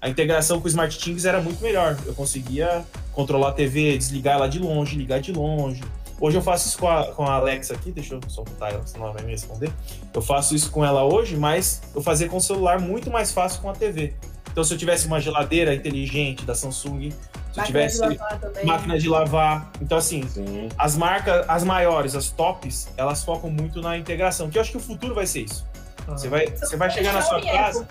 [0.01, 1.97] a integração com o Smart era muito melhor.
[2.05, 5.81] Eu conseguia controlar a TV, desligar ela de longe, ligar de longe.
[6.19, 8.85] Hoje eu faço isso com a, com a Alexa aqui, deixa eu só botar ela,
[8.85, 9.71] senão ela vai me responder.
[10.13, 13.61] Eu faço isso com ela hoje, mas eu fazia com o celular muito mais fácil
[13.61, 14.13] com a TV.
[14.55, 18.97] Então, se eu tivesse uma geladeira inteligente da Samsung, se eu Máquina tivesse de máquina
[18.97, 19.69] de lavar.
[19.81, 20.69] Então, assim, Sim.
[20.77, 24.77] as marcas, as maiores, as tops, elas focam muito na integração, que eu acho que
[24.77, 25.67] o futuro vai ser isso.
[26.07, 26.11] Ah.
[26.17, 27.85] Você vai, você vai chegar na sua casa,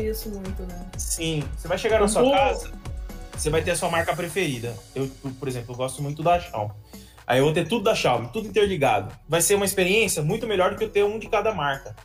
[0.00, 0.86] isso muito, né?
[0.96, 2.70] sim, você vai chegar na sua casa,
[3.36, 4.72] você vai ter a sua marca preferida.
[4.94, 5.10] Eu,
[5.40, 6.70] por exemplo, eu gosto muito da Xiaomi.
[7.26, 9.10] Aí eu vou ter tudo da Xiaomi, tudo interligado.
[9.28, 11.96] Vai ser uma experiência muito melhor do que eu ter um de cada marca.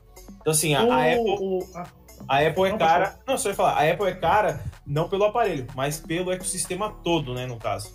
[0.41, 1.85] Então, assim, a, a Apple, o- a-
[2.29, 3.15] a Apple é Não, cara.
[3.27, 7.33] Não, só ia falar, a Apple é cara não pelo aparelho, mas pelo ecossistema todo,
[7.33, 7.91] né, no caso.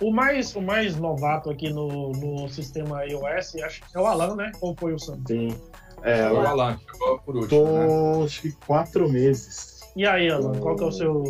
[0.00, 4.34] O mais, o mais novato aqui no, no sistema iOS, acho que é o Alan,
[4.34, 4.50] né?
[4.60, 5.20] Ou foi o Sam?
[5.26, 5.56] Sim.
[6.02, 7.86] É, o eu Alan chegou por último, né?
[7.86, 9.80] tô acho que quatro meses.
[9.94, 11.22] E aí, Alan, qual que é o seu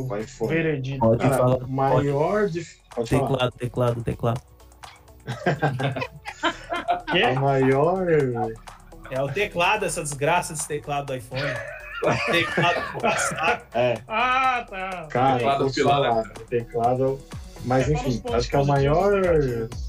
[0.46, 1.00] veredito?
[1.00, 1.66] Pode Cara, falar.
[1.66, 2.78] maior dif...
[2.94, 3.28] Pode falar.
[3.28, 4.40] Teclado, teclado, teclado.
[7.10, 7.22] Quê?
[7.22, 8.06] A maior.
[9.10, 11.42] É o teclado, essa desgraça desse teclado do iPhone.
[12.30, 13.62] Teclado passado.
[13.74, 15.06] É, Ah, tá.
[15.10, 17.18] cara, Teclado pilar, o teclado.
[17.62, 19.12] Mas É, enfim, acho que a maior,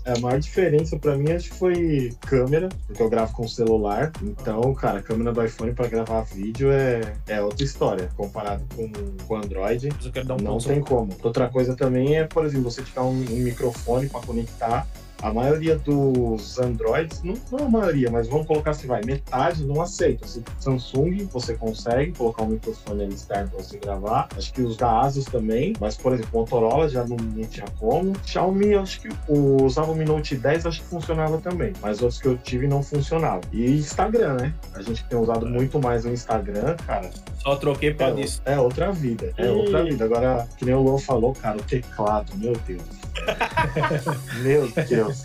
[0.06, 4.12] a maior diferença pra mim acho que foi câmera, porque eu gravo com celular.
[4.22, 8.92] Então, cara, a câmera do iPhone pra gravar vídeo é, é outra história comparado com
[9.34, 9.88] o Android.
[9.96, 11.16] Mas eu quero dar um Não ponto tem como.
[11.24, 14.86] Outra coisa também é, por exemplo, você tiver um, um microfone para conectar.
[15.22, 19.82] A maioria dos Androids, não, não a maioria, mas vamos colocar assim, vai, metade não
[19.82, 20.28] aceita.
[20.28, 24.28] Se Samsung, você consegue colocar um microfone ali externo para você gravar.
[24.36, 28.14] Acho que os da Asus também, mas, por exemplo, Motorola já não, não tinha como.
[28.26, 32.20] Xiaomi, acho que o, usava o Mi Note 10, acho que funcionava também, mas outros
[32.20, 33.42] que eu tive não funcionavam.
[33.52, 34.54] E Instagram, né?
[34.74, 38.42] A gente tem usado muito mais o Instagram, cara, Só troquei causa é, disso.
[38.46, 39.34] é outra vida.
[39.38, 40.06] É E- outra vida.
[40.06, 42.82] Agora, que nem o Luan falou, cara, o teclado, meu Deus.
[44.42, 45.24] meu Deus.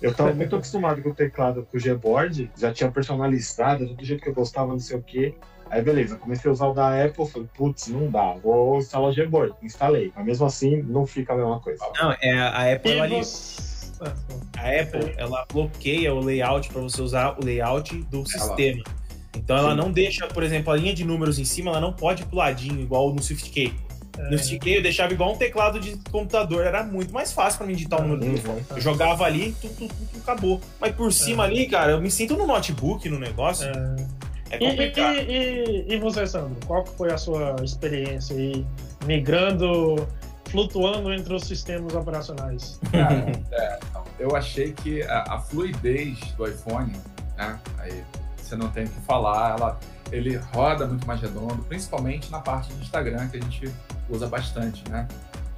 [0.00, 4.22] Eu tava muito acostumado com o teclado com o Gboard, já tinha personalizado, do jeito
[4.22, 5.34] que eu gostava, não sei o quê.
[5.70, 9.14] Aí beleza, comecei a usar o da Apple, falei, putz, não dá, vou instalar o
[9.14, 9.54] Gboard.
[9.62, 10.12] Instalei.
[10.14, 11.82] Mas mesmo assim, não fica a mesma coisa.
[12.00, 13.20] Não, é a Apple, ela.
[14.00, 14.12] Ah,
[14.58, 18.82] a Apple, ela bloqueia o layout para você usar o layout do sistema.
[19.36, 19.76] Então ela Sim.
[19.76, 22.36] não deixa, por exemplo, a linha de números em cima, ela não pode ir pro
[22.36, 23.74] ladinho, igual no SwiftKey.
[24.18, 24.30] É.
[24.30, 27.74] No SwiftKey eu deixava igual um teclado de computador, era muito mais fácil para mim
[27.74, 28.40] digitar um número.
[28.70, 30.60] Eu jogava ali, tudo, tudo, tudo acabou.
[30.80, 33.66] Mas por cima ali, cara, eu me sinto no notebook, no negócio.
[33.66, 34.24] É.
[34.50, 35.16] É, E, complicado.
[35.16, 36.56] e, e, e você, Sandro?
[36.66, 38.64] Qual foi a sua experiência aí
[39.04, 40.06] migrando,
[40.50, 42.78] flutuando entre os sistemas operacionais?
[42.92, 46.92] Cara, é, então, eu achei que a, a fluidez do iPhone,
[47.36, 48.04] né, aí
[48.36, 49.80] você não tem o que falar, ela,
[50.12, 53.72] ele roda muito mais redondo, principalmente na parte de Instagram, que a gente
[54.08, 55.08] usa bastante, né?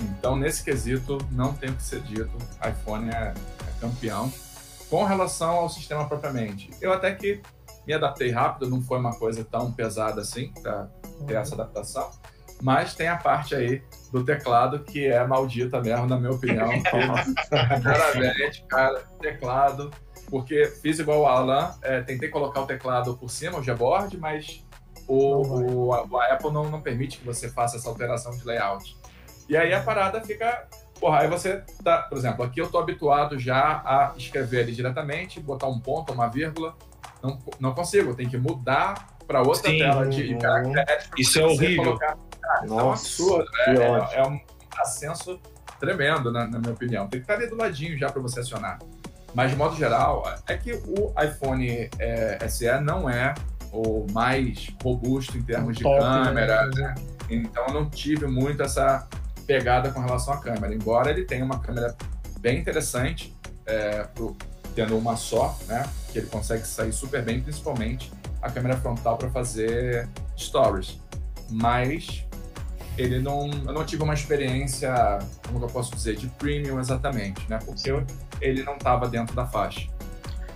[0.00, 2.36] Então, nesse quesito, não tem o que ser dito,
[2.66, 4.32] iPhone é, é campeão.
[4.90, 7.40] Com relação ao sistema propriamente, eu até que
[7.86, 10.88] me adaptei rápido, não foi uma coisa tão pesada assim para
[11.26, 12.10] ter essa adaptação.
[12.62, 16.68] Mas tem a parte aí do teclado que é maldita mesmo, na minha opinião.
[16.72, 19.90] Sinceramente, cara, teclado.
[20.28, 24.65] Porque fiz igual o Alan, é, tentei colocar o teclado por cima, o Gboard, mas
[25.06, 28.96] o, o, a, a Apple não, não permite que você faça essa alteração de layout.
[29.48, 30.66] E aí a parada fica.
[30.98, 31.98] Porra, aí você tá.
[31.98, 36.28] Por exemplo, aqui eu tô habituado já a escrever ali diretamente, botar um ponto, uma
[36.28, 36.74] vírgula.
[37.22, 40.38] Não, não consigo, tem que mudar para outra Sim, tela de uhum.
[40.38, 41.10] caracteres.
[41.16, 41.84] Isso é horrível.
[41.84, 42.16] Colocar...
[42.40, 43.50] Cara, isso é um Nossa, absurdo.
[43.50, 44.40] que É, é, é um
[44.78, 45.40] ascenso
[45.80, 47.08] tremendo, na, na minha opinião.
[47.08, 48.78] Tem que estar ali do ladinho já para você acionar.
[49.34, 53.34] Mas, de modo geral, é que o iPhone é, SE não é
[53.76, 56.66] o mais robusto em termos de Top, câmera.
[56.74, 56.94] né?
[57.28, 59.06] Então, eu não tive muito essa
[59.46, 60.74] pegada com relação à câmera.
[60.74, 61.94] Embora ele tenha uma câmera
[62.40, 63.34] bem interessante,
[63.66, 64.36] é, pro-
[64.74, 65.88] tendo uma só, né?
[66.12, 68.12] Que ele consegue sair super bem, principalmente
[68.42, 71.00] a câmera frontal para fazer stories.
[71.50, 72.24] Mas
[72.98, 74.92] ele não, eu não tive uma experiência,
[75.46, 77.58] como eu posso dizer, de premium exatamente, né?
[77.64, 77.92] Porque
[78.40, 79.88] ele não estava dentro da faixa.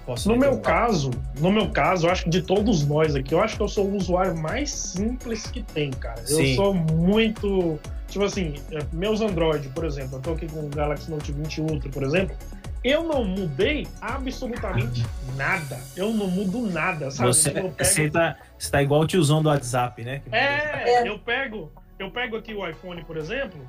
[0.07, 0.71] Posso No meu interromper?
[0.71, 3.69] caso, no meu caso, eu acho que de todos nós aqui, eu acho que eu
[3.69, 6.21] sou o usuário mais simples que tem, cara.
[6.21, 6.57] Eu Sim.
[6.57, 7.79] sou muito.
[8.09, 11.61] Tipo assim, é, meus Android, por exemplo, eu tô aqui com o Galaxy Note 20
[11.61, 12.35] Ultra, por exemplo.
[12.83, 15.05] Eu não mudei absolutamente
[15.37, 15.79] nada.
[15.97, 17.29] Eu não mudo nada, sabe?
[17.29, 20.23] Você, Eu pego- você, tá, você tá igual o tiozão do WhatsApp, né?
[20.33, 21.09] É, É.
[21.09, 23.61] eu pego, eu pego aqui o iPhone, por exemplo.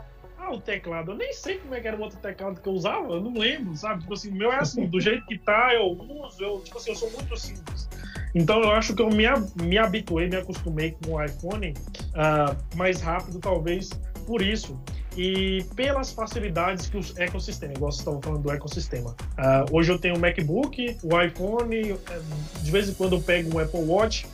[0.43, 2.73] Ah, o teclado, eu nem sei como é que era o outro teclado que eu
[2.73, 4.01] usava, eu não lembro, sabe?
[4.01, 6.89] Tipo assim, o meu é assim, do jeito que tá, eu uso, eu, tipo assim,
[6.89, 7.87] eu sou muito simples.
[8.33, 9.25] Então eu acho que eu me,
[9.61, 11.75] me habituei, me acostumei com o iPhone
[12.15, 13.91] ah, mais rápido, talvez
[14.25, 14.81] por isso.
[15.15, 19.15] E pelas facilidades que o ecossistema, igual vocês estavam falando do ecossistema.
[19.37, 22.21] Ah, hoje eu tenho o MacBook, o iPhone, eh,
[22.63, 24.25] de vez em quando eu pego um Apple Watch.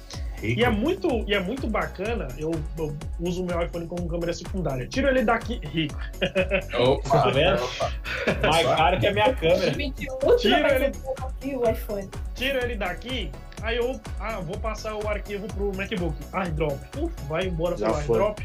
[0.42, 4.32] E é muito, e é muito bacana, eu, eu uso o meu iPhone como câmera
[4.34, 4.88] secundária.
[4.88, 5.98] Tiro ele daqui, rico.
[6.80, 7.64] Opa, Tá vendo?
[7.64, 7.92] opa.
[8.48, 9.72] Mais caro que a minha câmera.
[9.72, 12.10] 20 Ultra Tira vai ele- ser aqui o iPhone.
[12.36, 13.32] Tiro ele daqui,
[13.64, 16.16] aí eu ah, vou passar o arquivo pro MacBook.
[16.32, 16.78] AirDrop.
[17.00, 18.16] Uf, vai embora Já pro foi.
[18.18, 18.40] AirDrop.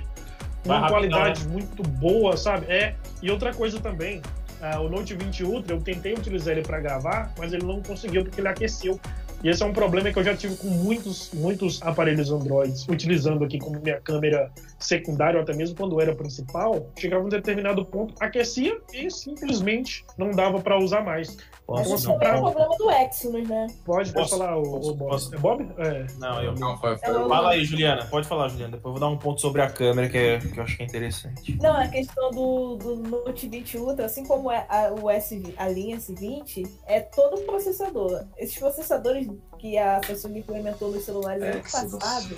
[0.65, 2.67] Vai Uma rapidão, qualidade muito boa, sabe?
[2.73, 2.95] É.
[3.21, 4.23] E outra coisa também,
[4.63, 8.23] ah, o Note 20 Ultra, eu tentei utilizar ele para gravar, mas ele não conseguiu
[8.25, 8.99] porque ele aqueceu.
[9.43, 13.45] E esse é um problema que eu já tive com muitos, muitos aparelhos Android, utilizando
[13.45, 17.85] aqui como minha câmera secundária, ou até mesmo quando era principal, chegava em um determinado
[17.85, 21.37] ponto, aquecia e simplesmente não dava para usar mais.
[21.67, 23.67] Posso, Isso não, também é um pra- problema do Exynos, né?
[23.85, 24.39] Pode, pode Posso?
[24.39, 24.91] falar, o, Posso?
[24.91, 25.11] o Bob.
[25.11, 25.35] Posso?
[25.35, 25.69] É Bob?
[25.79, 26.07] É.
[26.19, 26.55] não, eu.
[26.57, 28.05] Não, foi, foi Fala aí, Juliana.
[28.07, 28.73] Pode falar, Juliana.
[28.77, 30.83] Depois eu vou dar um ponto sobre a câmera que, é- que eu acho que
[30.83, 31.57] é interessante.
[31.63, 35.69] Não, a questão do, do Note 20 Ultra, assim como é a, o S, a
[35.69, 38.25] linha S20, é todo um processador.
[38.37, 39.27] Esses processadores
[39.59, 41.93] que a Samsung implementou nos celulares ano Exynos.
[41.93, 42.37] passado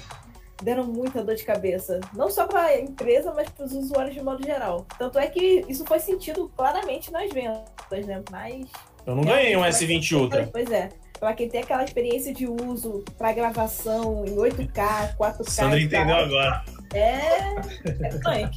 [0.62, 2.00] deram muita dor de cabeça.
[2.14, 4.86] Não só para a empresa, mas para os usuários de modo geral.
[4.98, 8.22] Tanto é que isso foi sentido claramente nas vendas, né?
[8.30, 8.66] Mas
[9.06, 10.48] Eu não ganhei um S20 Ultra.
[10.50, 10.90] Pois é.
[11.18, 15.48] Pra quem tem aquela experiência de uso pra gravação em 8K, 4K.
[15.48, 16.64] Sandra entendeu agora.
[16.92, 17.18] É.
[17.84, 18.56] É punk.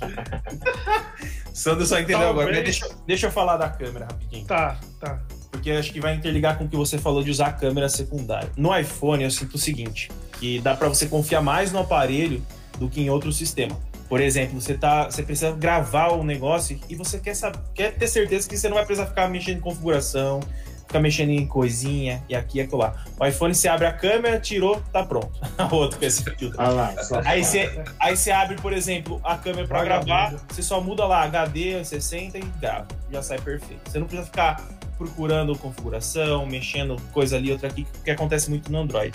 [1.53, 2.47] Sandra só entendeu Talvez.
[2.47, 2.63] agora.
[2.63, 4.45] Deixa, deixa eu falar da câmera rapidinho.
[4.45, 5.19] Tá, tá.
[5.51, 8.51] Porque acho que vai interligar com o que você falou de usar a câmera secundária.
[8.57, 10.09] No iPhone, eu sinto o seguinte:
[10.39, 12.43] que dá pra você confiar mais no aparelho
[12.77, 13.77] do que em outro sistema.
[14.07, 18.07] Por exemplo, você, tá, você precisa gravar o negócio e você quer, saber, quer ter
[18.07, 20.39] certeza que você não vai precisar ficar mexendo em configuração,
[20.87, 22.95] ficar mexendo em coisinha e aqui e acolá.
[23.19, 25.31] O iPhone, você abre a câmera, tirou, tá pronto.
[25.71, 26.55] Outro com esse filtro.
[26.57, 30.05] Ah lá, só Aí você, aí você abre, por exemplo, a câmera pra Vagabundo.
[30.07, 32.87] gravar, você só muda lá HD 60 e grava.
[33.11, 33.89] Já sai perfeito.
[33.89, 34.65] Você não precisa ficar
[34.97, 39.13] procurando configuração, mexendo coisa ali, outra aqui, que acontece muito no Android.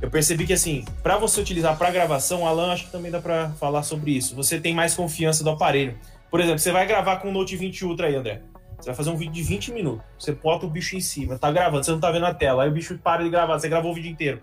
[0.00, 3.48] Eu percebi que assim, para você utilizar para gravação, Alan, acho que também dá para
[3.58, 4.36] falar sobre isso.
[4.36, 5.98] Você tem mais confiança do aparelho.
[6.30, 8.42] Por exemplo, você vai gravar com o Note 20 Ultra aí, André.
[8.78, 10.04] Você vai fazer um vídeo de 20 minutos.
[10.18, 12.62] Você bota o bicho em cima, tá gravando, você não tá vendo a tela.
[12.62, 14.40] Aí o bicho para de gravar, você gravou o vídeo inteiro.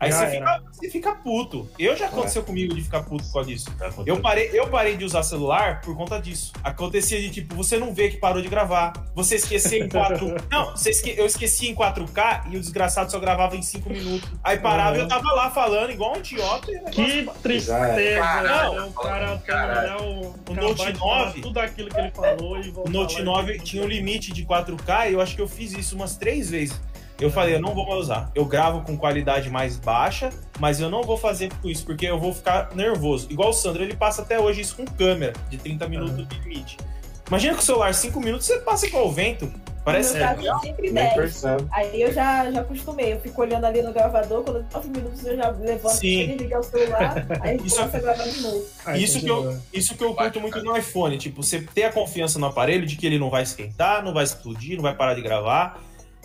[0.00, 1.68] Aí você fica, você fica puto.
[1.78, 3.70] Eu já aconteceu comigo de ficar puto por causa disso.
[4.06, 6.52] Eu parei, eu parei de usar celular por conta disso.
[6.64, 8.94] Acontecia de tipo, você não vê que parou de gravar.
[9.14, 11.14] Você esquecia em 4 Não, você esque...
[11.18, 14.30] eu esqueci em 4K e o desgraçado só gravava em 5 minutos.
[14.42, 16.72] Aí parava e eu tava lá falando igual um idiota.
[16.72, 18.86] E o Que tristeza, Caralho, né?
[18.86, 19.98] O cara caralho.
[19.98, 21.40] terminar o, O Note acabar de falar 9.
[21.42, 23.70] tudo aquilo que ele falou e O Note lá e 9 repetir.
[23.70, 26.80] tinha um limite de 4K e eu acho que eu fiz isso umas três vezes.
[27.20, 28.30] Eu falei, eu não vou mais usar.
[28.34, 32.18] Eu gravo com qualidade mais baixa, mas eu não vou fazer com isso, porque eu
[32.18, 33.26] vou ficar nervoso.
[33.30, 36.78] Igual o Sandro, ele passa até hoje isso com câmera, de 30 minutos de limite.
[37.28, 39.52] Imagina com o celular 5 minutos, você passa igual o vento.
[39.84, 41.14] Parece caso, é sempre nem 10.
[41.14, 41.64] percebe.
[41.72, 43.14] Aí eu já, já acostumei.
[43.14, 46.26] Eu fico olhando ali no gravador, quando 9 minutos eu já levanto Sim.
[46.26, 48.64] sem ligar o celular, aí Isso- começa a gravar de novo.
[48.84, 51.16] Aí, isso, que eu, isso que eu curto muito no iPhone.
[51.16, 54.24] Tipo, você ter a confiança no aparelho de que ele não vai esquentar, não vai
[54.24, 55.80] explodir, não vai parar de gravar.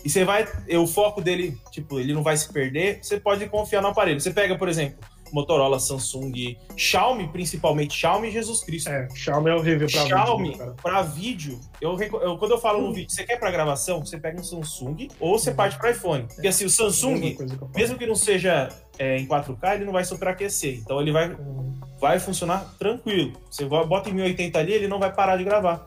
[0.06, 0.48] E você vai.
[0.77, 2.99] O foco dele, tipo, ele não vai se perder.
[3.02, 4.22] Você pode confiar no aparelho.
[4.22, 4.99] Você pega, por exemplo,
[5.34, 8.90] Motorola, Samsung, Xiaomi, principalmente Xiaomi e Jesus Cristo.
[8.91, 10.73] É, Xiaomi é horrível pra Xiaomi, vídeo, cara.
[10.82, 14.40] pra vídeo, eu, eu- quando eu falo no vídeo, você quer pra gravação, você pega
[14.40, 16.27] um Samsung ou você parte pro iPhone.
[16.34, 18.69] Porque assim, o Mesma Samsung, que mesmo que não seja
[18.99, 20.76] é, em 4K, ele não vai superaquecer.
[20.76, 23.34] Então ele vai Hum, vai funcionar tranquilo.
[23.49, 25.84] Você bota em 1080 ali, ele não vai parar de gravar.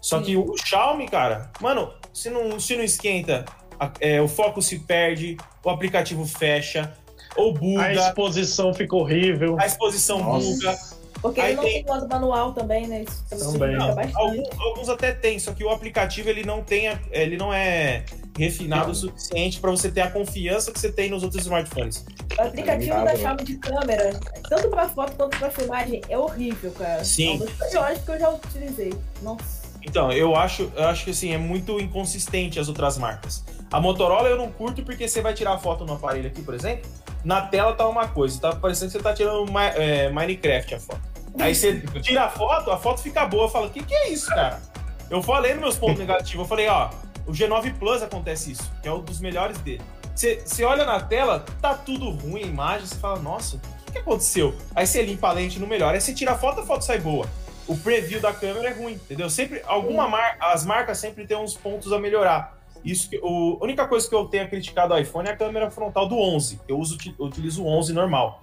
[0.00, 3.44] Só que o Xiaomi, cara, mano, se não, se não esquenta,
[3.80, 6.92] a- é, o foco se perde, o aplicativo fecha,
[7.36, 9.56] ou A buga, exposição fica horrível.
[9.58, 10.78] a exposição buga.
[11.22, 13.02] Porque Aí ele não tem- tem modo manual também, né?
[13.02, 13.76] Isso Também.
[14.14, 18.04] Alguns, alguns até tem, só que o aplicativo ele não tem, a- ele não é
[18.38, 22.06] refinado o suficiente para você ter a confiança que você tem nos outros smartphones.
[22.38, 23.04] O aplicativo Obrigado.
[23.04, 27.04] da Xiaomi de câmera, tanto pra foto quanto pra filmagem, é horrível, cara.
[27.04, 27.32] Sim.
[27.32, 28.94] É um dos piores que eu já utilizei.
[29.20, 29.59] Nossa.
[29.82, 33.44] Então, eu acho, eu acho que assim, é muito inconsistente as outras marcas.
[33.72, 36.54] A Motorola eu não curto porque você vai tirar a foto no aparelho aqui, por
[36.54, 36.90] exemplo,
[37.24, 39.46] na tela tá uma coisa, tá parecendo que você tá tirando
[39.76, 41.00] é, Minecraft a foto.
[41.38, 44.26] Aí você tira a foto, a foto fica boa, fala, o que, que é isso,
[44.28, 44.60] cara?
[45.08, 46.90] Eu falei nos meus pontos negativos, eu falei, ó,
[47.26, 49.82] o G9 Plus acontece isso, que é um dos melhores dele.
[50.14, 53.92] Você você olha na tela, tá tudo ruim a imagem, você fala, nossa, o que,
[53.92, 54.54] que aconteceu?
[54.74, 56.98] Aí você limpa a lente no melhor, aí você tira a foto, a foto sai
[56.98, 57.26] boa.
[57.66, 59.30] O preview da câmera é ruim, entendeu?
[59.30, 62.58] Sempre, alguma mar, as marcas sempre têm uns pontos a melhorar.
[62.84, 65.70] Isso que, o, a única coisa que eu tenho criticado do iPhone é a câmera
[65.70, 66.60] frontal do 11.
[66.66, 68.42] Eu uso, eu utilizo o 11 normal.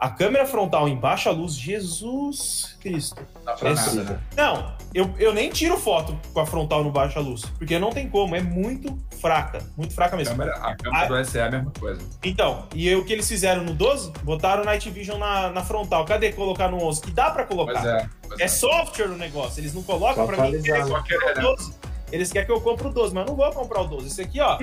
[0.00, 3.20] A câmera frontal em baixa luz, Jesus Cristo.
[3.34, 4.20] Não dá pra Esse- nada, né?
[4.34, 8.08] Não, eu, eu nem tiro foto com a frontal no baixa luz, porque não tem
[8.08, 10.34] como, é muito fraca, muito fraca A mesmo.
[10.36, 11.06] câmera, a câmera Ah.
[11.06, 12.00] do SE é a mesma coisa.
[12.24, 14.10] Então, e aí o que eles fizeram no 12?
[14.22, 16.06] Botaram o Night Vision na, na frontal.
[16.06, 17.02] Cadê colocar no 11?
[17.02, 17.74] Que dá pra colocar.
[17.74, 18.08] Pois é.
[18.26, 20.62] Pois É software o negócio, eles não colocam pra mim.
[20.88, 21.42] Só querer, né?
[21.42, 21.74] 12.
[22.12, 24.06] Eles querem que eu compre o 12, mas eu não vou comprar o 12.
[24.08, 24.58] Esse aqui, ó,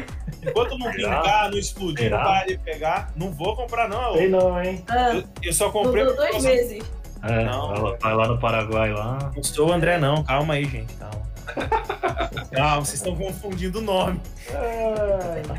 [0.46, 4.14] enquanto não brincar, não explodir, não parar de pegar, não vou comprar, não.
[4.16, 4.84] Sei não, hein?
[4.88, 6.84] Ah, Eu, eu só comprei por dois causa- meses.
[7.24, 7.74] É, Não.
[7.76, 9.32] ela vai lá no Paraguai lá.
[9.36, 10.24] Não sou o André, não.
[10.24, 10.94] Calma aí, gente.
[10.94, 11.28] Calma.
[12.54, 14.22] Calma, vocês estão confundindo o nome.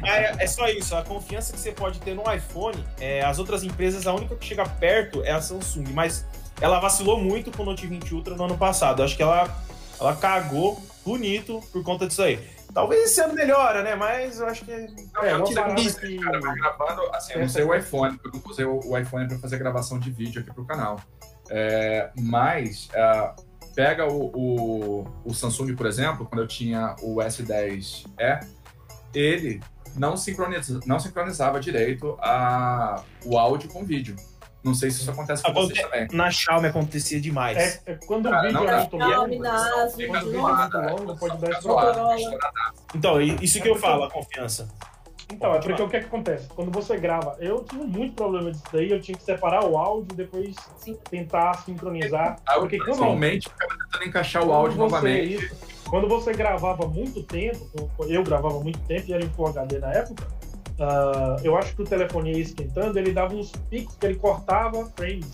[0.05, 0.95] É, é só isso.
[0.97, 4.47] A confiança que você pode ter no iPhone, é, as outras empresas, a única que
[4.47, 5.87] chega perto é a Samsung.
[5.93, 6.25] Mas
[6.61, 9.01] ela vacilou muito com o Note 20 Ultra no ano passado.
[9.01, 9.49] Eu acho que ela,
[10.01, 12.39] ela cagou bonito por conta disso aí.
[12.75, 13.95] Talvez esse ano melhora, né?
[13.95, 14.73] Mas eu acho que.
[15.15, 18.21] Não, É, eu tirei isso, que- cara, mas gravando, assim, eu não usei o iPhone,
[18.25, 21.01] eu não usei o, iPhone para fazer gravação de vídeo aqui pro canal.
[21.51, 23.35] É, mas ah,
[23.75, 28.47] pega o, o, o Samsung, por exemplo, quando eu tinha o S10e,
[29.15, 29.61] ele
[29.97, 34.15] não, sincroniza, não sincronizava direito a, o áudio com o vídeo.
[34.69, 36.09] Não sei se isso acontece com vocês Aconte- também.
[36.17, 37.57] Na Xiaomi acontecia demais.
[37.57, 39.09] É, é quando o Cara, vídeo não é muito longo.
[39.09, 42.17] Quando o vídeo é zoada, muito longo, pode dar fica esse zoada, problema.
[42.21, 42.53] estourada.
[42.95, 44.69] Então, isso que eu falo, a confiança.
[45.31, 46.49] Então, é porque o que, é que acontece?
[46.49, 50.09] Quando você grava, eu tive muito problema disso daí, eu tinha que separar o áudio
[50.13, 50.97] e depois Sim.
[51.11, 52.39] tentar sincronizar.
[52.47, 55.35] Ah, eu, Porque quando, Normalmente, eu ficava tentando encaixar o quando áudio você, novamente.
[55.35, 55.57] isso,
[55.91, 59.93] quando você gravava muito tempo, eu gravava muito tempo e era em Full HD na
[59.93, 60.27] época,
[60.79, 64.87] ah, eu acho que o telefone ia esquentando, ele dava uns picos que ele cortava
[64.97, 65.27] frames.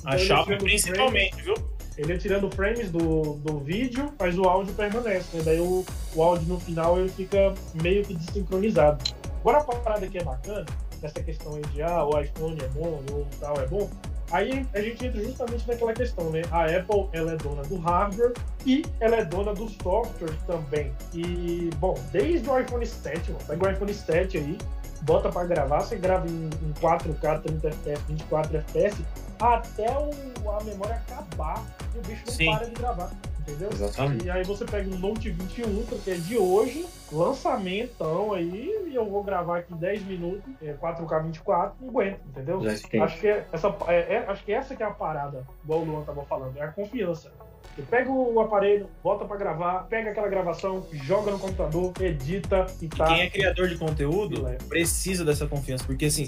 [0.00, 1.54] Então, A tirando principalmente, viu?
[1.54, 5.42] frames- ele ia tirando frames do, do vídeo, mas o áudio permanece, né?
[5.44, 9.02] Daí o, o áudio no final ele fica meio que desincronizado.
[9.40, 10.66] Agora a parada que é bacana,
[11.02, 13.88] essa questão aí de ah, o iPhone é bom, o tal é bom,
[14.30, 16.42] aí a gente entra justamente naquela questão, né?
[16.50, 18.32] A Apple ela é dona do hardware
[18.66, 20.92] e ela é dona do software também.
[21.14, 24.58] E, bom, desde o iPhone 7, mano, pega o iPhone 7 aí,
[25.02, 29.04] bota pra gravar, você grava em, em 4K, 30 FPS, 24 FPS,
[29.40, 31.62] até o, a memória acabar
[31.94, 32.50] e o bicho não Sim.
[32.50, 33.10] para de gravar.
[33.40, 33.70] Entendeu?
[33.70, 34.24] Exatamente.
[34.24, 38.94] E aí você pega um Note 20 Ultra, que é de hoje, lançamentão aí, e
[38.94, 42.60] eu vou gravar aqui 10 minutos, é 4K 24, não aguento, entendeu?
[43.02, 45.84] Acho que, é essa, é, é- acho que essa que é a parada, igual o
[45.84, 47.30] Luan tava falando, é a confiança.
[47.76, 52.88] Você pega o aparelho, bota pra gravar, pega aquela gravação, joga no computador, edita e
[52.88, 53.06] tá.
[53.06, 54.56] Quem é criador de conteúdo Filé.
[54.66, 56.26] precisa dessa confiança, porque assim,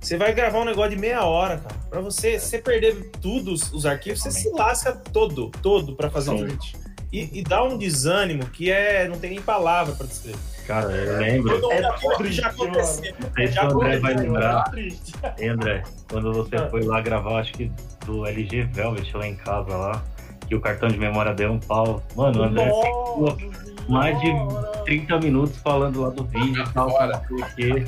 [0.00, 1.74] você vai gravar um negócio de meia hora, cara.
[1.90, 6.08] Pra você, se você perder tudo, os, os arquivos, você se lasca todo, todo pra
[6.10, 6.78] fazer um vídeo.
[7.10, 9.08] E, e dá um desânimo que é.
[9.08, 10.38] não tem nem palavra pra descrever.
[10.66, 11.58] Cara, eu lembro.
[11.60, 13.14] Todo É mundo aqui triste, já aconteceu.
[13.18, 14.00] Não Já o André aconteceu.
[14.02, 14.64] vai lembrar.
[14.70, 15.12] Triste.
[15.38, 16.68] Hein, André, quando você Ah.
[16.68, 17.72] foi lá gravar, acho que
[18.04, 20.04] do LG Velvet lá em casa lá,
[20.48, 22.02] que o cartão de memória deu um pau.
[22.16, 24.68] Mano, o André Nossa mais de Senhora!
[24.84, 27.84] 30 minutos falando lá do vídeo e tal, o quê.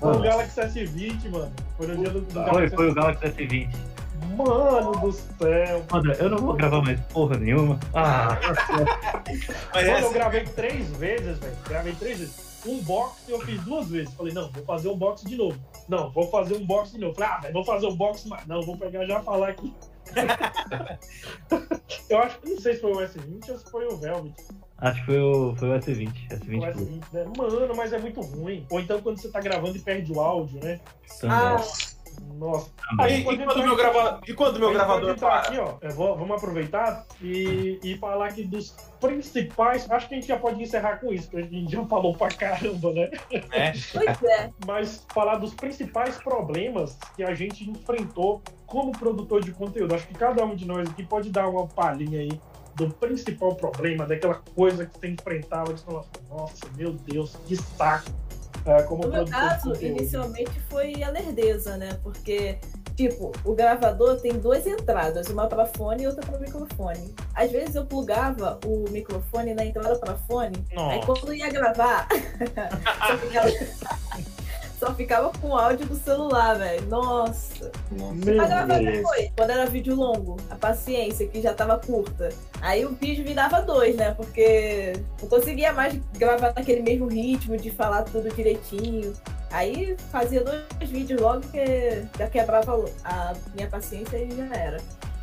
[0.00, 1.52] Foi o Galaxy S20, mano.
[1.76, 3.68] Foi no dia do, do Foi, Galaxy foi o Galaxy S20.
[4.36, 5.84] Mano do céu.
[5.92, 7.78] André, eu não vou gravar mais porra nenhuma.
[7.92, 8.38] Ah,
[9.74, 11.56] Mas Mano, eu gravei três vezes, velho.
[11.68, 12.54] Gravei três vezes.
[12.66, 14.14] Um box eu fiz duas vezes.
[14.14, 15.58] Falei, não, vou fazer um box de novo.
[15.86, 17.14] Não, vou fazer um box de novo.
[17.14, 18.46] Falei, ah, velho, vou fazer um box mais.
[18.46, 19.74] Não, vou pegar já falar aqui.
[22.10, 24.34] eu acho que não sei se foi o S20 ou se foi o Velvet.
[24.78, 26.08] acho que foi o, foi o S20.
[26.08, 26.88] O S20 Plus.
[26.88, 27.24] S20, né?
[27.36, 28.66] Mano, mas é muito ruim.
[28.70, 30.80] Ou então quando você tá gravando e perde o áudio, né?
[31.24, 31.93] Ah, Também.
[32.34, 32.70] Nossa.
[32.98, 34.20] Aí, e, quando meu grava...
[34.26, 35.36] e quando meu gravador para?
[35.40, 38.70] Aqui, ó, vou, vamos aproveitar e, e falar aqui dos
[39.00, 39.90] principais.
[39.90, 42.28] Acho que a gente já pode encerrar com isso, porque a gente já falou pra
[42.28, 43.10] caramba, né?
[43.52, 43.72] É.
[43.92, 44.50] Pois é.
[44.66, 49.94] Mas falar dos principais problemas que a gente enfrentou como produtor de conteúdo.
[49.94, 52.40] Acho que cada um de nós aqui pode dar uma palhinha aí
[52.74, 58.10] do principal problema, daquela coisa que você enfrentava, de falar, nossa, meu Deus, que saco.
[58.66, 61.98] É, como no meu caso, inicialmente foi a lerdeza, né?
[62.02, 62.58] Porque,
[62.96, 67.14] tipo, o gravador tem duas entradas, uma para fone e outra para microfone.
[67.34, 70.94] Às vezes eu plugava o microfone na entrada para fone, Nossa.
[70.94, 72.08] aí quando ia gravar,
[74.78, 76.86] só ficava com o áudio do celular, velho.
[76.86, 77.70] Nossa.
[77.90, 82.30] Meu Mas gravar depois, quando era vídeo longo, a paciência que já tava curta.
[82.60, 84.12] Aí o vídeo virava dois, né?
[84.12, 89.12] Porque não conseguia mais gravar naquele mesmo ritmo de falar tudo direitinho.
[89.50, 94.78] Aí fazia dois vídeos logo que já quebrava a minha paciência e já era.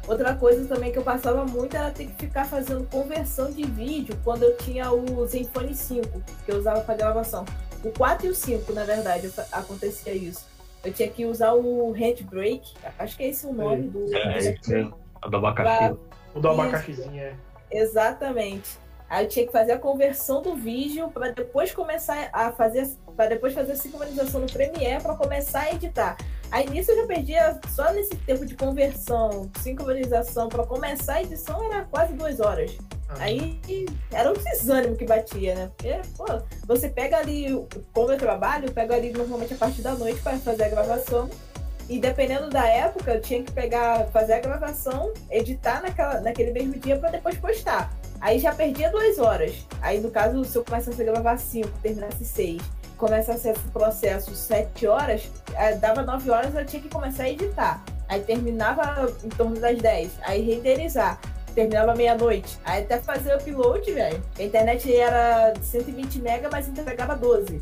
[0.07, 4.18] Outra coisa também que eu passava muito era ter que ficar fazendo conversão de vídeo
[4.23, 7.45] quando eu tinha o Zenfone 5, que eu usava para gravação.
[7.84, 10.45] O 4 e o 5, na verdade, acontecia isso.
[10.84, 14.14] Eu tinha que usar o handbrake, acho que é esse o nome do.
[14.16, 15.98] É, é, é, do abacaxi.
[16.34, 17.36] O do abacaxizinho, é.
[17.72, 18.80] Exatamente.
[19.12, 23.28] Aí eu tinha que fazer a conversão do vídeo para depois começar a fazer, para
[23.28, 26.16] depois fazer a sincronização no Premiere para começar a editar.
[26.50, 31.62] Aí nisso eu já perdia só nesse tempo de conversão, sincronização para começar a edição
[31.66, 32.78] era quase duas horas.
[33.10, 33.16] Ah.
[33.20, 33.60] Aí
[34.14, 35.72] era um desânimo que batia, né?
[35.76, 36.26] Porque, pô,
[36.66, 37.48] você pega ali,
[37.92, 41.30] como eu trabalho, eu pego ali normalmente a partir da noite para fazer a gravação.
[41.90, 46.80] E dependendo da época, eu tinha que pegar, fazer a gravação, editar naquela, naquele mesmo
[46.80, 48.01] dia para depois postar.
[48.22, 49.65] Aí já perdia duas horas.
[49.81, 52.61] Aí, no caso, se eu começasse a gravar cinco, terminasse seis,
[52.95, 55.23] começasse esse processo sete horas,
[55.56, 57.84] eh, dava nove horas, eu tinha que começar a editar.
[58.07, 60.11] Aí terminava em torno das dez.
[60.22, 61.19] Aí renderizar.
[61.56, 62.60] Terminava meia-noite.
[62.64, 64.22] Aí até fazer o upload, velho.
[64.38, 67.61] A internet era 120 mega, mas entregava 12.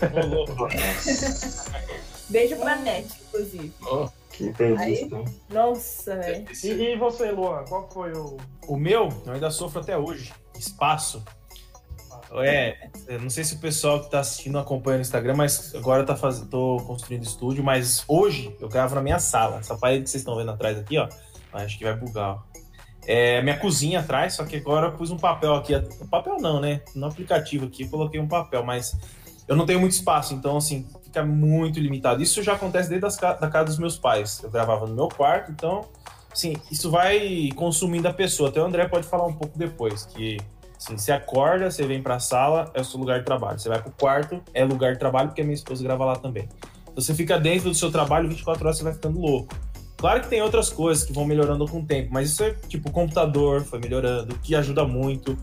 [2.30, 3.72] Beijo pra net, inclusive.
[3.82, 4.08] Oh.
[4.78, 5.10] Aí,
[5.50, 6.46] nossa, velho.
[6.64, 8.38] E, e, você, Luan, qual foi o.
[8.66, 10.32] O meu, eu ainda sofro até hoje.
[10.58, 11.22] Espaço.
[12.32, 12.88] É,
[13.20, 16.14] não sei se o pessoal que tá assistindo acompanha no Instagram, mas agora eu tá
[16.14, 16.40] faz...
[16.42, 19.58] tô construindo estúdio, mas hoje eu gravo na minha sala.
[19.58, 21.08] Essa parede que vocês estão vendo atrás aqui, ó.
[21.52, 22.42] Acho que vai bugar, ó.
[23.06, 25.72] É minha cozinha atrás, só que agora eu pus um papel aqui.
[26.08, 26.82] Papel não, né?
[26.94, 28.96] No aplicativo aqui eu coloquei um papel, mas
[29.48, 32.22] eu não tenho muito espaço, então assim, fica muito limitado.
[32.22, 34.40] Isso já acontece desde as, da casa dos meus pais.
[34.42, 35.84] Eu gravava no meu quarto, então,
[36.32, 38.48] assim, isso vai consumindo a pessoa.
[38.48, 40.38] Até o André pode falar um pouco depois, que
[40.78, 43.58] assim, você acorda, você vem para a sala, é o seu lugar de trabalho.
[43.58, 46.16] Você vai para o quarto, é lugar de trabalho, porque a minha esposa grava lá
[46.16, 46.48] também.
[46.84, 49.54] Então, você fica dentro do seu trabalho 24 horas, você vai ficando louco.
[49.96, 52.90] Claro que tem outras coisas que vão melhorando com o tempo, mas isso é tipo
[52.90, 55.36] computador foi melhorando, que ajuda muito.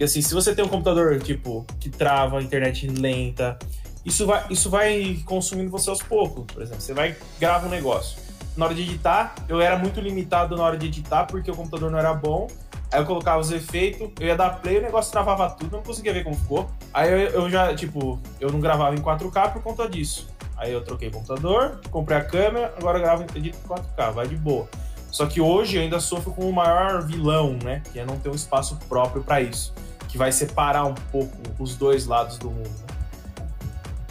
[0.00, 3.56] E assim, se você tem um computador, tipo, que trava, internet lenta,
[4.04, 6.44] isso vai, isso vai consumindo você aos poucos.
[6.52, 8.18] Por exemplo, você vai grava um negócio.
[8.56, 11.90] Na hora de editar, eu era muito limitado na hora de editar porque o computador
[11.90, 12.48] não era bom.
[12.90, 16.12] Aí eu colocava os efeitos, eu ia dar play, o negócio travava tudo, não conseguia
[16.12, 16.70] ver como ficou.
[16.92, 20.28] Aí eu, eu já, tipo, eu não gravava em 4K por conta disso.
[20.58, 24.36] Aí eu troquei o computador, comprei a câmera, agora eu gravo em 4K, vai de
[24.36, 24.68] boa.
[25.10, 27.82] Só que hoje eu ainda sofro com o maior vilão, né?
[27.92, 29.72] Que é não ter um espaço próprio para isso
[30.12, 32.91] que vai separar um pouco os dois lados do mundo.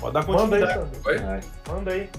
[0.02, 0.80] Pode dar continuidade.
[1.06, 1.42] Manda aí?
[1.68, 2.10] Manda aí.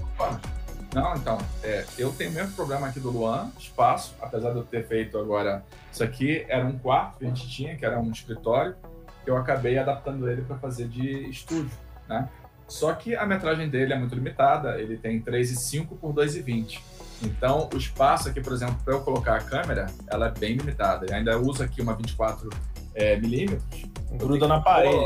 [0.95, 4.63] Não, então, é, eu tenho o mesmo problema aqui do Luan, espaço, apesar de eu
[4.63, 5.63] ter feito agora.
[5.91, 8.75] Isso aqui era um quarto que a gente tinha, que era um escritório,
[9.23, 11.75] que eu acabei adaptando ele para fazer de estúdio,
[12.07, 12.29] né?
[12.67, 16.79] Só que a metragem dele é muito limitada, ele tem 3,5 por 2,20.
[17.21, 21.05] Então, o espaço aqui, por exemplo, para eu colocar a câmera, ela é bem limitada.
[21.07, 22.49] Eu ainda uso aqui uma 24
[22.95, 23.83] é, milímetros.
[24.11, 25.05] Gruda na parede.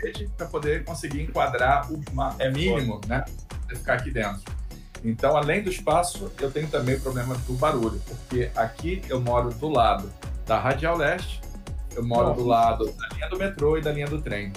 [0.00, 2.00] Parede para poder conseguir enquadrar o
[2.38, 3.24] é mínimo, né?
[3.66, 4.42] Para ficar aqui dentro.
[5.04, 9.50] Então, além do espaço, eu tenho também o problema do barulho, porque aqui eu moro
[9.50, 10.12] do lado
[10.46, 11.40] da Radial Leste,
[11.94, 12.40] eu moro Nossa.
[12.40, 14.52] do lado da linha do metrô e da linha do trem.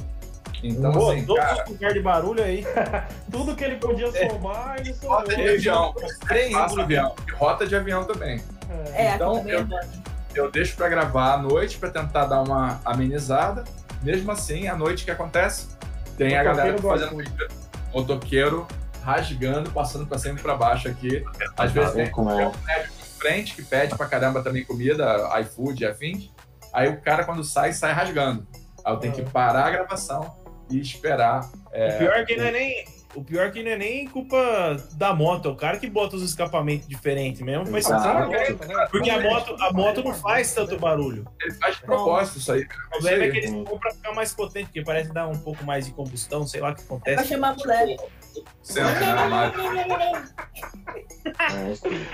[0.62, 1.66] Então, Pô, assim, todos cara...
[1.70, 2.66] os de barulho aí.
[3.30, 4.30] Tudo que ele podia é.
[4.30, 5.18] somar, ele somou.
[5.18, 5.96] Rota de avião.
[6.26, 7.16] Trem de avião.
[7.34, 8.42] Rota de avião também.
[8.94, 9.68] É, então, eu,
[10.34, 13.66] eu deixo para gravar à noite para tentar dar uma amenizada.
[14.04, 15.70] Mesmo assim, à noite o que acontece?
[16.18, 17.24] Tem a galera fazendo
[17.94, 18.68] motoqueiro
[19.04, 21.24] rasgando, passando para cima e para baixo aqui.
[21.58, 26.30] Às vezes tem um prédio em frente que pede para caramba também comida, iFood afins.
[26.72, 28.48] Aí o cara, quando sai, sai rasgando.
[28.84, 30.36] Aí eu tenho que parar a gravação
[30.70, 31.50] e esperar.
[31.72, 32.86] É, o pior é que não é nem
[33.16, 36.16] o pior é que não é nem culpa da moto, é o cara que bota
[36.16, 37.66] os escapamentos diferentes mesmo.
[37.72, 38.32] Mas Exato.
[38.92, 41.26] porque a moto, a moto não faz tanto barulho.
[41.42, 42.64] Ele faz de propósito isso aí.
[42.64, 45.64] O problema é que eles compram pra ficar mais potente, porque parece dar um pouco
[45.64, 47.28] mais de combustão, sei lá o que Vai acontece.
[47.28, 47.98] chamar a mulher.
[48.64, 50.24] Senta na máquina.
[51.76, 52.06] Sim.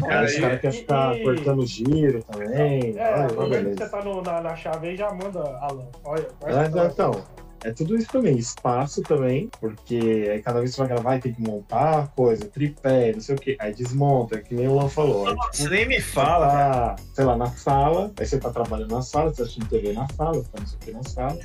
[0.00, 2.94] Cara, Os caras querem ficar e- cortando giro também.
[2.98, 5.88] É, você tá no- na, na chave aí já manda, Alan.
[6.04, 7.24] Olha, vai então,
[7.64, 8.36] é tudo isso também.
[8.36, 13.12] Espaço também, porque aí cada vez que você vai gravar, tem que montar coisa, tripé,
[13.12, 13.56] não sei o quê.
[13.58, 15.26] Aí desmonta, é que nem o Lan falou.
[15.26, 18.92] Aí, tipo, Você nem me fala, tá, sei lá, na sala, aí você tá trabalhando
[18.92, 21.38] na sala, você tá assistindo TV na sala, tá não sei o que na sala.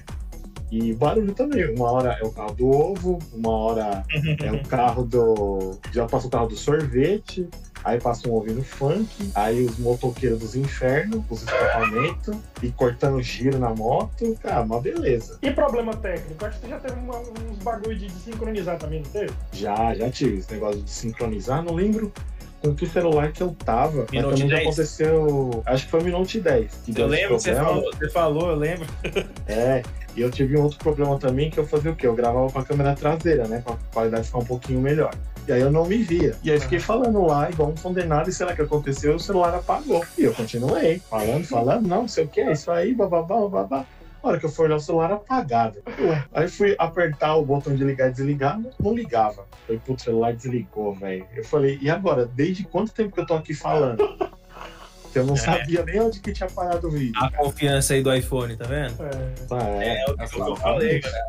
[0.71, 1.71] E barulho também.
[1.75, 4.03] Uma hora é o carro do ovo, uma hora
[4.43, 5.77] é o carro do.
[5.91, 7.47] Já passa o carro do sorvete,
[7.83, 13.59] aí passa um ouvindo funk, aí os motoqueiros dos infernos, os escapamentos, e cortando giro
[13.59, 14.37] na moto.
[14.41, 15.37] Cara, uma beleza.
[15.41, 16.45] E problema técnico?
[16.45, 19.31] Acho que você já teve uma- uns bagulho de sincronizar também, não teve?
[19.51, 22.11] Já, já tive esse negócio de sincronizar, não lembro
[22.61, 24.67] com que celular que eu tava, mas Minute também já 10.
[24.67, 25.63] aconteceu.
[25.65, 26.71] Acho que foi o Minute 10.
[26.85, 28.87] que deu Eu lembro, você falou, você falou, eu lembro.
[29.47, 29.83] É,
[30.15, 32.07] e eu tive um outro problema também que eu fazia o quê?
[32.07, 33.61] Eu gravava com a câmera traseira, né?
[33.65, 35.13] Pra qualidade ficar um pouquinho melhor.
[35.47, 36.35] E aí eu não me via.
[36.43, 39.19] E aí fiquei falando lá, igual um condenado, e sei lá o que aconteceu, o
[39.19, 40.05] celular apagou.
[40.17, 43.85] E eu continuei, falando, falando, não, não sei o que, é isso aí, bababá, bababá.
[44.23, 45.79] A hora que eu fui olhar o celular apagado.
[45.99, 49.45] Ué, Aí fui apertar o botão de ligar e desligar, não, ligava.
[49.67, 51.25] Falei, putz, o celular desligou, velho.
[51.35, 52.25] Eu falei, e agora?
[52.25, 54.01] Desde quanto tempo que eu tô aqui falando?
[55.11, 57.21] Que eu não sabia nem onde que tinha parado o vídeo.
[57.21, 58.95] A confiança aí do iPhone, tá vendo?
[59.03, 59.33] É.
[59.51, 60.03] Ah, é.
[60.03, 61.27] É, o que eu falei, galera.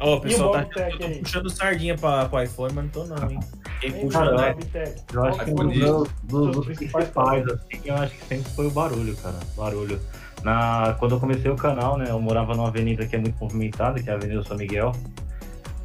[0.00, 1.18] Ó, o pessoal tá eu tô aí?
[1.20, 3.40] puxando sardinha pra, pro iPhone, mas não tô não, hein?
[3.80, 4.52] Quem Nem puxa, né?
[4.52, 5.02] Bobtech.
[5.12, 8.66] Eu acho que um dos, dos, dos, principais, principais assim, eu acho que sempre foi
[8.66, 9.38] o barulho, cara.
[9.56, 10.00] Barulho.
[10.42, 14.02] Na, quando eu comecei o canal, né, eu morava numa avenida que é muito movimentada,
[14.02, 14.92] que é a Avenida São Miguel.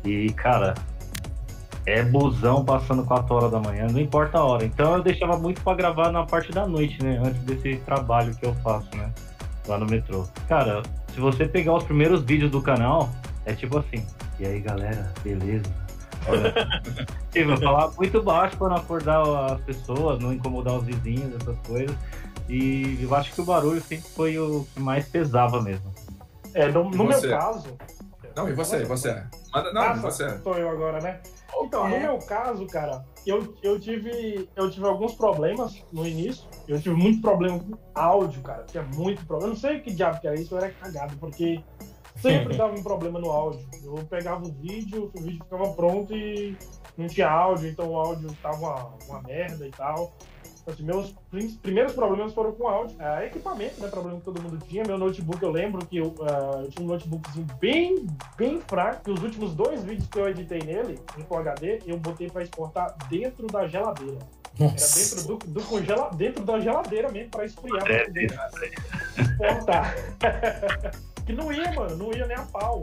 [0.03, 0.73] E, cara,
[1.85, 4.65] é busão passando 4 horas da manhã, não importa a hora.
[4.65, 8.45] Então eu deixava muito pra gravar na parte da noite, né, antes desse trabalho que
[8.45, 9.11] eu faço, né,
[9.67, 10.27] lá no metrô.
[10.47, 10.83] Cara,
[11.13, 13.09] se você pegar os primeiros vídeos do canal,
[13.49, 14.05] é tipo assim,
[14.39, 15.63] e aí galera, beleza?
[16.27, 16.53] Olha,
[17.31, 19.21] Tipo, eu falava muito baixo para não acordar
[19.53, 21.95] as pessoas, não incomodar os vizinhos, essas coisas.
[22.47, 25.93] E eu acho que o barulho sempre foi o que mais pesava mesmo.
[26.53, 27.77] É, no, no meu caso.
[28.35, 28.81] Não, e você?
[28.81, 29.23] E você?
[29.53, 30.39] Manda, não, Ah, você.
[30.39, 31.19] Sou eu agora, né?
[31.61, 31.99] Então, no É.
[31.99, 36.47] meu caso, cara, eu, eu, tive, eu tive alguns problemas no início.
[36.67, 38.63] Eu tive muito problema com áudio, cara.
[38.63, 39.51] Tinha muito problema.
[39.51, 41.61] Eu não sei o que diabo que era isso, eu era cagado, porque
[42.21, 43.65] sempre dava um problema no áudio.
[43.83, 46.55] Eu pegava o vídeo, o vídeo ficava pronto e
[46.97, 50.13] não tinha áudio, então o áudio tava uma, uma merda e tal.
[50.61, 53.01] Então, assim, meus prim- primeiros problemas foram com áudio.
[53.01, 53.87] É, equipamento, né?
[53.87, 54.83] Problema que todo mundo tinha.
[54.83, 58.05] Meu notebook, eu lembro que eu, ah, eu tinha um notebookzinho bem,
[58.37, 59.09] bem fraco.
[59.09, 62.43] E os últimos dois vídeos que eu editei nele, em Full HD, eu botei pra
[62.43, 64.17] exportar dentro da geladeira.
[64.59, 67.81] Era dentro, do, do congela, dentro da geladeira mesmo, pra esfriar.
[67.81, 68.39] pra É, poder
[69.17, 69.95] exportar.
[71.29, 72.81] que não ia, mano, não ia nem a pau.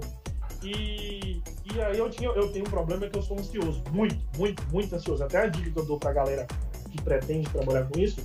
[0.62, 1.43] E,
[1.74, 4.94] e aí eu, tinha, eu tenho um problema que eu sou ansioso, muito, muito, muito
[4.94, 5.24] ansioso.
[5.24, 6.47] Até a dica que eu dou pra galera
[6.90, 8.20] que pretende trabalhar com isso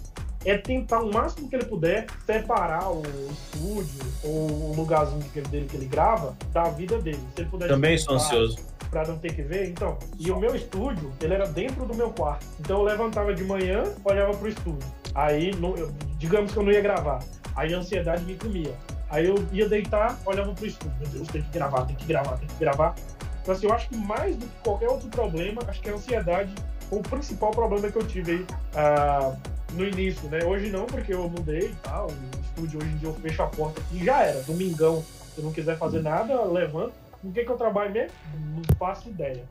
[0.46, 5.76] é tentar o máximo que ele puder separar o estúdio ou o lugarzinho dele que
[5.76, 7.20] ele grava da vida dele.
[7.36, 8.60] Se ele puder Também sou ansioso.
[8.92, 9.98] Pra não ter que ver, então.
[10.20, 12.46] E o meu estúdio, ele era dentro do meu quarto.
[12.60, 14.88] Então eu levantava de manhã, olhava pro estúdio.
[15.16, 17.24] Aí, no- eu- digamos que eu não ia gravar.
[17.56, 18.74] Aí a ansiedade me comia.
[19.12, 20.96] Aí eu ia deitar, olhava pro estúdio.
[21.00, 22.96] Meu Deus, tem que gravar, tem que gravar, tem que gravar.
[23.42, 26.54] Então assim, eu acho que mais do que qualquer outro problema, acho que a ansiedade
[26.90, 29.36] foi o principal problema que eu tive aí ah,
[29.74, 30.44] no início, né?
[30.46, 32.08] Hoje não, porque eu mudei e tal.
[32.08, 34.42] O estúdio hoje em dia eu fecho a porta aqui e já era.
[34.44, 36.94] Domingão, se eu não quiser fazer nada, levanto.
[37.22, 38.12] Com que, que eu trabalho mesmo?
[38.56, 39.44] Não faço ideia.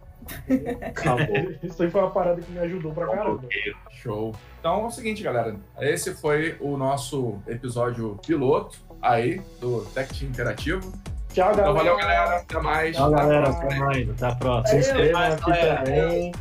[0.83, 1.51] Acabou.
[1.63, 3.43] Isso aí foi uma parada que me ajudou pra caramba.
[3.91, 4.35] Show.
[4.59, 5.57] Então é o seguinte, galera.
[5.79, 10.93] Esse foi o nosso episódio piloto aí do Tech Team Interativo.
[11.33, 11.61] Tchau, galera.
[11.63, 12.37] Então valeu, galera.
[12.39, 12.97] Até mais.
[12.97, 13.43] Tchau, Até galera.
[13.53, 13.67] próxima.
[13.67, 14.11] Até mais.
[14.11, 14.81] Até a Se próxima.
[14.81, 15.83] inscreva mais, aqui galera.
[15.85, 16.33] também.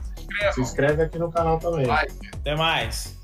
[0.53, 1.85] Se inscreve aqui no canal também.
[1.85, 2.07] Vai.
[2.33, 3.18] Até mais.